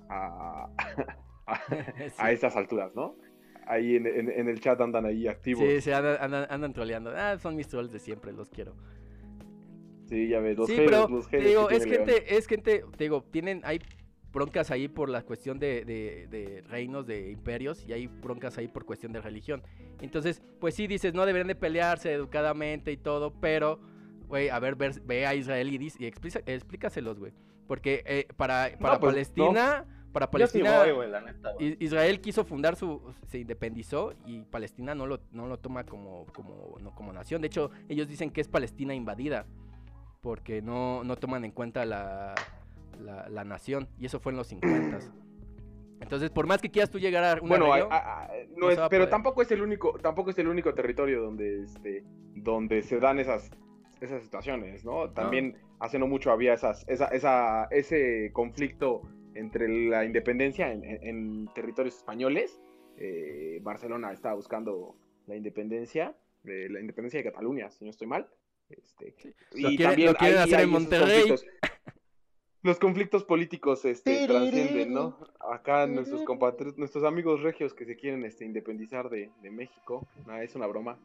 a, 0.09 0.69
a, 1.47 2.31
estas 2.31 2.57
alturas, 2.57 2.95
¿no? 2.95 3.17
Ahí 3.69 3.97
en, 3.97 4.49
el 4.49 4.61
chat 4.61 4.81
andan 4.81 5.05
ahí 5.05 5.29
activos. 5.29 5.63
Sí, 5.63 5.81
sí, 5.83 5.93
andan, 5.93 6.47
andan, 6.49 6.73
troleando. 6.73 7.13
Ah, 7.15 7.37
son 7.39 7.55
mis 7.55 7.69
trolls 7.69 7.93
de 7.93 7.99
siempre, 7.99 8.33
los 8.33 8.49
quiero. 8.49 8.75
Sí, 10.07 10.29
ya 10.29 10.41
ves, 10.41 10.57
los 10.57 10.69
sí, 10.69 10.75
pero, 10.75 11.07
digo, 11.31 11.69
es 11.69 11.85
gente, 11.85 12.35
es 12.35 12.47
gente, 12.47 12.83
te 12.97 13.05
digo, 13.05 13.23
tienen, 13.31 13.61
hay 13.65 13.81
broncas 14.33 14.71
ahí 14.71 14.89
por 14.89 15.11
la 15.11 15.23
cuestión 15.23 15.59
de, 15.59 15.85
de, 15.85 16.65
reinos, 16.69 17.07
de 17.07 17.31
imperios, 17.31 17.85
y 17.87 17.93
hay 17.93 18.07
broncas 18.07 18.57
ahí 18.57 18.69
por 18.69 18.87
cuestión 18.87 19.13
de 19.13 19.21
religión. 19.21 19.63
Entonces, 20.01 20.43
pues 20.61 20.75
sí 20.75 20.87
dices, 20.87 21.13
no 21.13 21.27
deberían 21.27 21.49
de 21.49 21.55
pelearse 21.55 22.11
educadamente 22.13 22.91
y 22.91 22.97
todo, 22.97 23.35
pero, 23.39 23.81
güey, 24.29 24.49
a 24.49 24.59
ver, 24.59 24.77
ve 24.77 25.27
a 25.27 25.35
Israel 25.35 25.69
y, 25.71 25.93
y 25.99 26.07
explícaselos, 26.07 27.19
güey. 27.19 27.33
Porque 27.67 28.03
eh, 28.07 28.27
para, 28.35 28.71
para 28.81 28.99
pues, 28.99 29.13
Palestina 29.13 29.85
para 30.13 30.31
Palestina, 30.31 30.85
Israel 31.59 32.21
quiso 32.21 32.45
fundar 32.45 32.77
su, 32.77 33.15
se 33.27 33.39
independizó 33.39 34.15
y 34.27 34.43
Palestina 34.45 34.95
no 34.95 35.07
lo, 35.07 35.21
no 35.33 35.47
lo 35.47 35.59
toma 35.59 35.85
como, 35.85 36.27
como, 36.35 36.79
como 36.95 37.13
nación. 37.13 37.43
De 37.43 37.49
hecho, 37.49 37.71
ellos 37.89 38.09
dicen 38.09 38.31
que 38.31 38.41
es 38.41 38.49
Palestina 38.49 38.95
invadida 38.95 39.47
porque 40.21 40.63
no, 40.63 41.05
no 41.05 41.17
toman 41.17 41.45
en 41.45 41.53
cuenta 41.53 41.85
la, 41.85 42.35
la, 42.99 43.45
nación 43.45 43.89
y 43.99 44.07
eso 44.07 44.19
fue 44.19 44.33
en 44.33 44.39
los 44.39 44.47
50. 44.49 44.99
Entonces, 46.01 46.31
por 46.31 46.47
más 46.47 46.61
que 46.61 46.71
quieras 46.71 46.91
tú 46.91 46.99
llegar 46.99 47.25
a 47.25 47.43
una 47.43 47.49
bueno, 47.49 47.89
no 48.57 48.71
es, 48.71 48.79
pero 48.89 49.09
tampoco 49.09 49.43
es 49.43 49.51
el 49.51 49.63
único, 49.63 49.99
tampoco 50.01 50.31
es 50.31 50.39
el 50.39 50.49
único 50.49 50.73
territorio 50.75 51.23
donde, 51.23 51.65
este, 51.65 52.05
donde 52.35 52.83
se 52.83 52.99
dan 52.99 53.19
esas, 53.19 53.51
esas 54.01 54.23
situaciones, 54.23 54.85
¿no? 54.85 55.11
También 55.11 55.57
hace 55.81 55.99
no 55.99 56.07
mucho 56.07 56.31
había 56.31 56.55
esas, 56.55 56.85
esa, 56.89 57.07
esa, 57.07 57.65
ese 57.71 58.31
conflicto 58.33 59.03
entre 59.39 59.69
la 59.69 60.05
independencia 60.05 60.73
en, 60.73 61.49
territorios 61.55 61.97
españoles. 61.97 62.61
Eh, 62.97 63.61
Barcelona 63.63 64.13
estaba 64.13 64.35
buscando 64.35 64.97
la 65.27 65.37
independencia, 65.37 66.17
eh, 66.45 66.69
la 66.69 66.81
independencia 66.81 67.19
de 67.19 67.31
Cataluña, 67.31 67.71
si 67.71 67.85
no 67.85 67.91
estoy 67.91 68.09
mal. 68.09 68.29
Este, 68.69 69.15
y 69.55 69.79
también 69.79 70.15
quieren 70.15 70.39
hacer 70.39 70.61
en 70.61 70.71
Monterrey. 70.71 71.35
Los 72.63 72.81
conflictos 72.81 73.25
políticos 73.25 73.85
este, 73.85 74.27
transcienden, 74.27 74.93
¿no? 74.93 75.17
Acá 75.39 75.87
nuestros 75.87 76.25
compatriotas, 76.25 76.77
nuestros 76.77 77.05
amigos 77.05 77.41
regios 77.41 77.73
que 77.73 77.85
se 77.85 77.97
quieren 77.97 78.25
este, 78.25 78.45
independizar 78.45 79.09
de, 79.09 79.31
México, 79.43 80.09
es 80.43 80.57
una 80.57 80.67
broma. 80.67 80.99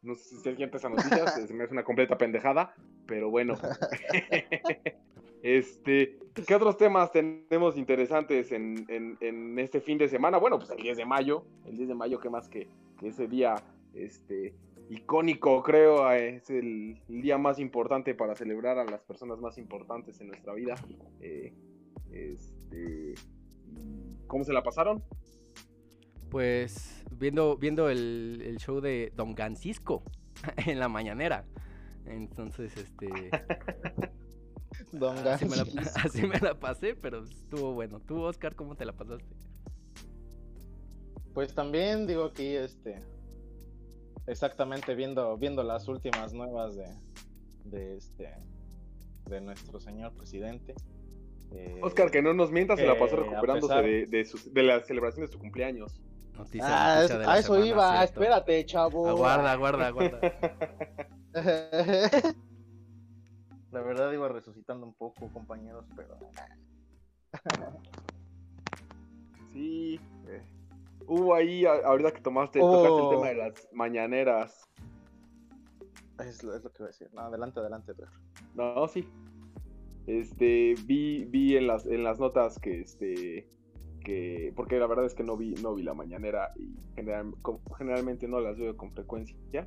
No 0.00 0.14
sé 0.14 0.36
si 0.36 0.48
alguien 0.48 0.70
esa 0.72 0.88
noticia, 0.88 1.26
se 1.46 1.52
me 1.52 1.64
hace 1.64 1.72
una 1.72 1.82
completa 1.82 2.16
pendejada, 2.16 2.72
pero 3.04 3.30
bueno. 3.30 3.58
Este, 5.44 6.18
¿qué 6.46 6.54
otros 6.54 6.78
temas 6.78 7.12
tenemos 7.12 7.76
interesantes 7.76 8.50
en, 8.50 9.58
este 9.58 9.82
fin 9.82 9.98
de 9.98 10.08
semana? 10.08 10.38
Bueno, 10.38 10.58
pues 10.58 10.70
el 10.70 10.78
10 10.78 10.96
de 10.96 11.04
mayo, 11.04 11.44
el 11.66 11.76
10 11.76 11.88
de 11.88 11.94
mayo, 11.94 12.18
¿qué 12.18 12.30
más 12.30 12.48
que, 12.48 12.66
ese 13.02 13.28
día 13.28 13.54
este, 13.92 14.54
icónico, 14.88 15.62
creo, 15.62 16.10
es 16.12 16.48
el, 16.48 16.98
día 17.08 17.36
más 17.36 17.58
importante 17.58 18.14
para 18.14 18.34
celebrar 18.34 18.78
a 18.78 18.86
las 18.86 19.02
personas 19.02 19.38
más 19.38 19.58
importantes 19.58 20.18
en 20.22 20.28
nuestra 20.28 20.54
vida. 20.54 20.76
Eh, 21.20 21.52
este, 22.10 23.12
¿Cómo 24.26 24.44
se 24.44 24.54
la 24.54 24.62
pasaron? 24.62 25.04
Pues 26.30 27.04
viendo, 27.10 27.58
viendo 27.58 27.90
el, 27.90 28.42
el 28.46 28.56
show 28.56 28.80
de 28.80 29.12
Don 29.14 29.36
Francisco 29.36 30.04
en 30.66 30.78
la 30.78 30.88
mañanera. 30.88 31.44
Entonces, 32.06 32.74
este... 32.78 33.30
así, 36.04 36.22
me 36.26 36.38
la, 36.40 36.54
pasé, 36.54 36.94
pero 36.94 37.24
estuvo 37.24 37.72
bueno. 37.72 38.00
¿Tú, 38.00 38.22
Oscar, 38.22 38.54
cómo 38.54 38.76
te 38.76 38.84
la 38.84 38.92
pasaste? 38.92 39.34
Pues 41.32 41.54
también 41.54 42.06
digo 42.06 42.24
aquí, 42.24 42.54
este, 42.54 43.02
exactamente 44.26 44.94
viendo, 44.94 45.36
viendo 45.36 45.62
las 45.62 45.88
últimas 45.88 46.32
nuevas 46.32 46.76
de, 46.76 46.86
de 47.64 47.96
este, 47.96 48.30
de 49.28 49.40
nuestro 49.40 49.80
señor 49.80 50.12
presidente. 50.12 50.74
Eh, 51.50 51.80
Oscar, 51.82 52.10
que 52.10 52.22
no 52.22 52.34
nos 52.34 52.50
mientas, 52.50 52.78
se 52.78 52.86
la 52.86 52.98
pasó 52.98 53.16
recuperándose 53.16 53.74
de, 53.74 54.06
de, 54.06 54.62
la 54.62 54.82
celebración 54.82 55.26
de 55.26 55.32
su 55.32 55.38
cumpleaños. 55.38 56.00
ah, 56.60 57.06
a 57.26 57.38
eso 57.38 57.64
iba, 57.64 58.02
espérate, 58.02 58.64
chavo. 58.64 59.08
Aguarda, 59.08 59.52
aguarda, 59.52 59.86
aguarda. 59.88 60.20
La 63.74 63.82
verdad 63.82 64.12
iba 64.12 64.28
resucitando 64.28 64.86
un 64.86 64.94
poco, 64.94 65.28
compañeros, 65.32 65.84
pero... 65.96 66.16
sí, 69.52 69.98
eh, 70.28 70.42
hubo 71.08 71.34
ahí, 71.34 71.66
ahorita 71.66 72.12
que 72.12 72.20
tomaste, 72.20 72.60
tocaste 72.60 73.02
el 73.02 73.10
tema 73.10 73.28
de 73.30 73.34
las 73.34 73.68
mañaneras. 73.72 74.70
Es 76.20 76.44
lo, 76.44 76.52
que 76.52 76.68
voy 76.78 76.84
a 76.84 76.86
decir. 76.86 77.10
No, 77.12 77.22
adelante, 77.22 77.58
adelante, 77.58 77.94
No, 78.54 78.86
sí. 78.86 79.08
Este, 80.06 80.76
vi, 80.86 81.24
vi 81.24 81.56
en 81.56 81.66
las, 81.66 81.84
en 81.84 82.04
las 82.04 82.20
notas 82.20 82.60
que 82.60 82.80
este 82.80 83.50
que 84.04 84.52
porque 84.54 84.78
la 84.78 84.86
verdad 84.86 85.06
es 85.06 85.14
que 85.14 85.24
no 85.24 85.34
vi 85.34 85.54
no 85.62 85.74
vi 85.74 85.82
la 85.82 85.94
mañanera 85.94 86.52
y 86.56 86.76
generalmente 87.78 88.28
no 88.28 88.38
las 88.38 88.58
veo 88.58 88.76
con 88.76 88.92
frecuencia 88.92 89.66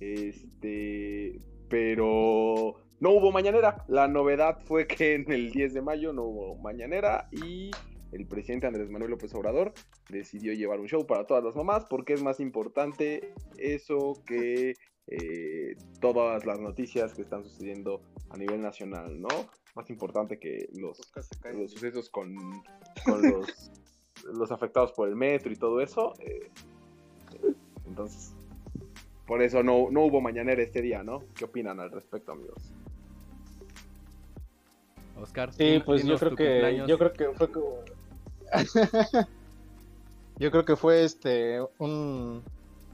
este 0.00 1.38
pero 1.68 2.74
no 3.00 3.10
hubo 3.10 3.32
mañanera 3.32 3.84
la 3.88 4.08
novedad 4.08 4.58
fue 4.64 4.86
que 4.86 5.14
en 5.14 5.30
el 5.30 5.50
10 5.50 5.74
de 5.74 5.82
mayo 5.82 6.12
no 6.12 6.24
hubo 6.24 6.56
mañanera 6.56 7.28
y 7.32 7.70
el 8.12 8.26
presidente 8.26 8.66
Andrés 8.66 8.90
Manuel 8.90 9.10
López 9.10 9.34
Obrador 9.34 9.72
decidió 10.08 10.52
llevar 10.52 10.80
un 10.80 10.86
show 10.86 11.06
para 11.06 11.26
todas 11.26 11.42
las 11.42 11.56
mamás 11.56 11.84
porque 11.86 12.12
es 12.12 12.22
más 12.22 12.40
importante 12.40 13.32
eso 13.58 14.22
que 14.26 14.74
eh, 15.06 15.76
todas 16.00 16.46
las 16.46 16.60
noticias 16.60 17.12
que 17.12 17.22
están 17.22 17.44
sucediendo 17.44 18.00
a 18.30 18.38
nivel 18.38 18.62
nacional, 18.62 19.20
¿no? 19.20 19.28
Más 19.74 19.90
importante 19.90 20.38
que 20.38 20.68
los, 20.74 20.98
los 21.52 21.72
sucesos 21.72 22.08
con, 22.08 22.34
los, 23.06 23.70
los, 24.32 24.50
afectados 24.50 24.92
por 24.92 25.08
el 25.08 25.16
metro 25.16 25.52
y 25.52 25.56
todo 25.56 25.82
eso. 25.82 26.14
Eh, 26.20 26.50
entonces, 27.86 28.34
por 29.26 29.42
eso 29.42 29.62
no, 29.62 29.88
no 29.90 30.02
hubo 30.02 30.20
mañanera 30.20 30.62
este 30.62 30.82
día, 30.82 31.02
¿no? 31.02 31.22
¿Qué 31.34 31.44
opinan 31.44 31.80
al 31.80 31.90
respecto, 31.90 32.32
amigos? 32.32 32.72
Oscar. 35.20 35.52
Sí, 35.52 35.80
pues 35.84 36.04
yo 36.04 36.18
creo 36.18 36.34
que 36.34 36.84
yo 36.86 36.98
creo 36.98 37.12
que 37.12 37.28
fue 37.34 37.50
como 37.50 37.76
yo 40.38 40.50
creo 40.50 40.64
que 40.64 40.76
fue 40.76 41.04
este 41.04 41.60
un 41.78 42.42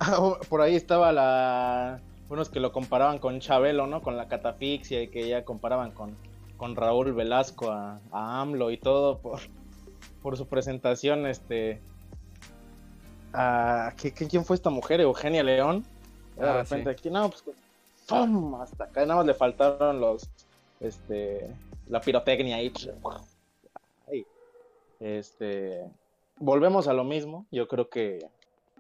por 0.49 0.61
ahí 0.61 0.77
estaba 0.77 1.13
la. 1.13 2.01
Unos 2.29 2.49
que 2.49 2.61
lo 2.61 2.73
comparaban 2.73 3.19
con 3.19 3.41
Chabelo, 3.41 3.87
¿no? 3.87 4.03
Con 4.03 4.17
la 4.17 4.29
catafixia 4.29 5.03
y 5.03 5.09
que 5.09 5.29
ya 5.29 5.45
comparaban 5.45 5.91
con, 5.91 6.17
con 6.57 6.77
Raúl 6.77 7.13
Velasco 7.13 7.73
a, 7.73 8.01
AMLO 8.13 8.71
y 8.71 8.79
todo 8.79 9.19
por, 9.19 9.41
por 10.23 10.37
su 10.37 10.47
presentación. 10.47 11.27
Este. 11.27 11.81
A, 13.33 13.93
¿Quién 13.97 14.45
fue 14.45 14.57
esta 14.57 14.71
mujer? 14.71 15.01
Eugenia 15.01 15.43
León. 15.43 15.85
De 16.37 16.49
ah, 16.49 16.63
repente 16.63 16.91
aquí, 16.91 17.11
no, 17.11 17.31
pues. 17.31 17.45
Hasta 18.61 18.85
acá 18.85 19.03
nada 19.03 19.17
más 19.17 19.27
le 19.27 19.35
faltaron 19.35 20.01
los. 20.01 20.29
Este. 20.81 21.55
La 21.89 22.01
pirotecnia 22.01 22.57
ahí. 22.57 22.73
Este. 24.99 25.91
Volvemos 26.37 26.89
a 26.89 26.93
lo 26.93 27.05
mismo. 27.05 27.47
Yo 27.51 27.69
creo 27.69 27.89
que 27.89 28.29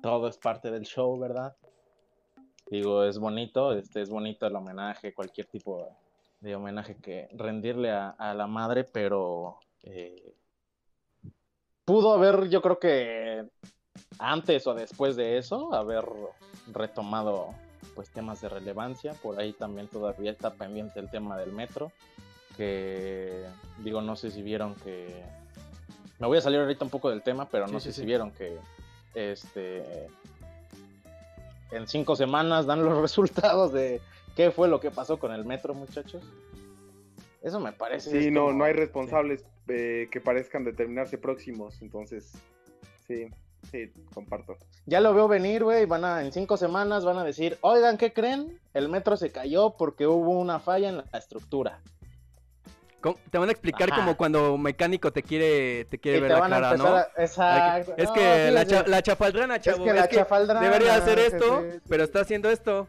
todo 0.02 0.28
es 0.28 0.38
parte 0.38 0.70
del 0.70 0.84
show, 0.84 1.18
¿verdad? 1.18 1.54
Digo, 2.70 3.04
es 3.04 3.18
bonito, 3.18 3.72
este, 3.72 4.00
es 4.00 4.10
bonito 4.10 4.46
el 4.46 4.54
homenaje, 4.54 5.12
cualquier 5.12 5.46
tipo 5.46 5.88
de 6.40 6.54
homenaje 6.54 6.94
que 6.96 7.28
rendirle 7.32 7.90
a, 7.90 8.34
la 8.34 8.46
madre, 8.46 8.84
pero 8.84 9.58
eh, 9.82 10.34
pudo 11.84 12.14
haber, 12.14 12.48
yo 12.48 12.62
creo 12.62 12.78
que 12.78 13.44
antes 14.18 14.66
o 14.68 14.74
después 14.74 15.16
de 15.16 15.38
eso, 15.38 15.74
haber 15.74 16.04
retomado 16.72 17.54
pues 17.94 18.10
temas 18.10 18.40
de 18.40 18.48
relevancia. 18.48 19.14
Por 19.14 19.38
ahí 19.38 19.52
también 19.52 19.88
todavía 19.88 20.30
está 20.30 20.54
pendiente 20.54 21.00
el 21.00 21.10
tema 21.10 21.38
del 21.38 21.52
metro, 21.52 21.92
que 22.56 23.44
digo, 23.78 24.00
no 24.00 24.16
sé 24.16 24.30
si 24.30 24.42
vieron 24.42 24.74
que... 24.76 25.22
Me 26.18 26.26
voy 26.26 26.38
a 26.38 26.42
salir 26.42 26.60
ahorita 26.60 26.84
un 26.84 26.90
poco 26.90 27.08
del 27.08 27.22
tema, 27.22 27.48
pero 27.48 27.66
no 27.66 27.80
sé 27.80 27.92
si 27.92 28.04
vieron 28.04 28.30
que 28.30 28.58
este, 29.14 30.08
en 31.70 31.86
cinco 31.86 32.16
semanas 32.16 32.66
dan 32.66 32.84
los 32.84 32.98
resultados 33.00 33.72
de 33.72 34.00
qué 34.36 34.50
fue 34.50 34.68
lo 34.68 34.80
que 34.80 34.90
pasó 34.90 35.18
con 35.18 35.32
el 35.32 35.44
metro, 35.44 35.74
muchachos. 35.74 36.22
Eso 37.42 37.58
me 37.58 37.72
parece. 37.72 38.10
Sí, 38.10 38.30
no, 38.30 38.52
no 38.52 38.64
hay 38.64 38.74
responsables 38.74 39.44
eh, 39.68 40.08
que 40.10 40.20
parezcan 40.20 40.64
determinarse 40.64 41.16
próximos, 41.16 41.80
entonces, 41.80 42.32
sí, 43.06 43.28
sí, 43.70 43.92
comparto. 44.14 44.56
Ya 44.86 45.00
lo 45.00 45.14
veo 45.14 45.28
venir, 45.28 45.64
güey, 45.64 45.86
van 45.86 46.04
a, 46.04 46.22
en 46.22 46.32
cinco 46.32 46.56
semanas 46.56 47.04
van 47.04 47.18
a 47.18 47.24
decir, 47.24 47.58
oigan, 47.60 47.96
¿qué 47.96 48.12
creen? 48.12 48.58
El 48.74 48.88
metro 48.88 49.16
se 49.16 49.30
cayó 49.30 49.76
porque 49.76 50.06
hubo 50.06 50.38
una 50.38 50.60
falla 50.60 50.88
en 50.88 50.96
la 50.98 51.18
estructura. 51.18 51.80
Te 53.30 53.38
van 53.38 53.48
a 53.48 53.52
explicar 53.52 53.88
como 53.94 54.14
cuando 54.14 54.52
un 54.54 54.62
mecánico 54.62 55.10
te 55.10 55.22
quiere, 55.22 55.86
te 55.86 55.98
quiere 55.98 56.20
ver 56.20 56.32
la 56.32 56.48
cara, 56.48 56.76
¿no? 56.76 56.98
Exacto. 57.16 57.94
Es 57.96 58.10
que 58.10 58.50
la, 58.50 58.64
la, 58.86 59.02
chafaldrana, 59.02 59.58
chavo. 59.58 59.86
Es 59.86 60.08
que 60.08 60.16
la 60.16 60.60
Debería 60.60 60.96
hacer 60.96 61.18
esto, 61.18 61.64
pero 61.88 62.04
está 62.04 62.20
haciendo 62.20 62.50
esto. 62.50 62.86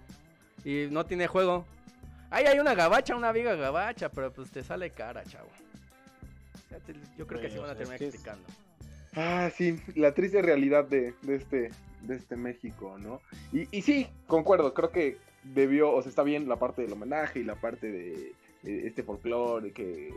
Y 0.65 0.87
no 0.91 1.05
tiene 1.05 1.27
juego. 1.27 1.65
Ahí 2.29 2.45
hay 2.45 2.59
una 2.59 2.75
gabacha, 2.75 3.15
una 3.15 3.31
viga 3.31 3.55
gabacha, 3.55 4.09
pero 4.09 4.33
pues 4.33 4.51
te 4.51 4.63
sale 4.63 4.89
cara, 4.89 5.23
chavo. 5.23 5.49
Yo 7.17 7.25
creo 7.25 7.41
que 7.41 7.49
sí 7.49 7.57
van 7.57 7.69
a 7.69 7.75
terminar 7.75 8.01
explicando. 8.01 8.43
Ah, 9.15 9.49
sí, 9.55 9.77
la 9.95 10.13
triste 10.13 10.41
realidad 10.41 10.85
de, 10.85 11.13
de, 11.21 11.35
este, 11.35 11.71
de 12.01 12.15
este 12.15 12.35
México, 12.35 12.97
¿no? 12.97 13.21
Y, 13.51 13.67
y 13.75 13.81
sí, 13.81 14.07
concuerdo, 14.27 14.73
creo 14.73 14.91
que 14.91 15.17
debió, 15.43 15.91
o 15.91 16.01
sea, 16.01 16.09
está 16.09 16.23
bien 16.23 16.47
la 16.47 16.57
parte 16.57 16.81
del 16.81 16.93
homenaje 16.93 17.39
y 17.39 17.43
la 17.43 17.55
parte 17.55 17.91
de 17.91 18.33
este 18.63 19.03
folclore 19.03 19.71
que 19.71 20.13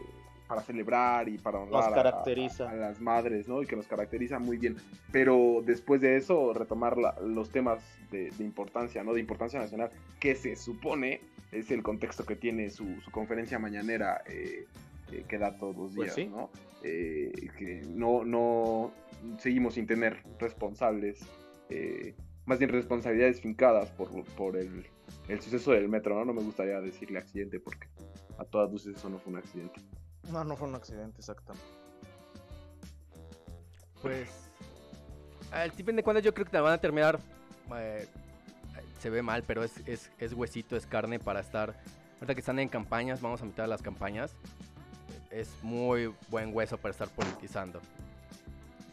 para 0.47 0.61
celebrar 0.61 1.29
y 1.29 1.39
para 1.39 1.59
honrar 1.59 2.07
a, 2.07 2.75
las 2.75 3.01
madres, 3.01 3.49
¿no? 3.49 3.63
Y 3.63 3.67
que 3.67 3.77
nos 3.77 3.87
caracteriza 3.87 4.39
muy 4.39 4.59
bien. 4.59 4.77
Pero 5.11 5.63
después 5.65 6.01
de 6.01 6.17
eso, 6.17 6.53
retomar 6.53 6.97
los 7.23 7.51
temas 7.51 7.83
de, 8.11 8.31
importancia, 8.41 9.03
¿no? 9.03 9.15
De 9.15 9.21
importancia 9.21 9.59
nacional, 9.59 9.91
que 10.21 10.35
se 10.35 10.57
supone 10.57 11.21
es 11.51 11.71
el 11.71 11.83
contexto 11.83 12.25
que 12.25 12.37
tiene 12.37 12.69
su, 12.71 12.87
conferencia 13.11 13.59
mañanera 13.59 14.23
eh, 14.27 14.67
que 15.29 15.39
da 15.39 15.57
todos 15.57 15.77
los 15.77 15.95
pues 15.95 16.15
días, 16.15 16.31
¿no? 16.31 16.51
Eh, 16.83 17.33
que 17.59 17.83
no, 17.89 18.25
no 18.25 18.93
seguimos 19.39 19.75
sin 19.75 19.87
tener 19.87 20.23
responsables, 20.39 21.21
más 22.47 22.59
bien 22.59 22.71
responsabilidades 22.71 23.41
fincadas 23.41 23.91
por, 23.93 24.25
por 24.37 24.57
el, 24.57 24.87
el 25.29 25.41
suceso 25.41 25.73
del 25.73 25.89
metro, 25.89 26.15
¿no? 26.15 26.25
No 26.25 26.35
me 26.35 26.43
gustaría 26.43 26.81
decirle 26.81 27.19
accidente 27.19 27.59
porque 27.61 27.89
a 28.39 28.45
todas 28.45 28.71
luces 28.71 28.97
eso 28.97 29.09
no 29.09 29.19
fue 29.19 29.33
un 29.33 29.39
accidente. 29.39 29.81
No, 30.31 30.45
no 30.45 30.57
fue 30.57 30.69
un 30.69 30.75
accidente, 30.75 31.19
exactamente. 31.19 31.67
Pues, 34.03 34.51
al 35.51 35.71
fin 35.73 35.97
de 35.97 36.03
cuentas 36.03 36.25
yo 36.25 36.35
creo 36.35 36.45
que 36.45 36.53
te 36.53 36.61
van 36.61 36.73
a 36.73 36.79
terminar, 36.79 37.19
eh, 37.77 38.07
se 38.99 39.11
ve 39.11 39.23
mal, 39.23 39.43
pero 39.47 39.65
es, 39.65 39.81
es, 39.87 40.33
huesito, 40.35 40.77
es 40.77 40.87
carne 40.87 41.19
para 41.19 41.41
estar, 41.41 41.75
ahorita 42.15 42.35
que 42.35 42.41
están 42.41 42.59
en 42.59 42.69
campañas, 42.69 43.21
vamos 43.21 43.41
a 43.41 43.47
mitad 43.47 43.65
de 43.65 43.69
las 43.69 43.83
campañas, 43.83 44.37
es 45.35 45.51
muy 45.63 46.15
buen 46.29 46.55
hueso 46.55 46.79
para 46.79 46.93
estar 46.93 47.09
politizando. 47.09 47.81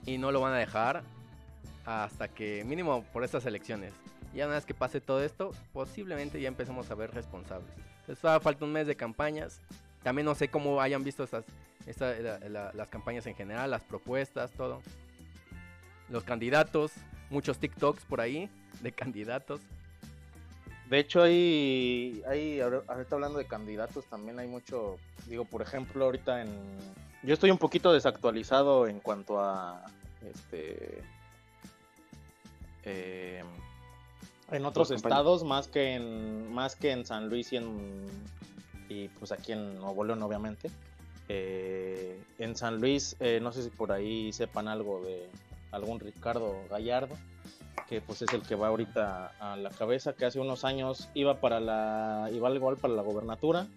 Y 0.06 0.18
no 0.18 0.32
lo 0.32 0.42
van 0.42 0.54
a 0.54 0.58
dejar 0.58 1.04
hasta 1.86 2.28
que, 2.28 2.64
mínimo 2.66 3.04
por 3.14 3.24
estas 3.24 3.46
elecciones. 3.46 3.94
Ya 4.34 4.46
una 4.46 4.56
vez 4.56 4.66
que 4.66 4.74
pase 4.74 5.02
todo 5.02 5.24
esto, 5.24 5.52
posiblemente 5.72 6.42
ya 6.42 6.48
empecemos 6.48 6.90
a 6.90 6.96
ver 6.96 7.12
responsables. 7.14 7.70
Entonces 8.00 8.42
falta 8.42 8.66
un 8.66 8.72
mes 8.72 8.88
de 8.88 8.96
campañas. 8.96 9.62
También 10.02 10.26
no 10.26 10.34
sé 10.34 10.48
cómo 10.48 10.82
hayan 10.82 11.04
visto 11.04 11.24
estas, 11.24 11.46
las 12.50 12.90
campañas 12.90 13.28
en 13.28 13.36
general, 13.36 13.70
las 13.70 13.84
propuestas, 13.84 14.52
todo. 14.52 14.82
Los 16.10 16.24
candidatos, 16.24 16.92
muchos 17.30 17.60
TikToks 17.60 18.04
por 18.06 18.20
ahí 18.20 18.50
de 18.82 18.92
candidatos. 18.92 19.62
De 20.92 21.00
hecho, 21.00 21.24
hay, 21.24 22.22
hay, 22.28 22.60
ahorita 22.60 23.16
hablando 23.16 23.38
de 23.38 23.46
candidatos, 23.46 24.04
también 24.08 24.40
hay 24.40 24.50
mucho, 24.50 24.98
digo, 25.26 25.46
por 25.46 25.62
ejemplo, 25.62 26.04
ahorita 26.04 26.42
en... 26.42 26.50
Yo 27.24 27.34
estoy 27.34 27.50
un 27.50 27.58
poquito 27.58 27.94
desactualizado 27.94 28.88
en 28.88 29.00
cuanto 29.00 29.40
a, 29.40 29.86
este, 30.30 31.02
eh, 32.84 33.42
en 34.52 34.66
otros 34.66 34.92
estados 34.92 35.46
más 35.46 35.70
que 35.70 35.96
en 35.96 36.52
más 36.52 36.76
que 36.76 36.92
en 36.92 37.06
San 37.06 37.30
Luis 37.30 37.54
y 37.54 37.56
en 37.56 38.08
y 38.90 39.08
pues 39.08 39.32
aquí 39.32 39.54
en 39.54 39.80
Nuevo 39.80 40.04
León 40.04 40.22
obviamente. 40.24 40.70
Eh, 41.30 42.22
en 42.38 42.58
San 42.58 42.82
Luis 42.82 43.16
eh, 43.22 43.40
no 43.42 43.54
sé 43.54 43.64
si 43.64 43.70
por 43.70 43.94
ahí 43.94 44.34
sepan 44.34 44.68
algo 44.68 45.02
de 45.06 45.30
algún 45.72 46.02
Ricardo 46.02 46.54
Gallardo 46.70 47.16
que 47.88 48.02
pues 48.02 48.22
es 48.22 48.34
el 48.34 48.42
que 48.42 48.56
va 48.56 48.68
ahorita 48.68 49.34
a 49.40 49.56
la 49.58 49.70
cabeza 49.70 50.14
que 50.14 50.26
hace 50.26 50.40
unos 50.40 50.64
años 50.64 51.10
iba 51.14 51.40
para 51.40 51.60
la 51.60 52.30
iba 52.34 52.50
igual 52.52 52.78
para 52.78 52.94
la 52.94 53.02
gobernatura. 53.02 53.68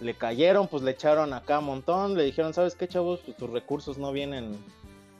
Le 0.00 0.14
cayeron 0.14 0.68
pues 0.68 0.82
le 0.82 0.90
echaron 0.90 1.32
acá 1.32 1.58
un 1.58 1.66
montón 1.66 2.16
le 2.16 2.24
dijeron 2.24 2.52
sabes 2.54 2.74
qué 2.74 2.86
chavos 2.86 3.20
pues 3.20 3.36
tus 3.36 3.50
recursos 3.50 3.98
no 3.98 4.12
vienen 4.12 4.56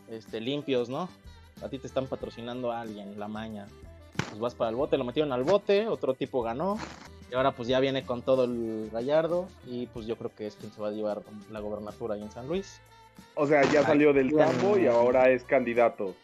este 0.08 0.40
limpios 0.40 0.88
no 0.88 1.08
a 1.62 1.68
ti 1.68 1.78
te 1.78 1.86
están 1.86 2.06
patrocinando 2.06 2.72
a 2.72 2.80
alguien 2.80 3.18
la 3.18 3.28
maña. 3.28 3.66
Pues 4.28 4.38
vas 4.38 4.54
para 4.54 4.70
el 4.70 4.76
bote, 4.76 4.98
lo 4.98 5.04
metieron 5.04 5.32
al 5.32 5.44
bote, 5.44 5.88
otro 5.88 6.14
tipo 6.14 6.42
ganó, 6.42 6.78
y 7.30 7.34
ahora 7.34 7.52
pues 7.52 7.68
ya 7.68 7.80
viene 7.80 8.04
con 8.04 8.22
todo 8.22 8.44
el 8.44 8.90
Gallardo, 8.92 9.48
y 9.66 9.86
pues 9.86 10.06
yo 10.06 10.16
creo 10.16 10.34
que 10.34 10.46
es 10.46 10.56
quien 10.56 10.72
se 10.72 10.80
va 10.80 10.88
a 10.88 10.92
llevar 10.92 11.22
la 11.50 11.60
gobernatura 11.60 12.14
ahí 12.14 12.22
en 12.22 12.30
San 12.30 12.48
Luis. 12.48 12.80
O 13.34 13.46
sea, 13.46 13.64
ya 13.70 13.82
salió 13.82 14.12
del 14.12 14.34
campo 14.34 14.76
y 14.76 14.86
ahora 14.86 15.30
es 15.30 15.42
candidato. 15.44 16.14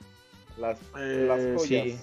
Las, 0.58 0.78
las 0.94 1.40
Eh, 1.40 1.54
joyas. 1.56 1.86
sí. 1.86 2.00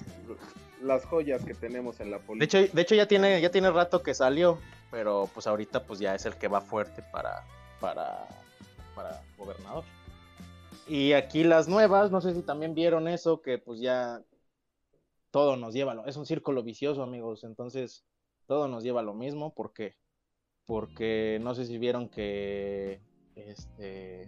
Las 0.81 1.05
joyas 1.05 1.43
que 1.43 1.53
tenemos 1.53 1.99
en 1.99 2.11
la 2.11 2.17
De 2.17 2.23
política. 2.25 2.59
hecho, 2.59 2.73
de 2.73 2.81
hecho 2.81 2.95
ya 2.95 3.07
tiene, 3.07 3.41
ya 3.41 3.51
tiene 3.51 3.69
rato 3.69 4.01
que 4.01 4.13
salió, 4.13 4.59
pero 4.91 5.29
pues 5.33 5.45
ahorita 5.47 5.83
pues 5.83 5.99
ya 5.99 6.15
es 6.15 6.25
el 6.25 6.35
que 6.35 6.47
va 6.47 6.61
fuerte 6.61 7.03
para, 7.11 7.43
para, 7.81 8.27
para 8.95 9.21
gobernador. 9.37 9.83
Y 10.87 11.13
aquí 11.13 11.43
las 11.43 11.67
nuevas, 11.67 12.11
no 12.11 12.21
sé 12.21 12.33
si 12.33 12.41
también 12.41 12.73
vieron 12.73 13.07
eso, 13.07 13.41
que 13.41 13.57
pues 13.57 13.79
ya 13.79 14.21
todo 15.31 15.57
nos 15.57 15.73
lleva, 15.73 15.91
a 15.91 15.95
lo- 15.95 16.05
es 16.07 16.17
un 16.17 16.25
círculo 16.25 16.63
vicioso, 16.63 17.03
amigos, 17.03 17.43
entonces 17.43 18.03
todo 18.47 18.67
nos 18.67 18.83
lleva 18.83 19.01
a 19.01 19.03
lo 19.03 19.13
mismo, 19.13 19.53
porque 19.53 19.95
porque 20.65 21.39
no 21.41 21.55
sé 21.55 21.65
si 21.65 21.77
vieron 21.77 22.09
que 22.09 23.01
este 23.35 24.27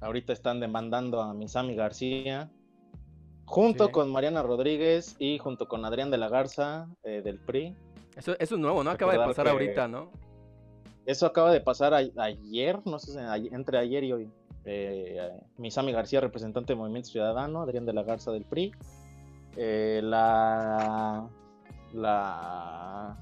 ahorita 0.00 0.32
están 0.32 0.60
demandando 0.60 1.20
a 1.22 1.34
Misami 1.34 1.74
García 1.74 2.50
junto 3.48 3.86
Sí. 3.86 3.92
con 3.92 4.12
Mariana 4.12 4.42
Rodríguez 4.42 5.16
y 5.18 5.38
junto 5.38 5.66
con 5.68 5.84
Adrián 5.86 6.10
de 6.10 6.18
la 6.18 6.28
Garza 6.28 6.86
eh, 7.02 7.22
del 7.24 7.38
PRI. 7.38 7.74
Eso, 8.14 8.32
eso 8.38 8.54
es 8.56 8.60
nuevo, 8.60 8.84
¿no? 8.84 8.90
Acaba 8.90 9.12
de 9.12 9.18
pasar 9.18 9.48
ahorita, 9.48 9.88
¿no? 9.88 10.10
Eso 11.06 11.24
acaba 11.24 11.50
de 11.50 11.60
pasar 11.62 11.94
a- 11.94 12.02
ayer, 12.22 12.78
no 12.84 12.98
sé, 12.98 13.18
entre 13.52 13.78
ayer 13.78 14.04
y 14.04 14.12
hoy. 14.12 14.30
Eh, 14.66 15.30
Misami 15.56 15.92
García, 15.92 16.20
representante 16.20 16.72
del 16.72 16.78
Movimiento 16.78 17.08
Ciudadano, 17.08 17.62
Adrián 17.62 17.86
de 17.86 17.94
la 17.94 18.02
Garza 18.02 18.30
del 18.32 18.44
PRI. 18.44 18.72
Eh, 19.56 20.00
la, 20.04 21.26
la, 21.94 23.16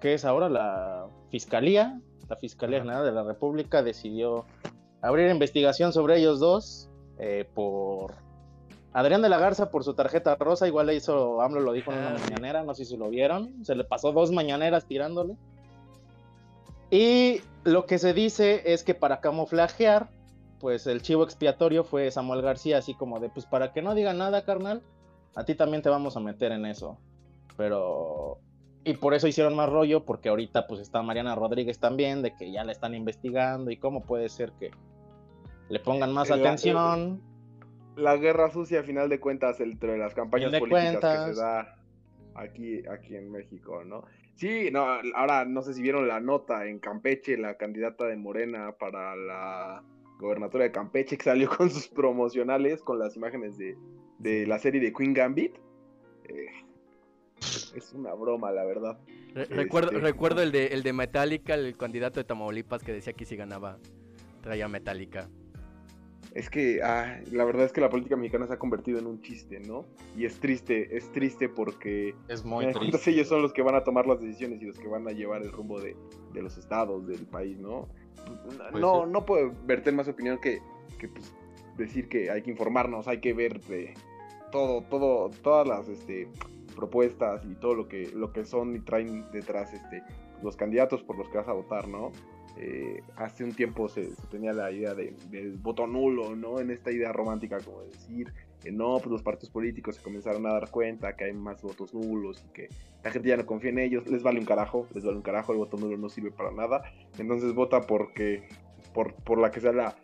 ¿qué 0.00 0.14
es 0.14 0.24
ahora? 0.26 0.48
La 0.50 1.06
Fiscalía, 1.30 1.98
la 2.28 2.36
Fiscalía. 2.36 2.80
General 2.80 3.04
de 3.04 3.12
la 3.12 3.22
República 3.22 3.82
decidió 3.82 4.44
abrir 5.00 5.30
investigación 5.30 5.92
sobre 5.92 6.18
ellos 6.18 6.38
dos 6.40 6.90
eh, 7.18 7.48
por 7.54 8.14
Adrián 8.94 9.20
de 9.22 9.28
la 9.28 9.38
Garza 9.38 9.70
por 9.70 9.84
su 9.84 9.92
tarjeta 9.94 10.36
rosa, 10.36 10.66
igual 10.66 10.86
le 10.86 10.94
hizo, 10.94 11.42
AMLO 11.42 11.60
lo 11.60 11.72
dijo 11.72 11.92
en 11.92 11.98
una 11.98 12.10
Ah, 12.14 12.18
mañanera, 12.18 12.62
no 12.62 12.74
sé 12.74 12.84
si 12.84 12.96
lo 12.96 13.10
vieron, 13.10 13.64
se 13.64 13.74
le 13.74 13.84
pasó 13.84 14.12
dos 14.12 14.30
mañaneras 14.32 14.86
tirándole. 14.86 15.36
Y 16.90 17.40
lo 17.64 17.86
que 17.86 17.98
se 17.98 18.14
dice 18.14 18.72
es 18.72 18.84
que 18.84 18.94
para 18.94 19.20
camuflajear, 19.20 20.08
pues 20.60 20.86
el 20.86 21.02
chivo 21.02 21.24
expiatorio 21.24 21.82
fue 21.84 22.10
Samuel 22.10 22.40
García, 22.42 22.78
así 22.78 22.94
como 22.94 23.18
de, 23.20 23.28
pues 23.30 23.46
para 23.46 23.72
que 23.72 23.82
no 23.82 23.94
diga 23.94 24.12
nada, 24.14 24.44
carnal, 24.44 24.82
a 25.34 25.44
ti 25.44 25.54
también 25.54 25.82
te 25.82 25.88
vamos 25.88 26.16
a 26.16 26.20
meter 26.20 26.52
en 26.52 26.64
eso. 26.66 26.96
Pero... 27.56 28.38
Y 28.84 28.94
por 28.94 29.14
eso 29.14 29.26
hicieron 29.26 29.56
más 29.56 29.70
rollo, 29.70 30.04
porque 30.04 30.28
ahorita 30.28 30.66
pues 30.66 30.78
está 30.80 31.02
Mariana 31.02 31.34
Rodríguez 31.34 31.78
también, 31.78 32.20
de 32.22 32.34
que 32.36 32.52
ya 32.52 32.64
la 32.64 32.72
están 32.72 32.94
investigando 32.94 33.70
y 33.70 33.78
cómo 33.78 34.02
puede 34.02 34.28
ser 34.28 34.52
que 34.52 34.70
le 35.70 35.80
pongan 35.80 36.12
más 36.12 36.28
la- 36.28 36.36
atención. 36.36 37.22
La 37.96 38.16
guerra 38.16 38.50
sucia, 38.50 38.80
a 38.80 38.82
final 38.82 39.08
de 39.08 39.20
cuentas, 39.20 39.60
entre 39.60 39.96
las 39.98 40.14
campañas 40.14 40.50
de 40.52 40.58
políticas 40.58 40.94
que 41.28 41.34
se 41.34 41.40
da 41.40 41.76
aquí, 42.34 42.82
aquí 42.88 43.14
en 43.16 43.30
México, 43.30 43.84
¿no? 43.84 44.04
Sí, 44.34 44.68
no, 44.72 44.84
ahora 45.14 45.44
no 45.44 45.62
sé 45.62 45.74
si 45.74 45.82
vieron 45.82 46.08
la 46.08 46.18
nota 46.18 46.66
en 46.66 46.80
Campeche, 46.80 47.36
la 47.38 47.56
candidata 47.56 48.06
de 48.06 48.16
Morena 48.16 48.72
para 48.72 49.14
la 49.14 49.84
gobernatura 50.18 50.64
de 50.64 50.72
Campeche, 50.72 51.16
que 51.16 51.22
salió 51.24 51.48
con 51.56 51.70
sus 51.70 51.86
promocionales, 51.88 52.82
con 52.82 52.98
las 52.98 53.14
imágenes 53.16 53.56
de, 53.58 53.76
de 54.18 54.46
la 54.46 54.58
serie 54.58 54.80
de 54.80 54.92
Queen 54.92 55.14
Gambit. 55.14 55.54
Eh, 56.28 56.46
es 57.76 57.92
una 57.92 58.14
broma, 58.14 58.50
la 58.50 58.64
verdad. 58.64 58.98
Re- 59.34 59.44
recuerdo, 59.46 59.90
Este- 59.90 60.00
recuerdo 60.00 60.42
el 60.42 60.50
de, 60.50 60.68
el 60.68 60.82
de 60.82 60.92
Metallica, 60.92 61.54
el 61.54 61.76
candidato 61.76 62.18
de 62.20 62.24
Tamaulipas 62.24 62.82
que 62.82 62.92
decía 62.92 63.12
que 63.12 63.24
si 63.24 63.36
ganaba 63.36 63.78
traía 64.42 64.66
Metallica. 64.68 65.28
Es 66.34 66.50
que, 66.50 66.82
ah, 66.82 67.20
la 67.30 67.44
verdad 67.44 67.64
es 67.64 67.72
que 67.72 67.80
la 67.80 67.88
política 67.88 68.16
mexicana 68.16 68.48
se 68.48 68.54
ha 68.54 68.58
convertido 68.58 68.98
en 68.98 69.06
un 69.06 69.22
chiste, 69.22 69.60
¿no? 69.60 69.84
Y 70.16 70.24
es 70.24 70.40
triste, 70.40 70.96
es 70.96 71.10
triste 71.12 71.48
porque 71.48 72.16
Es 72.28 72.44
muy 72.44 72.64
Entonces 72.64 72.90
triste. 72.90 73.10
ellos 73.12 73.28
son 73.28 73.40
los 73.40 73.52
que 73.52 73.62
van 73.62 73.76
a 73.76 73.84
tomar 73.84 74.06
las 74.06 74.20
decisiones 74.20 74.60
y 74.60 74.64
los 74.64 74.76
que 74.76 74.88
van 74.88 75.06
a 75.06 75.12
llevar 75.12 75.42
el 75.42 75.52
rumbo 75.52 75.80
de, 75.80 75.96
de 76.32 76.42
los 76.42 76.58
estados, 76.58 77.06
del 77.06 77.24
país, 77.26 77.56
¿no? 77.60 77.88
Pues 78.72 78.80
no, 78.80 79.04
sí. 79.04 79.10
no 79.12 79.24
puedo 79.24 79.52
verte 79.64 79.92
más 79.92 80.08
opinión 80.08 80.38
que, 80.40 80.60
que, 80.98 81.06
pues, 81.06 81.32
decir 81.76 82.08
que 82.08 82.30
hay 82.30 82.42
que 82.42 82.50
informarnos, 82.50 83.06
hay 83.06 83.20
que 83.20 83.32
ver 83.32 83.60
de 83.60 83.94
todo, 84.50 84.82
todo, 84.82 85.30
todas 85.42 85.68
las 85.68 85.88
este, 85.88 86.28
propuestas 86.74 87.44
y 87.44 87.54
todo 87.54 87.74
lo 87.74 87.86
que, 87.86 88.10
lo 88.12 88.32
que 88.32 88.44
son 88.44 88.74
y 88.74 88.80
traen 88.80 89.30
detrás 89.30 89.72
este, 89.72 90.02
los 90.42 90.56
candidatos 90.56 91.02
por 91.04 91.16
los 91.16 91.28
que 91.28 91.38
vas 91.38 91.48
a 91.48 91.52
votar, 91.52 91.86
¿no? 91.86 92.10
Eh, 92.56 93.02
hace 93.16 93.42
un 93.42 93.52
tiempo 93.52 93.88
se, 93.88 94.10
tenía 94.30 94.52
la 94.52 94.70
idea 94.70 94.94
de- 94.94 95.16
del 95.30 95.56
voto 95.56 95.86
nulo, 95.86 96.36
¿no? 96.36 96.60
En 96.60 96.70
esta 96.70 96.92
idea 96.92 97.12
romántica 97.12 97.58
como 97.58 97.80
de 97.82 97.88
decir 97.88 98.32
que 98.62 98.70
no, 98.70 98.96
pues 98.98 99.08
los 99.08 99.22
partidos 99.22 99.50
políticos 99.50 99.96
se 99.96 100.02
comenzaron 100.02 100.46
a 100.46 100.52
dar 100.52 100.70
cuenta 100.70 101.16
que 101.16 101.24
hay 101.24 101.32
más 101.32 101.60
votos 101.62 101.92
nulos 101.92 102.42
y 102.48 102.52
que 102.52 102.68
la 103.02 103.10
gente 103.10 103.28
ya 103.28 103.36
no 103.36 103.44
confía 103.44 103.70
en 103.70 103.78
ellos, 103.80 104.06
les 104.06 104.22
vale 104.22 104.38
un 104.38 104.46
carajo, 104.46 104.86
les 104.94 105.04
vale 105.04 105.16
un 105.16 105.22
carajo, 105.22 105.52
el 105.52 105.58
voto 105.58 105.76
nulo 105.76 105.96
no 105.98 106.08
sirve 106.08 106.30
para 106.30 106.50
nada, 106.52 106.82
entonces 107.18 107.52
vota 107.54 107.82
porque, 107.82 108.48
por, 108.94 109.14
por 109.16 109.38
la 109.38 109.50
que 109.50 109.60
sea 109.60 109.72
la, 109.72 109.94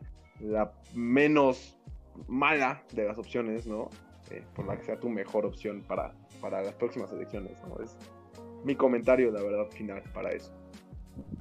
la 0.40 0.72
menos 0.94 1.78
mala 2.28 2.82
de 2.92 3.05
las 3.05 3.16
opciones, 3.16 3.66
¿no? 3.66 3.88
Eh, 4.30 4.44
por 4.55 4.66
la 4.66 4.76
que 4.76 4.84
sea 4.84 4.98
tu 5.01 5.09
mejor 5.09 5.46
opción 5.46 5.82
para, 5.82 6.12
para 6.40 6.62
las 6.62 6.74
próximas 6.74 7.11
elecciones, 7.12 7.57
¿no? 7.66 7.82
Es 7.82 7.96
mi 8.64 8.74
comentario, 8.74 9.30
la 9.30 9.42
verdad, 9.42 9.66
final 9.70 10.03
para 10.12 10.32
eso. 10.32 10.53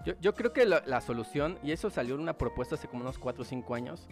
Yo, 0.06 0.14
yo 0.20 0.34
creo 0.34 0.54
que 0.54 0.66
la, 0.66 0.84
la 0.86 1.02
solución, 1.02 1.60
y 1.64 1.72
eso 1.72 1.90
salió 1.90 2.16
en 2.16 2.22
una 2.22 2.38
propuesta 2.38 2.76
hace 2.76 2.88
como 2.88 3.02
unos 3.02 3.18
4 3.18 3.42
o 3.42 3.46
5 3.46 3.76
años, 3.76 4.08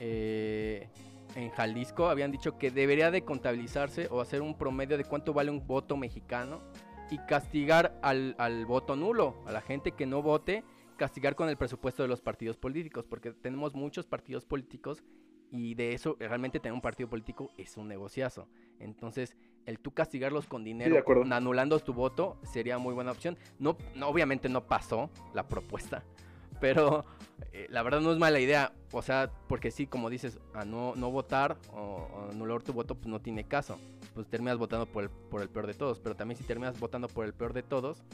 eh, 0.00 0.88
en 1.36 1.50
Jalisco 1.50 2.08
habían 2.08 2.30
dicho 2.30 2.58
que 2.58 2.70
debería 2.70 3.10
de 3.10 3.24
contabilizarse 3.24 4.08
o 4.10 4.20
hacer 4.20 4.42
un 4.42 4.56
promedio 4.56 4.96
de 4.96 5.04
cuánto 5.04 5.32
vale 5.32 5.50
un 5.50 5.66
voto 5.66 5.96
mexicano 5.96 6.62
y 7.10 7.18
castigar 7.18 7.98
al, 8.02 8.34
al 8.38 8.66
voto 8.66 8.96
nulo, 8.96 9.42
a 9.46 9.52
la 9.52 9.60
gente 9.60 9.92
que 9.92 10.06
no 10.06 10.22
vote, 10.22 10.64
castigar 10.96 11.34
con 11.34 11.48
el 11.48 11.56
presupuesto 11.56 12.02
de 12.02 12.08
los 12.08 12.20
partidos 12.20 12.56
políticos, 12.56 13.06
porque 13.06 13.32
tenemos 13.32 13.74
muchos 13.74 14.06
partidos 14.06 14.44
políticos 14.44 15.02
y 15.50 15.74
de 15.74 15.92
eso 15.92 16.16
realmente 16.18 16.60
tener 16.60 16.74
un 16.74 16.80
partido 16.80 17.08
político 17.08 17.50
es 17.56 17.76
un 17.76 17.88
negociazo. 17.88 18.48
Entonces, 18.78 19.36
el 19.66 19.78
tú 19.78 19.92
castigarlos 19.92 20.46
con 20.46 20.62
dinero, 20.64 20.94
anulando 21.32 21.78
tu 21.80 21.92
voto, 21.94 22.36
sería 22.42 22.78
muy 22.78 22.94
buena 22.94 23.12
opción. 23.12 23.36
No, 23.58 23.76
no 23.94 24.08
obviamente 24.08 24.48
no 24.48 24.66
pasó 24.66 25.10
la 25.32 25.48
propuesta, 25.48 26.02
pero 26.60 27.04
eh, 27.52 27.66
la 27.70 27.82
verdad 27.82 28.00
no 28.00 28.12
es 28.12 28.18
mala 28.18 28.40
idea. 28.40 28.72
O 28.92 29.02
sea, 29.02 29.30
porque 29.48 29.70
sí, 29.70 29.86
como 29.86 30.10
dices, 30.10 30.38
a 30.54 30.64
no, 30.64 30.94
no 30.96 31.10
votar 31.10 31.56
o, 31.72 31.78
o 31.80 32.30
anular 32.30 32.62
tu 32.62 32.72
voto, 32.72 32.94
pues 32.94 33.08
no 33.08 33.20
tiene 33.20 33.44
caso. 33.48 33.78
Pues 34.14 34.28
terminas 34.28 34.56
votando 34.58 34.86
por 34.86 35.02
el, 35.04 35.10
por 35.10 35.42
el 35.42 35.48
peor 35.48 35.66
de 35.66 35.74
todos. 35.74 35.98
Pero 35.98 36.14
también 36.14 36.38
si 36.38 36.44
terminas 36.44 36.78
votando 36.78 37.08
por 37.08 37.24
el 37.24 37.32
peor 37.34 37.52
de 37.52 37.62
todos, 37.64 38.04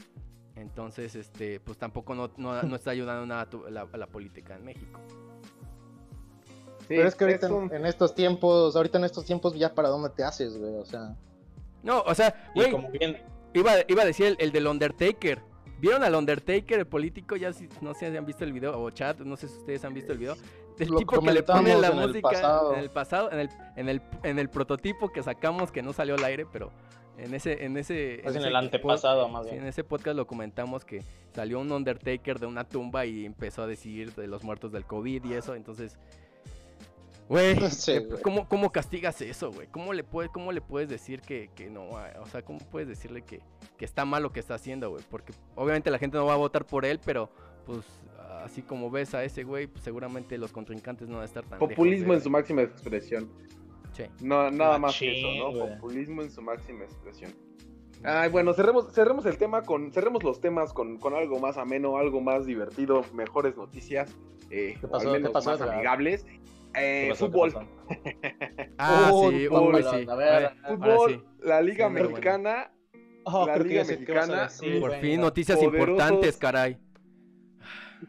entonces, 0.55 1.15
este, 1.15 1.59
pues 1.59 1.77
tampoco 1.77 2.15
no, 2.15 2.31
no, 2.37 2.61
no 2.63 2.75
está 2.75 2.91
ayudando 2.91 3.25
nada 3.25 3.41
a, 3.41 3.49
tu- 3.49 3.63
la, 3.69 3.87
a 3.91 3.97
la 3.97 4.07
política 4.07 4.55
en 4.55 4.65
México. 4.65 4.99
Pero 6.87 7.07
es 7.07 7.15
que 7.15 7.23
ahorita 7.23 7.45
es 7.45 7.51
un- 7.51 7.73
en 7.73 7.85
estos 7.85 8.13
tiempos, 8.15 8.75
ahorita 8.75 8.97
en 8.97 9.05
estos 9.05 9.23
tiempos 9.25 9.53
ya 9.57 9.73
para 9.73 9.87
dónde 9.89 10.09
te 10.09 10.23
haces, 10.23 10.57
güey, 10.57 10.75
o 10.75 10.85
sea. 10.85 11.15
No, 11.83 12.01
o 12.01 12.15
sea, 12.15 12.51
Y 12.53 12.59
güey, 12.59 12.71
como 12.71 12.89
bien, 12.89 13.17
iba, 13.53 13.73
iba 13.87 14.03
a 14.03 14.05
decir 14.05 14.27
el, 14.27 14.37
el 14.39 14.51
del 14.51 14.67
Undertaker. 14.67 15.41
¿Vieron 15.79 16.03
al 16.03 16.13
Undertaker, 16.13 16.79
el 16.79 16.85
político? 16.85 17.35
Ya 17.35 17.51
si, 17.53 17.67
no 17.81 17.95
sé 17.95 18.11
si 18.11 18.17
han 18.17 18.25
visto 18.25 18.43
el 18.43 18.53
video, 18.53 18.79
o 18.79 18.89
chat, 18.91 19.19
no 19.21 19.35
sé 19.35 19.47
si 19.47 19.57
ustedes 19.57 19.83
han 19.83 19.95
visto 19.95 20.11
el 20.11 20.19
video. 20.19 20.35
Del 20.77 20.89
Lo 20.89 20.97
tipo 20.99 21.19
que 21.21 21.31
le 21.31 21.43
pone 21.43 21.75
la 21.75 21.87
en 21.87 21.97
el 21.99 22.07
música 22.07 22.61
en 22.73 22.79
el 22.79 22.89
pasado, 22.91 23.31
en 23.31 23.39
el, 23.39 23.49
en 23.75 23.89
el, 23.89 24.01
en 24.23 24.39
el 24.39 24.49
prototipo 24.49 25.11
que 25.11 25.23
sacamos 25.23 25.71
que 25.71 25.81
no 25.81 25.91
salió 25.91 26.15
al 26.15 26.23
aire, 26.23 26.45
pero 26.51 26.71
en 27.17 27.33
ese, 27.33 27.65
en 27.65 27.77
ese. 27.77 28.19
es 28.21 28.27
en 28.27 28.37
ese 28.37 28.47
el 28.47 28.55
antepasado, 28.55 29.27
más 29.27 29.45
bien. 29.45 29.59
en 29.59 29.67
ese 29.67 29.83
podcast 29.83 30.15
lo 30.15 30.27
comentamos 30.27 30.85
que 30.85 31.03
salió 31.33 31.59
un 31.59 31.71
Undertaker 31.71 32.39
de 32.39 32.45
una 32.45 32.63
tumba 32.63 33.05
y 33.05 33.25
empezó 33.25 33.63
a 33.63 33.67
decir 33.67 34.13
de 34.13 34.27
los 34.27 34.43
muertos 34.43 34.71
del 34.71 34.85
COVID 34.85 35.25
y 35.25 35.33
eso, 35.33 35.55
entonces... 35.55 35.97
Güey, 37.31 37.55
Sí, 37.71 37.93
¿qué- 37.93 37.99
güey. 37.99 38.21
¿cómo, 38.21 38.47
¿cómo 38.49 38.71
castigas 38.71 39.21
eso, 39.21 39.51
güey? 39.51 39.67
¿Cómo 39.67 39.93
le, 39.93 40.03
puedes, 40.03 40.29
¿Cómo 40.31 40.51
le 40.51 40.59
puedes 40.61 40.89
decir 40.89 41.21
que, 41.21 41.49
que 41.55 41.69
no? 41.69 41.85
O 41.87 42.25
sea, 42.29 42.41
¿cómo 42.41 42.59
puedes 42.59 42.87
decirle 42.89 43.21
que, 43.23 43.41
que 43.77 43.85
está 43.85 44.03
mal 44.05 44.21
lo 44.23 44.31
que 44.31 44.39
está 44.41 44.55
haciendo, 44.55 44.89
güey? 44.89 45.03
Porque 45.09 45.33
obviamente 45.55 45.89
la 45.91 45.97
gente 45.97 46.17
no 46.17 46.25
va 46.25 46.33
a 46.33 46.37
votar 46.37 46.65
por 46.65 46.85
él, 46.85 46.99
pero 47.05 47.29
pues 47.65 47.79
así 48.43 48.61
como 48.61 48.89
ves 48.91 49.13
a 49.13 49.23
ese 49.23 49.43
güey, 49.43 49.67
pues, 49.67 49.83
seguramente 49.83 50.37
los 50.37 50.51
contrincantes 50.51 51.07
no 51.07 51.15
van 51.15 51.21
a 51.23 51.25
estar 51.25 51.45
tan 51.45 51.57
Populismo 51.59 52.11
de- 52.13 52.17
en 52.17 52.23
su 52.23 52.29
máxima 52.29 52.61
expresión. 52.63 53.29
Sí. 53.93 54.03
No, 54.21 54.49
nada 54.51 54.77
más 54.77 54.97
que 54.97 55.17
eso, 55.19 55.27
¿no? 55.37 55.51
güey. 55.57 55.75
Populismo 55.75 56.21
en 56.21 56.31
su 56.31 56.41
máxima 56.41 56.83
expresión. 56.83 57.31
Ay, 58.03 58.29
bueno, 58.29 58.51
cerremos, 58.53 58.91
cerremos 58.93 59.25
el 59.27 59.37
tema 59.37 59.61
con, 59.61 59.91
cerremos 59.93 60.23
los 60.23 60.41
temas 60.41 60.73
con, 60.73 60.97
con 60.97 61.13
algo 61.13 61.39
más 61.39 61.57
ameno, 61.57 61.97
algo 61.97 62.19
más 62.19 62.45
divertido, 62.47 63.03
mejores 63.13 63.55
noticias, 63.55 64.15
eh, 64.49 64.75
¿Qué 64.79 64.85
o 64.87 64.89
pasó? 64.89 65.07
al 65.09 65.13
¿Qué 65.13 65.19
menos 65.19 65.31
pasó, 65.33 65.51
más 65.51 65.61
amigables. 65.61 66.25
Eh, 66.73 67.03
¿Qué 67.03 67.09
pasó? 67.09 67.25
¿Qué 67.25 67.31
fútbol? 67.31 67.67
Ah, 68.77 69.11
sí, 69.29 69.47
fútbol, 69.47 69.75
uy, 69.75 69.83
sí. 69.83 69.87
a 70.09 70.15
ver, 70.15 70.27
A 70.29 70.39
ver, 70.39 70.45
ahora 70.45 70.55
fútbol, 70.95 71.11
sí. 71.11 71.45
la 71.47 71.61
Liga 71.61 71.87
Sí, 71.87 71.91
bueno. 71.93 72.09
Mexicana, 72.09 72.71
Oh, 73.23 73.45
La 73.45 73.55
Liga 73.57 73.81
a 73.81 73.85
Mexicana, 73.85 74.43
decir, 74.43 74.79
Por 74.79 74.89
venga. 74.91 75.01
fin, 75.01 75.21
noticias 75.21 75.59
Poderosos- 75.59 75.73
importantes, 75.79 76.37
caray. 76.37 76.77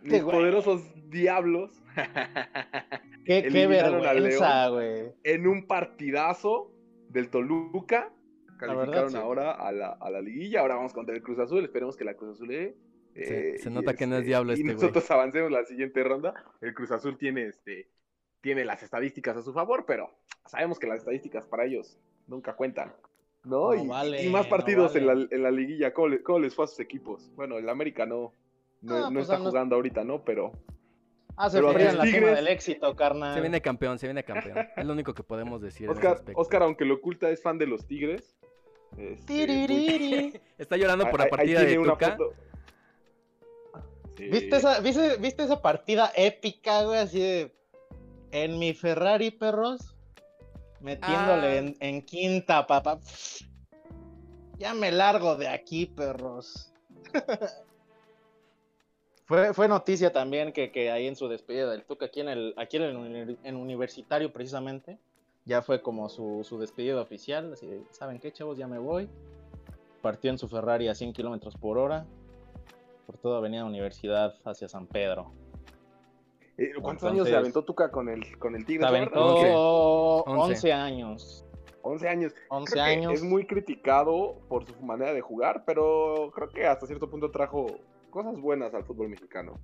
mis 0.02 0.22
güey. 0.22 0.36
poderosos 0.36 1.10
diablos, 1.10 1.82
Qué, 3.26 3.42
qué 3.42 3.66
vergüenza, 3.66 4.68
güey. 4.68 5.12
en 5.22 5.46
un 5.46 5.66
partidazo 5.66 6.72
del 7.10 7.28
Toluca. 7.28 8.10
Calificaron 8.58 9.16
ahora 9.16 9.52
a 9.52 9.70
la, 9.72 9.88
a 10.00 10.08
la 10.10 10.20
liguilla. 10.20 10.60
Ahora 10.60 10.76
vamos 10.76 10.92
contra 10.92 11.14
el 11.16 11.22
Cruz 11.22 11.38
Azul. 11.40 11.64
Esperemos 11.64 11.96
que 11.96 12.04
la 12.04 12.14
Cruz 12.14 12.36
Azul 12.36 12.48
le 12.48 12.76
se, 13.14 13.58
se, 13.58 13.70
nota 13.70 13.92
que 13.94 14.06
no 14.06 14.14
es 14.14 14.20
este, 14.20 14.28
diablo 14.28 14.52
este 14.52 14.62
Y 14.62 14.72
nosotros 14.72 15.10
avancemos 15.10 15.50
la 15.50 15.64
siguiente 15.64 16.02
ronda. 16.04 16.32
El 16.60 16.72
Cruz 16.72 16.90
Azul 16.92 17.18
tiene 17.18 17.46
este 17.48 17.88
tiene 18.42 18.64
las 18.64 18.82
estadísticas 18.82 19.36
a 19.36 19.42
su 19.42 19.54
favor, 19.54 19.84
pero 19.86 20.10
sabemos 20.44 20.78
que 20.78 20.86
las 20.86 20.98
estadísticas 20.98 21.46
para 21.46 21.64
ellos 21.64 21.96
nunca 22.26 22.54
cuentan. 22.54 22.92
¿No? 23.44 23.74
y, 23.74 23.84
más 24.28 24.46
partidos 24.46 24.94
en, 24.94 25.06
la, 25.06 25.14
en, 25.14 25.42
la, 25.42 25.50
liguilla. 25.50 25.92
¿Cómo, 25.92 26.38
les 26.38 26.54
fue 26.54 26.64
a 26.64 26.68
sus 26.68 26.78
equipos? 26.78 27.28
Bueno, 27.34 27.58
el 27.58 27.68
América 27.68 28.06
no, 28.06 28.32
no, 28.82 29.10
pues 29.12 29.22
está 29.22 29.38
jugando 29.38 29.74
ahorita, 29.74 30.04
¿no? 30.04 30.22
Pero. 30.22 30.52
Ah, 31.34 31.50
se 31.50 31.58
pero 31.58 31.76
en 31.76 31.98
la 31.98 32.04
Tigres, 32.04 32.36
del 32.36 32.46
éxito, 32.46 32.94
carnal. 32.94 33.34
Se 33.34 33.40
viene 33.40 33.60
campeón, 33.60 33.98
se 33.98 34.06
viene 34.06 34.22
campeón. 34.22 34.68
es 34.76 34.86
lo 34.86 34.92
único 34.92 35.12
que 35.12 35.24
podemos 35.24 35.60
decir. 35.60 35.88
Oscar, 35.88 36.22
Oscar, 36.34 36.62
aunque 36.62 36.84
lo 36.84 36.94
oculta, 36.94 37.30
es 37.30 37.42
fan 37.42 37.58
de 37.58 37.66
los 37.66 37.84
Tigres. 37.86 38.36
Este, 38.96 40.40
está 40.58 40.76
llorando 40.76 41.10
por 41.10 41.18
la 41.18 41.26
partida 41.26 41.64
de 41.64 41.74
Tuca. 41.74 42.16
¿Viste, 44.18 44.56
esa, 44.56 44.78
viste, 44.80 45.16
¿Viste 45.16 45.42
esa 45.42 45.60
partida 45.60 46.12
épica, 46.14 46.84
güey? 46.84 47.00
Así 47.00 47.18
de. 47.18 47.61
En 48.32 48.58
mi 48.58 48.74
Ferrari, 48.74 49.30
perros. 49.30 49.94
Metiéndole 50.80 51.58
ah. 51.58 51.74
en, 51.78 52.02
quinta, 52.02 52.66
papá. 52.66 52.98
Ya 54.58 54.74
me 54.74 54.90
largo 54.90 55.36
de 55.36 55.48
aquí, 55.48 55.86
perros. 55.86 56.72
fue, 59.26 59.54
fue 59.54 59.68
noticia 59.68 60.12
también 60.12 60.52
que, 60.52 60.72
que, 60.72 60.90
ahí 60.90 61.06
en 61.06 61.14
su 61.14 61.28
despedida 61.28 61.70
del 61.70 61.84
Tuca, 61.84 62.06
aquí 62.06 62.20
en 62.20 62.28
el, 62.28 62.54
aquí 62.56 62.78
en, 62.78 63.38
en 63.44 63.56
Universitario 63.56 64.32
precisamente, 64.32 64.98
ya 65.44 65.62
fue 65.62 65.82
como 65.82 66.08
su, 66.08 66.42
su 66.42 66.58
despedida 66.58 67.00
oficial. 67.00 67.52
Así, 67.52 67.68
¿saben 67.90 68.18
qué, 68.18 68.32
chavos? 68.32 68.58
Ya 68.58 68.66
me 68.66 68.78
voy. 68.78 69.08
Partió 70.00 70.30
en 70.30 70.38
su 70.38 70.48
Ferrari 70.48 70.88
a 70.88 70.94
100 70.94 71.12
kilómetros 71.12 71.54
por 71.56 71.78
hora 71.78 72.06
por 73.06 73.18
toda 73.18 73.38
Avenida 73.38 73.64
Universidad 73.64 74.34
hacia 74.44 74.68
San 74.68 74.86
Pedro. 74.86 75.32
Eh, 76.58 76.72
¿Cuántos 76.80 77.10
años 77.10 77.28
se 77.28 77.36
aventó 77.36 77.64
Tuca 77.64 77.90
con 77.90 78.08
el, 78.08 78.38
con 78.38 78.54
el 78.54 78.66
Tigre? 78.66 78.82
Se 78.82 78.88
aventó 78.88 80.24
11. 80.24 80.72
años. 80.72 81.44
11 81.82 82.08
años. 82.08 82.34
11 82.48 82.80
años. 82.80 83.12
Es 83.14 83.22
muy 83.22 83.46
criticado 83.46 84.38
por 84.48 84.64
su 84.66 84.74
manera 84.82 85.12
de 85.12 85.20
jugar, 85.20 85.64
pero 85.66 86.30
creo 86.34 86.48
que 86.48 86.66
hasta 86.66 86.86
cierto 86.86 87.10
punto 87.10 87.30
trajo 87.30 87.66
cosas 88.10 88.38
buenas 88.40 88.74
al 88.74 88.84
fútbol 88.84 89.08
mexicano. 89.08 89.58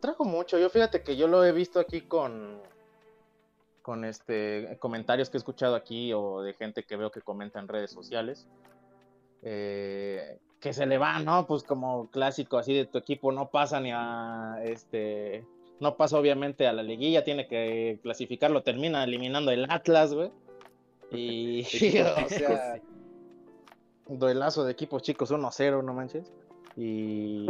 Trajo 0.00 0.24
mucho. 0.24 0.58
Yo 0.58 0.70
fíjate 0.70 1.02
que 1.02 1.16
yo 1.16 1.28
lo 1.28 1.44
he 1.44 1.52
visto 1.52 1.80
aquí 1.80 2.02
con 2.02 2.60
con 3.82 4.04
este 4.04 4.76
comentarios 4.78 5.30
que 5.30 5.36
he 5.36 5.40
escuchado 5.40 5.74
aquí 5.74 6.12
o 6.12 6.42
de 6.42 6.54
gente 6.54 6.84
que 6.84 6.96
veo 6.96 7.10
que 7.10 7.20
comenta 7.20 7.58
en 7.58 7.68
redes 7.68 7.90
sociales. 7.90 8.46
Eh, 9.42 10.38
que 10.60 10.72
se 10.72 10.86
le 10.86 10.98
va, 10.98 11.18
¿no? 11.20 11.46
Pues 11.46 11.62
como 11.62 12.08
clásico 12.10 12.58
así 12.58 12.74
de 12.74 12.84
tu 12.84 12.98
equipo 12.98 13.32
no 13.32 13.50
pasa 13.50 13.80
ni 13.80 13.90
a 13.92 14.60
este 14.62 15.44
no 15.80 15.96
pasa 15.96 16.18
obviamente 16.18 16.66
a 16.66 16.72
la 16.74 16.82
liguilla, 16.82 17.24
tiene 17.24 17.48
que 17.48 17.98
clasificarlo, 18.02 18.62
termina 18.62 19.02
eliminando 19.02 19.50
el 19.50 19.66
Atlas, 19.70 20.12
güey. 20.12 20.30
Y, 21.10 21.62
o 22.24 22.28
sea, 22.28 22.80
duelazo 24.06 24.64
de 24.64 24.72
equipos 24.72 25.02
chicos 25.02 25.32
1-0, 25.32 25.82
no 25.82 25.94
manches. 25.94 26.30
Y 26.76 27.46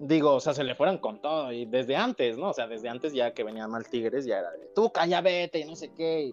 digo, 0.00 0.34
o 0.34 0.40
sea, 0.40 0.54
se 0.54 0.64
le 0.64 0.74
fueron 0.74 0.98
con 0.98 1.20
todo 1.20 1.52
y 1.52 1.66
desde 1.66 1.96
antes, 1.96 2.36
¿no? 2.38 2.50
O 2.50 2.52
sea, 2.52 2.66
desde 2.66 2.88
antes 2.88 3.12
ya 3.12 3.32
que 3.32 3.44
venía 3.44 3.68
mal 3.68 3.86
Tigres 3.86 4.24
ya 4.24 4.38
era 4.38 4.50
de, 4.52 4.70
tú 4.74 4.90
calla 4.90 5.20
vete 5.20 5.60
y 5.60 5.64
no 5.64 5.76
sé 5.76 5.92
qué. 5.92 6.32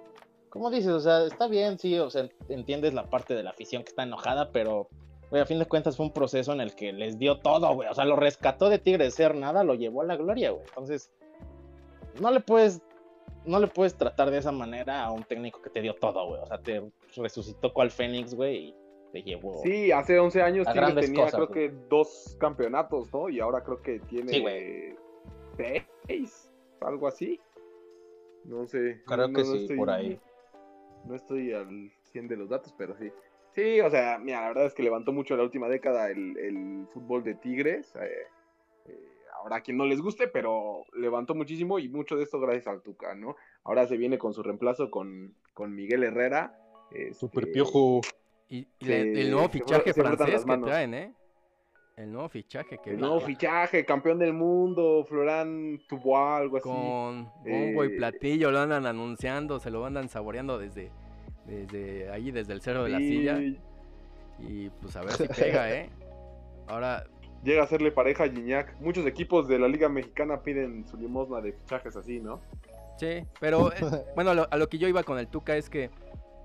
¿Cómo 0.51 0.69
dices? 0.69 0.91
O 0.91 0.99
sea, 0.99 1.25
está 1.25 1.47
bien, 1.47 1.79
sí, 1.79 1.97
o 1.97 2.09
sea, 2.09 2.27
entiendes 2.49 2.93
la 2.93 3.09
parte 3.09 3.33
de 3.33 3.41
la 3.41 3.51
afición 3.51 3.83
que 3.83 3.89
está 3.89 4.03
enojada, 4.03 4.51
pero, 4.51 4.89
güey, 5.29 5.41
a 5.41 5.45
fin 5.45 5.59
de 5.59 5.65
cuentas 5.65 5.95
fue 5.95 6.05
un 6.05 6.11
proceso 6.11 6.51
en 6.51 6.59
el 6.59 6.75
que 6.75 6.91
les 6.91 7.17
dio 7.17 7.39
todo, 7.39 7.73
güey. 7.73 7.87
O 7.87 7.93
sea, 7.93 8.03
lo 8.03 8.17
rescató 8.17 8.69
de 8.69 8.77
Tigre 8.77 9.05
de 9.05 9.11
ser 9.11 9.33
nada, 9.33 9.63
lo 9.63 9.75
llevó 9.75 10.01
a 10.01 10.05
la 10.05 10.17
gloria, 10.17 10.51
güey. 10.51 10.65
Entonces, 10.67 11.09
no 12.19 12.31
le 12.31 12.41
puedes, 12.41 12.81
no 13.45 13.61
le 13.61 13.67
puedes 13.67 13.95
tratar 13.95 14.29
de 14.29 14.39
esa 14.39 14.51
manera 14.51 15.05
a 15.05 15.11
un 15.11 15.23
técnico 15.23 15.61
que 15.61 15.69
te 15.69 15.79
dio 15.79 15.95
todo, 15.95 16.27
güey. 16.27 16.41
O 16.41 16.45
sea, 16.45 16.57
te 16.57 16.83
resucitó 17.15 17.71
cual 17.71 17.89
Fénix, 17.89 18.35
güey, 18.35 18.57
y 18.57 18.75
te 19.13 19.23
llevó. 19.23 19.61
Sí, 19.63 19.89
hace 19.93 20.19
11 20.19 20.41
años 20.41 20.67
Tigre 20.67 20.93
tenía, 20.95 21.27
creo 21.27 21.49
que, 21.49 21.73
dos 21.89 22.35
campeonatos, 22.41 23.07
¿no? 23.13 23.29
Y 23.29 23.39
ahora 23.39 23.63
creo 23.63 23.81
que 23.81 24.01
tiene 24.01 24.97
seis, 26.07 26.51
algo 26.81 27.07
así. 27.07 27.39
No 28.43 28.67
sé. 28.67 29.01
Creo 29.05 29.31
que 29.31 29.45
sí, 29.45 29.75
por 29.77 29.89
ahí. 29.89 30.19
No 31.05 31.15
estoy 31.15 31.53
al 31.53 31.91
100 32.11 32.27
de 32.27 32.37
los 32.37 32.49
datos, 32.49 32.73
pero 32.77 32.95
sí. 32.97 33.11
Sí, 33.53 33.81
o 33.81 33.89
sea, 33.89 34.17
mira, 34.17 34.41
la 34.41 34.47
verdad 34.49 34.65
es 34.65 34.73
que 34.73 34.83
levantó 34.83 35.11
mucho 35.11 35.33
en 35.33 35.39
la 35.39 35.43
última 35.43 35.67
década 35.67 36.09
el, 36.09 36.87
fútbol 36.93 37.23
de 37.23 37.35
Tigres. 37.35 37.93
Eh, 37.95 38.27
eh, 38.85 38.99
ahora 39.37 39.57
a 39.57 39.61
quien 39.61 39.77
no 39.77 39.85
les 39.85 40.01
guste, 40.01 40.27
pero 40.27 40.85
levantó 40.93 41.35
muchísimo 41.35 41.79
y 41.79 41.89
mucho 41.89 42.15
de 42.15 42.23
esto 42.23 42.39
gracias 42.39 42.67
al 42.67 42.81
Tuca, 42.81 43.13
¿no? 43.15 43.35
Ahora 43.63 43.87
se 43.87 43.97
viene 43.97 44.17
con 44.17 44.33
su 44.33 44.41
reemplazo 44.41 44.89
con, 44.89 45.35
con 45.53 45.75
Miguel 45.75 46.03
Herrera. 46.03 46.57
Este, 46.91 47.13
Super 47.13 47.51
piojo. 47.51 48.01
Y, 48.47 48.67
el 48.81 49.31
nuevo 49.31 49.47
fichaje 49.49 49.93
francés 49.93 50.45
que 50.45 50.57
traen, 50.57 50.93
¿eh? 50.93 51.15
El 51.97 52.11
nuevo 52.11 52.29
fichaje 52.29 52.77
que 52.77 52.91
El 52.91 52.99
nuevo 52.99 53.19
fichaje, 53.19 53.85
campeón 53.85 54.17
del 54.17 54.33
mundo, 54.33 55.05
Florán 55.07 55.79
Tubois, 55.87 56.41
algo 56.41 56.57
así. 56.57 56.63
Con 56.63 57.25
bombo 57.43 57.83
y 57.83 57.87
eh, 57.87 57.97
platillo, 57.97 58.49
lo 58.49 58.59
andan 58.59 58.85
anunciando, 58.85 59.59
se 59.59 59.69
lo 59.69 59.85
andan 59.85 60.07
saboreando 60.07 60.57
desde, 60.57 60.91
desde 61.45 62.09
ahí, 62.09 62.31
desde 62.31 62.53
el 62.53 62.61
cerro 62.61 62.85
de 62.85 62.89
la 62.89 62.97
silla. 62.99 63.39
Y 64.39 64.69
pues 64.69 64.95
a 64.95 65.01
ver 65.01 65.13
si 65.13 65.27
pega, 65.27 65.71
¿eh? 65.71 65.89
Ahora. 66.67 67.05
Llega 67.43 67.63
a 67.63 67.67
serle 67.67 67.91
pareja 67.91 68.23
a 68.23 68.29
Gignac. 68.29 68.79
Muchos 68.79 69.05
equipos 69.05 69.47
de 69.47 69.59
la 69.59 69.67
Liga 69.67 69.89
Mexicana 69.89 70.41
piden 70.41 70.87
su 70.87 70.95
limosna 70.95 71.41
de 71.41 71.53
fichajes 71.53 71.95
así, 71.95 72.19
¿no? 72.19 72.39
Sí, 72.97 73.25
pero 73.39 73.71
eh, 73.73 73.75
bueno, 74.15 74.31
a 74.31 74.33
lo, 74.33 74.47
a 74.49 74.57
lo, 74.57 74.69
que 74.69 74.77
yo 74.77 74.87
iba 74.87 75.03
con 75.03 75.17
el 75.17 75.27
Tuca 75.27 75.57
es 75.57 75.69
que 75.69 75.89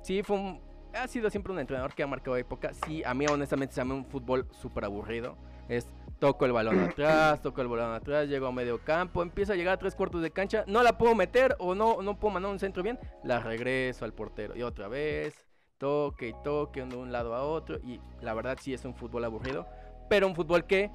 sí 0.03 0.23
fue 0.23 0.37
un, 0.37 0.61
ha 0.97 1.09
sido 1.09 1.31
siempre 1.31 1.53
un 1.53 1.59
entrenador 1.59 1.95
que 1.95 2.03
ha 2.03 2.07
marcado 2.07 2.37
época. 2.37 2.73
Sí, 2.87 3.03
a 3.05 3.15
mí 3.15 3.27
honestamente 3.27 3.75
se 3.75 3.81
llama 3.81 3.95
un 3.95 4.05
fútbol 4.05 4.47
súper 4.53 4.85
aburrido. 4.85 5.37
Es 5.69 5.89
toco 6.19 6.47
el 6.47 6.53
balón 6.53 6.79
atrás, 6.81 7.43
toco 7.43 7.61
el 7.61 7.69
balón 7.69 7.93
atrás, 7.93 8.29
llego 8.29 8.47
a 8.47 8.53
medio 8.53 8.79
campo, 8.79 9.23
empiezo 9.23 9.53
a 9.53 9.57
llegar 9.57 9.75
a 9.75 9.79
tres 9.79 9.95
cuartos 9.95 10.23
de 10.23 10.31
cancha, 10.31 10.65
no 10.67 10.83
la 10.83 10.97
puedo 10.97 11.15
meter 11.15 11.57
o 11.59 11.75
no, 11.75 12.01
no 12.03 12.19
puedo 12.19 12.35
mandar 12.35 12.53
un 12.53 12.59
centro 12.59 12.83
bien, 12.83 12.99
la 13.23 13.41
regreso 13.41 14.05
al 14.05 14.15
portero 14.15 14.57
y 14.57 14.63
otra 14.63 14.89
vez, 14.89 15.47
toque 15.79 16.29
y 16.29 16.35
toque 16.43 16.85
de 16.85 16.97
un 16.97 17.13
lado 17.13 17.35
a 17.35 17.43
otro 17.43 17.79
y 17.79 18.01
la 18.23 18.35
verdad 18.35 18.59
sí 18.61 18.73
es 18.73 18.85
un 18.85 18.95
fútbol 18.95 19.25
aburrido, 19.25 19.67
pero 20.09 20.27
un 20.27 20.35
fútbol 20.35 20.65
que 20.65 20.91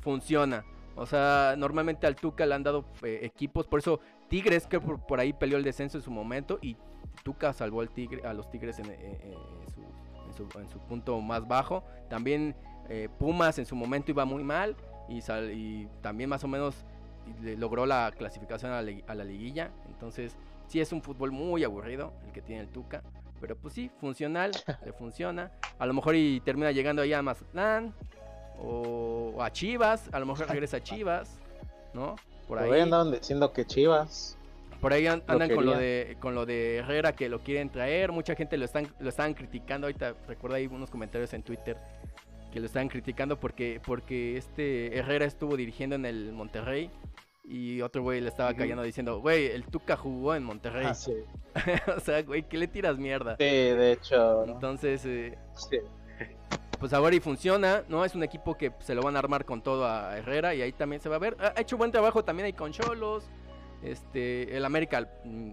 funciona. 0.00 0.64
O 0.98 1.04
sea, 1.04 1.54
normalmente 1.58 2.06
al 2.06 2.16
Tuca 2.16 2.46
le 2.46 2.54
han 2.54 2.62
dado 2.62 2.86
eh, 3.02 3.20
equipos, 3.22 3.66
por 3.66 3.80
eso 3.80 4.00
Tigres 4.28 4.66
que 4.66 4.80
por, 4.80 5.20
ahí 5.20 5.32
peleó 5.32 5.58
el 5.58 5.64
descenso 5.64 5.98
en 5.98 6.02
su 6.02 6.10
momento 6.10 6.58
y 6.62 6.76
Tuca 7.22 7.52
salvó 7.52 7.80
al 7.80 7.90
tigre, 7.90 8.26
a 8.26 8.32
los 8.32 8.50
Tigres 8.50 8.78
en, 8.78 8.86
su, 10.36 10.78
punto 10.80 11.20
más 11.20 11.46
bajo. 11.46 11.84
También 12.08 12.54
eh, 12.88 13.08
Pumas 13.18 13.58
en 13.58 13.66
su 13.66 13.74
momento 13.74 14.10
iba 14.10 14.24
muy 14.24 14.44
mal 14.44 14.76
y, 15.08 15.18
y 15.52 15.88
también 16.02 16.30
más 16.30 16.44
o 16.44 16.48
menos 16.48 16.84
logró 17.42 17.86
la 17.86 18.12
clasificación 18.16 18.72
a 18.72 18.82
la, 18.82 19.24
liguilla. 19.24 19.70
Entonces, 19.88 20.36
sí 20.68 20.80
es 20.80 20.92
un 20.92 21.02
fútbol 21.02 21.32
muy 21.32 21.64
aburrido 21.64 22.12
el 22.24 22.32
que 22.32 22.42
tiene 22.42 22.62
el 22.62 22.68
Tuca. 22.68 23.02
Pero 23.40 23.56
pues 23.56 23.74
sí, 23.74 23.90
funcional, 24.00 24.52
le 24.84 24.92
funciona. 24.92 25.52
A 25.78 25.86
lo 25.86 25.92
mejor 25.92 26.14
y 26.14 26.40
termina 26.40 26.70
llegando 26.72 27.02
ahí 27.02 27.12
a 27.12 27.22
Mazatlán 27.22 27.94
o, 28.58 29.36
a 29.40 29.50
Chivas. 29.50 30.08
A 30.12 30.18
lo 30.18 30.26
mejor 30.26 30.48
regresa 30.48 30.78
a 30.78 30.82
Chivas, 30.82 31.38
¿no? 31.92 32.16
Por 32.48 32.58
ahí. 32.58 32.80
andaban 32.80 33.10
diciendo 33.10 33.52
que 33.52 33.66
Chivas. 33.66 34.38
Por 34.80 34.92
ahí 34.92 35.06
andan 35.06 35.54
con 35.54 35.66
lo 35.66 35.76
de 35.76 36.16
con 36.20 36.34
lo 36.34 36.46
de 36.46 36.76
Herrera 36.76 37.12
que 37.12 37.28
lo 37.28 37.40
quieren 37.40 37.70
traer, 37.70 38.12
mucha 38.12 38.34
gente 38.34 38.56
lo 38.56 38.64
están 38.64 38.88
lo 38.98 39.08
estaban 39.08 39.34
criticando, 39.34 39.86
ahorita 39.86 40.14
recuerdo 40.28 40.56
ahí 40.56 40.66
unos 40.66 40.90
comentarios 40.90 41.32
en 41.34 41.42
Twitter 41.42 41.78
que 42.52 42.60
lo 42.60 42.66
estaban 42.66 42.88
criticando 42.88 43.38
porque 43.38 43.80
porque 43.84 44.36
este 44.36 44.96
Herrera 44.96 45.24
estuvo 45.24 45.56
dirigiendo 45.56 45.96
en 45.96 46.06
el 46.06 46.32
Monterrey 46.32 46.90
y 47.44 47.80
otro 47.80 48.02
güey 48.02 48.20
le 48.20 48.28
estaba 48.28 48.54
callando 48.54 48.82
diciendo, 48.82 49.20
"Güey, 49.20 49.46
el 49.46 49.64
Tuca 49.64 49.96
jugó 49.96 50.34
en 50.34 50.42
Monterrey." 50.42 50.86
Ah, 50.86 50.94
o 51.96 52.00
sea, 52.00 52.22
güey, 52.22 52.42
¿qué 52.42 52.58
le 52.58 52.66
tiras 52.66 52.98
mierda? 52.98 53.36
Sí, 53.36 53.44
de 53.44 53.92
hecho. 53.92 54.44
Entonces, 54.44 55.04
eh, 55.06 55.38
pues 56.80 56.92
ahora 56.92 57.14
y 57.14 57.20
funciona, 57.20 57.84
¿no? 57.88 58.04
Es 58.04 58.14
un 58.14 58.24
equipo 58.24 58.56
que 58.56 58.72
se 58.80 58.94
lo 58.94 59.02
van 59.02 59.16
a 59.16 59.20
armar 59.20 59.44
con 59.44 59.62
todo 59.62 59.86
a 59.86 60.18
Herrera 60.18 60.54
y 60.54 60.62
ahí 60.62 60.72
también 60.72 61.00
se 61.00 61.08
va 61.08 61.16
a 61.16 61.20
ver. 61.20 61.36
Ha 61.40 61.60
hecho 61.60 61.76
buen 61.76 61.92
trabajo 61.92 62.24
también 62.24 62.46
ahí 62.46 62.52
con 62.52 62.72
Cholos 62.72 63.24
este, 63.82 64.56
el 64.56 64.64
América, 64.64 65.08
mm, 65.24 65.52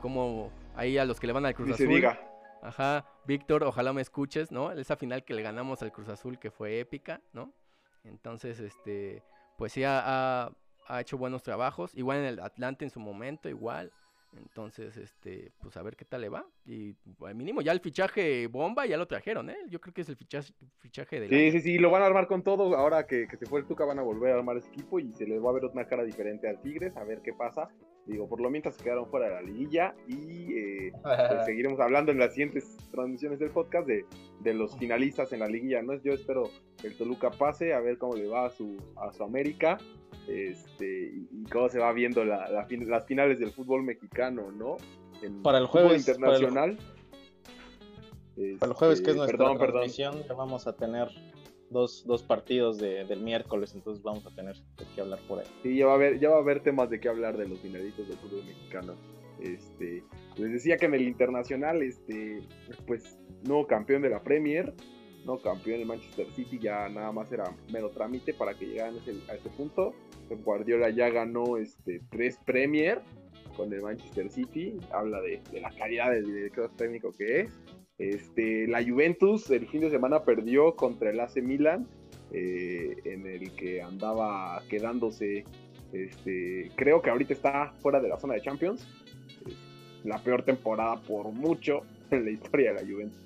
como 0.00 0.50
ahí 0.74 0.98
a 0.98 1.04
los 1.04 1.20
que 1.20 1.26
le 1.26 1.32
van 1.32 1.46
al 1.46 1.54
Cruz 1.54 1.72
Azul. 1.72 1.88
Diga. 1.88 2.20
Ajá, 2.62 3.04
Víctor, 3.26 3.64
ojalá 3.64 3.92
me 3.92 4.02
escuches, 4.02 4.52
¿no? 4.52 4.70
Esa 4.70 4.96
final 4.96 5.24
que 5.24 5.34
le 5.34 5.42
ganamos 5.42 5.82
al 5.82 5.90
Cruz 5.90 6.08
Azul 6.08 6.38
que 6.38 6.50
fue 6.50 6.78
épica, 6.78 7.20
¿no? 7.32 7.52
Entonces, 8.04 8.60
este, 8.60 9.22
pues 9.56 9.72
sí 9.72 9.82
ha, 9.84 10.52
ha, 10.86 11.00
hecho 11.00 11.18
buenos 11.18 11.42
trabajos. 11.42 11.92
Igual 11.94 12.18
en 12.18 12.24
el 12.24 12.40
Atlante 12.40 12.84
en 12.84 12.90
su 12.90 13.00
momento, 13.00 13.48
igual. 13.48 13.92
Entonces, 14.36 14.96
este, 14.96 15.52
pues 15.60 15.76
a 15.76 15.82
ver 15.82 15.96
qué 15.96 16.04
tal 16.04 16.22
le 16.22 16.28
va. 16.28 16.46
Y 16.64 16.94
al 17.24 17.34
mínimo 17.34 17.60
ya 17.60 17.72
el 17.72 17.80
fichaje 17.80 18.46
bomba 18.46 18.86
ya 18.86 18.96
lo 18.96 19.06
trajeron, 19.06 19.50
¿eh? 19.50 19.58
Yo 19.68 19.80
creo 19.80 19.92
que 19.92 20.02
es 20.02 20.08
el 20.08 20.16
fichaje, 20.16 20.52
fichaje 20.78 21.20
de... 21.20 21.28
Sí, 21.28 21.52
sí, 21.52 21.60
sí, 21.60 21.78
lo 21.78 21.90
van 21.90 22.02
a 22.02 22.06
armar 22.06 22.26
con 22.26 22.42
todo. 22.42 22.74
Ahora 22.76 23.06
que, 23.06 23.26
que 23.28 23.36
se 23.36 23.46
fue 23.46 23.60
el 23.60 23.66
Tuca 23.66 23.84
van 23.84 23.98
a 23.98 24.02
volver 24.02 24.32
a 24.32 24.36
armar 24.36 24.56
ese 24.56 24.68
equipo 24.68 24.98
y 24.98 25.12
se 25.12 25.26
les 25.26 25.42
va 25.42 25.50
a 25.50 25.52
ver 25.52 25.64
una 25.66 25.86
cara 25.86 26.04
diferente 26.04 26.48
al 26.48 26.60
Tigres, 26.60 26.96
a 26.96 27.04
ver 27.04 27.20
qué 27.22 27.32
pasa. 27.32 27.68
Digo, 28.06 28.28
por 28.28 28.40
lo 28.40 28.50
mientras 28.50 28.74
se 28.76 28.82
quedaron 28.82 29.08
fuera 29.08 29.26
de 29.26 29.34
la 29.34 29.42
liguilla 29.42 29.94
y 30.08 30.52
eh, 30.56 30.92
pues 31.02 31.44
seguiremos 31.46 31.78
hablando 31.78 32.10
en 32.10 32.18
las 32.18 32.34
siguientes 32.34 32.76
transmisiones 32.90 33.38
del 33.38 33.50
podcast 33.50 33.86
de, 33.86 34.04
de, 34.40 34.54
los 34.54 34.76
finalistas 34.76 35.32
en 35.32 35.40
la 35.40 35.46
liguilla. 35.46 35.82
¿no? 35.82 35.94
Yo 36.02 36.12
espero 36.12 36.50
que 36.80 36.88
el 36.88 36.96
Toluca 36.96 37.30
pase, 37.30 37.74
a 37.74 37.80
ver 37.80 37.98
cómo 37.98 38.16
le 38.16 38.26
va 38.26 38.46
a 38.46 38.50
su, 38.50 38.76
a 38.96 39.12
su 39.12 39.22
América 39.22 39.78
este, 40.28 41.12
y, 41.30 41.44
cómo 41.50 41.68
se 41.68 41.78
va 41.78 41.92
viendo 41.92 42.24
la, 42.24 42.48
las 42.48 43.06
finales 43.06 43.38
del 43.38 43.52
fútbol 43.52 43.82
mexicano, 43.82 44.50
¿no? 44.52 44.76
para 45.42 45.58
el 45.58 45.66
jueves 45.66 46.08
internacional. 46.08 46.78
Para 48.58 48.72
el, 48.72 48.76
jueves, 48.76 49.00
que 49.00 49.10
es 49.10 49.16
este, 49.16 49.36
nuestra 49.36 49.56
transmisión, 49.58 50.22
ya 50.26 50.34
vamos 50.34 50.66
a 50.66 50.74
tener 50.74 51.08
dos, 51.70 52.04
dos 52.06 52.22
partidos 52.22 52.78
de, 52.78 53.04
del 53.04 53.20
miércoles, 53.20 53.74
entonces 53.74 54.02
vamos 54.02 54.26
a 54.26 54.30
tener 54.34 54.56
que 54.94 55.00
hablar 55.00 55.18
por 55.28 55.40
ahí. 55.40 55.46
Sí, 55.62 55.76
ya 55.76 55.86
va 55.86 55.92
a 55.92 55.94
haber, 55.96 56.18
ya 56.18 56.30
va 56.30 56.36
a 56.36 56.40
haber 56.40 56.62
temas 56.62 56.90
de 56.90 57.00
qué 57.00 57.08
hablar 57.08 57.36
de 57.36 57.48
los 57.48 57.60
finalistas 57.60 58.08
del 58.08 58.16
fútbol 58.18 58.44
mexicano. 58.44 58.94
Este, 59.40 60.04
les 60.36 60.52
decía 60.52 60.76
que 60.76 60.86
en 60.86 60.94
el 60.94 61.02
internacional, 61.02 61.82
este, 61.82 62.42
pues, 62.86 63.18
nuevo 63.44 63.66
campeón 63.66 64.02
de 64.02 64.10
la 64.10 64.22
Premier, 64.22 64.72
no 65.24 65.38
campeón 65.38 65.78
del 65.78 65.88
Manchester 65.88 66.26
City, 66.34 66.58
ya 66.58 66.88
nada 66.88 67.12
más 67.12 67.30
era 67.32 67.44
mero 67.72 67.90
trámite 67.90 68.34
para 68.34 68.54
que 68.54 68.66
llegaran 68.66 68.94
a 68.94 68.98
ese, 68.98 69.30
a 69.30 69.34
ese 69.34 69.48
punto. 69.50 69.94
Guardiola 70.28 70.90
ya 70.90 71.10
ganó 71.10 71.56
este, 71.56 72.00
tres 72.10 72.38
Premier 72.44 73.00
con 73.56 73.72
el 73.72 73.82
Manchester 73.82 74.30
City, 74.30 74.78
habla 74.92 75.20
de, 75.20 75.40
de 75.52 75.60
la 75.60 75.70
calidad 75.70 76.10
del 76.10 76.26
director 76.26 76.70
técnico 76.76 77.12
que 77.12 77.40
es. 77.40 77.52
Este, 77.98 78.66
la 78.66 78.82
Juventus 78.82 79.50
el 79.50 79.66
fin 79.68 79.82
de 79.82 79.90
semana 79.90 80.24
perdió 80.24 80.74
contra 80.74 81.10
el 81.10 81.20
AC 81.20 81.36
Milan, 81.36 81.86
eh, 82.32 82.96
en 83.04 83.26
el 83.26 83.54
que 83.54 83.82
andaba 83.82 84.62
quedándose, 84.68 85.44
este, 85.92 86.70
creo 86.74 87.02
que 87.02 87.10
ahorita 87.10 87.32
está 87.34 87.72
fuera 87.80 88.00
de 88.00 88.08
la 88.08 88.18
zona 88.18 88.34
de 88.34 88.40
Champions. 88.40 88.86
la 90.04 90.18
peor 90.18 90.42
temporada 90.42 91.00
por 91.02 91.30
mucho 91.30 91.82
en 92.10 92.24
la 92.24 92.30
historia 92.32 92.72
de 92.72 92.82
la 92.82 92.90
Juventus. 92.90 93.20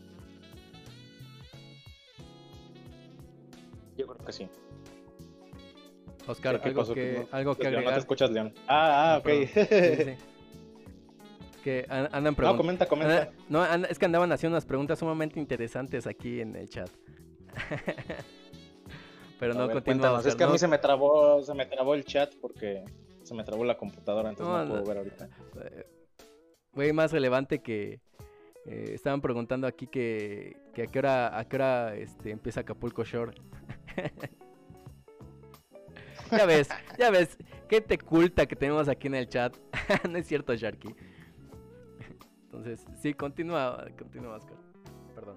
Yo 3.96 4.06
creo 4.06 4.26
que 4.26 4.32
sí. 4.32 4.48
Oscar, 6.26 6.60
algo, 6.62 6.94
que, 6.94 7.26
algo 7.30 7.54
que 7.54 7.66
agregar. 7.68 7.84
No 7.84 7.92
te 7.92 7.98
escuchas, 8.00 8.30
León. 8.30 8.52
Ah, 8.66 9.14
ah, 9.14 9.18
ok. 9.18 9.26
que 11.62 11.84
andan 11.88 12.34
preguntando. 12.34 12.52
No, 12.52 12.56
comenta, 12.56 12.86
comenta. 12.86 13.30
no, 13.48 13.64
es 13.86 13.98
que 13.98 14.06
andaban 14.06 14.30
haciendo 14.32 14.54
unas 14.54 14.64
preguntas 14.64 14.98
sumamente 14.98 15.40
interesantes 15.40 16.06
aquí 16.06 16.40
en 16.40 16.56
el 16.56 16.68
chat. 16.68 16.90
Pero 19.40 19.54
no 19.54 19.70
continuamos. 19.70 20.24
Es 20.26 20.34
que 20.34 20.44
a 20.44 20.48
mí 20.48 20.58
se 20.58 20.68
me 20.68 20.78
trabó, 20.78 21.42
se 21.42 21.54
me 21.54 21.66
trabó 21.66 21.94
el 21.94 22.04
chat 22.04 22.34
porque 22.40 22.84
se 23.22 23.34
me 23.34 23.44
trabó 23.44 23.64
la 23.64 23.76
computadora, 23.76 24.30
entonces 24.30 24.66
no, 24.66 24.68
puedo 24.68 24.84
ver 24.84 24.98
ahorita. 24.98 25.28
Güey, 26.72 26.92
más 26.92 27.12
relevante 27.12 27.60
que 27.60 28.00
eh, 28.66 28.92
estaban 28.94 29.20
preguntando 29.20 29.66
aquí 29.66 29.86
que, 29.86 30.56
que, 30.74 30.84
a 30.84 30.86
qué 30.86 30.98
hora, 30.98 31.38
a 31.38 31.44
qué 31.48 31.56
hora 31.56 31.94
este, 31.96 32.30
empieza 32.30 32.60
Acapulco 32.60 33.04
Shore. 33.04 33.34
ya 36.30 36.46
ves, 36.46 36.68
ya 36.98 37.10
ves, 37.10 37.36
qué 37.68 37.80
te 37.80 37.98
culta 37.98 38.46
que 38.46 38.56
tenemos 38.56 38.88
aquí 38.88 39.06
en 39.06 39.14
el 39.14 39.28
chat. 39.28 39.56
no 40.10 40.18
es 40.18 40.26
cierto, 40.26 40.54
Sharky. 40.54 40.94
Entonces, 42.44 42.84
sí, 43.00 43.14
continúa, 43.14 43.86
continúa, 43.98 44.36
Oscar. 44.36 44.56
Perdón. 45.14 45.36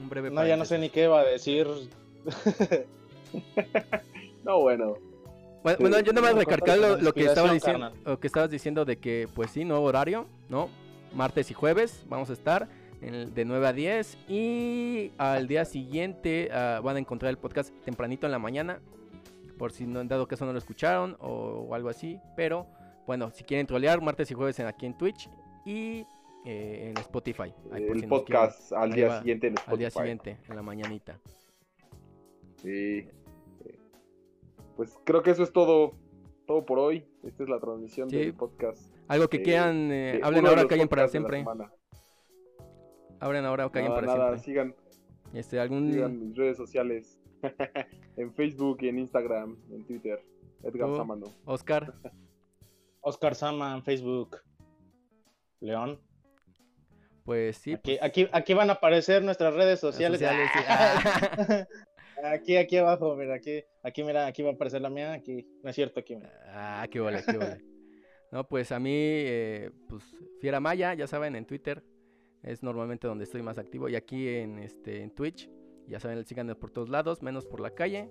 Un 0.00 0.08
breve 0.08 0.30
No, 0.30 0.46
ya 0.46 0.56
no 0.56 0.64
sé 0.64 0.78
ni 0.78 0.90
qué 0.90 1.04
iba 1.04 1.20
a 1.20 1.24
decir. 1.24 1.66
no, 4.44 4.60
bueno. 4.60 4.94
Bueno, 5.62 6.00
yo 6.00 6.12
nada 6.12 6.32
más 6.32 6.34
recargar 6.34 6.78
lo, 6.78 7.12
que 7.12 7.24
estaba 7.24 7.52
diciendo, 7.52 7.92
lo 8.04 8.18
que 8.18 8.26
estabas 8.26 8.50
diciendo 8.50 8.84
de 8.84 8.96
que, 8.96 9.28
pues 9.32 9.52
sí, 9.52 9.64
nuevo 9.64 9.84
horario, 9.84 10.26
¿no? 10.48 10.68
Martes 11.14 11.50
y 11.52 11.54
jueves 11.54 12.04
vamos 12.08 12.30
a 12.30 12.32
estar 12.32 12.68
de 13.10 13.44
9 13.44 13.66
a 13.66 13.72
10 13.72 14.18
y 14.28 15.12
al 15.18 15.48
día 15.48 15.64
siguiente 15.64 16.48
uh, 16.50 16.82
van 16.82 16.96
a 16.96 16.98
encontrar 17.00 17.30
el 17.30 17.36
podcast 17.36 17.74
tempranito 17.84 18.26
en 18.26 18.32
la 18.32 18.38
mañana, 18.38 18.80
por 19.58 19.72
si 19.72 19.86
no 19.86 20.00
han 20.00 20.08
dado 20.08 20.26
caso 20.26 20.44
no 20.44 20.52
lo 20.52 20.58
escucharon 20.58 21.16
o, 21.20 21.66
o 21.68 21.74
algo 21.74 21.88
así, 21.88 22.20
pero 22.36 22.66
bueno, 23.06 23.30
si 23.30 23.44
quieren 23.44 23.66
trolear, 23.66 24.00
martes 24.00 24.30
y 24.30 24.34
jueves 24.34 24.58
en, 24.60 24.66
aquí 24.66 24.86
en 24.86 24.96
Twitch 24.96 25.28
y 25.64 26.04
eh, 26.44 26.90
en 26.90 26.98
Spotify. 26.98 27.52
el 27.72 28.08
podcast 28.08 28.72
al 28.72 28.92
día 28.92 29.18
siguiente 29.18 29.46
en 29.48 29.54
Spotify. 29.54 29.72
Al 29.72 29.78
día 29.78 29.90
siguiente, 29.90 30.38
en 30.48 30.56
la 30.56 30.62
mañanita. 30.62 31.18
Sí. 32.56 33.06
Pues 34.76 34.98
creo 35.04 35.22
que 35.22 35.30
eso 35.30 35.42
es 35.42 35.52
todo, 35.52 35.94
todo 36.46 36.64
por 36.64 36.78
hoy. 36.78 37.04
Esta 37.22 37.42
es 37.44 37.48
la 37.48 37.60
transmisión 37.60 38.08
del 38.08 38.34
podcast. 38.34 38.92
Algo 39.08 39.28
que 39.28 39.42
quieran, 39.42 39.90
eh, 39.92 40.20
hablen 40.22 40.46
ahora, 40.46 40.66
callen 40.66 40.88
para 40.88 41.06
siempre. 41.08 41.44
Hablen 43.20 43.44
ahora 43.44 43.66
o 43.66 43.70
callen 43.72 43.92
para 43.92 44.06
nada, 44.06 44.38
siempre. 44.38 44.40
Sigan, 44.40 44.74
este, 45.32 45.60
algún... 45.60 45.92
sigan 45.92 46.18
mis 46.18 46.36
redes 46.36 46.56
sociales. 46.56 47.21
en 48.16 48.32
Facebook, 48.34 48.78
en 48.82 48.98
Instagram, 48.98 49.56
en 49.70 49.84
Twitter. 49.86 50.22
Edgar 50.62 50.96
Samano. 50.96 51.26
Oscar. 51.44 51.94
Oscar 53.00 53.34
Sama 53.34 53.74
en 53.74 53.82
Facebook. 53.82 54.38
León. 55.60 56.00
Pues 57.24 57.56
sí. 57.56 57.74
Aquí, 57.74 57.82
pues. 57.82 57.98
aquí, 58.02 58.28
aquí 58.32 58.54
van 58.54 58.70
a 58.70 58.74
aparecer 58.74 59.22
nuestras 59.22 59.54
redes 59.54 59.80
sociales. 59.80 60.20
aquí, 62.24 62.56
aquí 62.56 62.76
abajo, 62.76 63.14
mira, 63.16 63.34
aquí, 63.34 63.62
aquí, 63.82 64.02
mira, 64.02 64.26
aquí 64.26 64.42
va 64.42 64.50
a 64.50 64.54
aparecer 64.54 64.80
la 64.80 64.90
mía, 64.90 65.12
aquí, 65.12 65.46
no 65.62 65.70
es 65.70 65.76
cierto, 65.76 66.00
aquí, 66.00 66.16
mira. 66.16 66.32
Ah, 66.48 66.86
qué 66.90 67.00
vale, 67.00 67.22
qué 67.24 67.36
vale. 67.36 67.64
no, 68.30 68.46
pues 68.48 68.72
a 68.72 68.80
mí, 68.80 68.92
eh, 68.92 69.70
pues, 69.88 70.02
Fiera 70.40 70.58
Maya, 70.60 70.94
ya 70.94 71.06
saben, 71.06 71.36
en 71.36 71.46
Twitter, 71.46 71.82
es 72.42 72.62
normalmente 72.62 73.06
donde 73.06 73.24
estoy 73.24 73.42
más 73.42 73.58
activo, 73.58 73.88
y 73.88 73.94
aquí 73.94 74.28
en, 74.28 74.58
este, 74.58 75.02
en 75.02 75.14
Twitch, 75.14 75.48
ya 75.86 76.00
saben, 76.00 76.24
síganme 76.24 76.54
por 76.54 76.70
todos 76.70 76.88
lados, 76.88 77.22
menos 77.22 77.46
por 77.46 77.60
la 77.60 77.70
calle, 77.70 78.10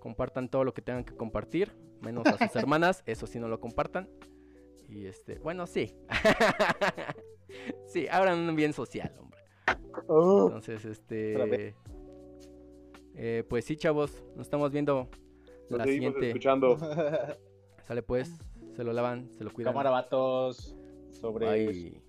compartan 0.00 0.48
todo 0.48 0.64
lo 0.64 0.74
que 0.74 0.82
tengan 0.82 1.04
que 1.04 1.14
compartir, 1.14 1.76
menos 2.00 2.26
a 2.26 2.38
sus 2.38 2.56
hermanas, 2.56 3.02
eso 3.06 3.26
sí 3.26 3.38
no 3.38 3.48
lo 3.48 3.60
compartan. 3.60 4.08
Y 4.88 5.06
este, 5.06 5.38
bueno, 5.38 5.66
sí. 5.66 5.94
sí, 7.86 8.06
ahora 8.10 8.34
un 8.34 8.56
bien 8.56 8.72
social, 8.72 9.14
hombre. 9.18 9.38
Oh. 10.06 10.46
Entonces, 10.46 10.84
este. 10.84 11.74
Eh, 13.14 13.44
pues 13.48 13.64
sí, 13.64 13.76
chavos, 13.76 14.24
nos 14.36 14.46
estamos 14.46 14.72
viendo 14.72 15.08
la 15.68 15.84
siguiente. 15.84 16.28
escuchando. 16.28 16.78
Sale 17.86 18.02
pues, 18.02 18.32
se 18.74 18.84
lo 18.84 18.92
lavan, 18.92 19.30
se 19.34 19.44
lo 19.44 19.50
cuidan. 19.52 19.72
Cámara 19.72 19.90
vatos. 19.90 20.76
Sobre. 21.10 22.00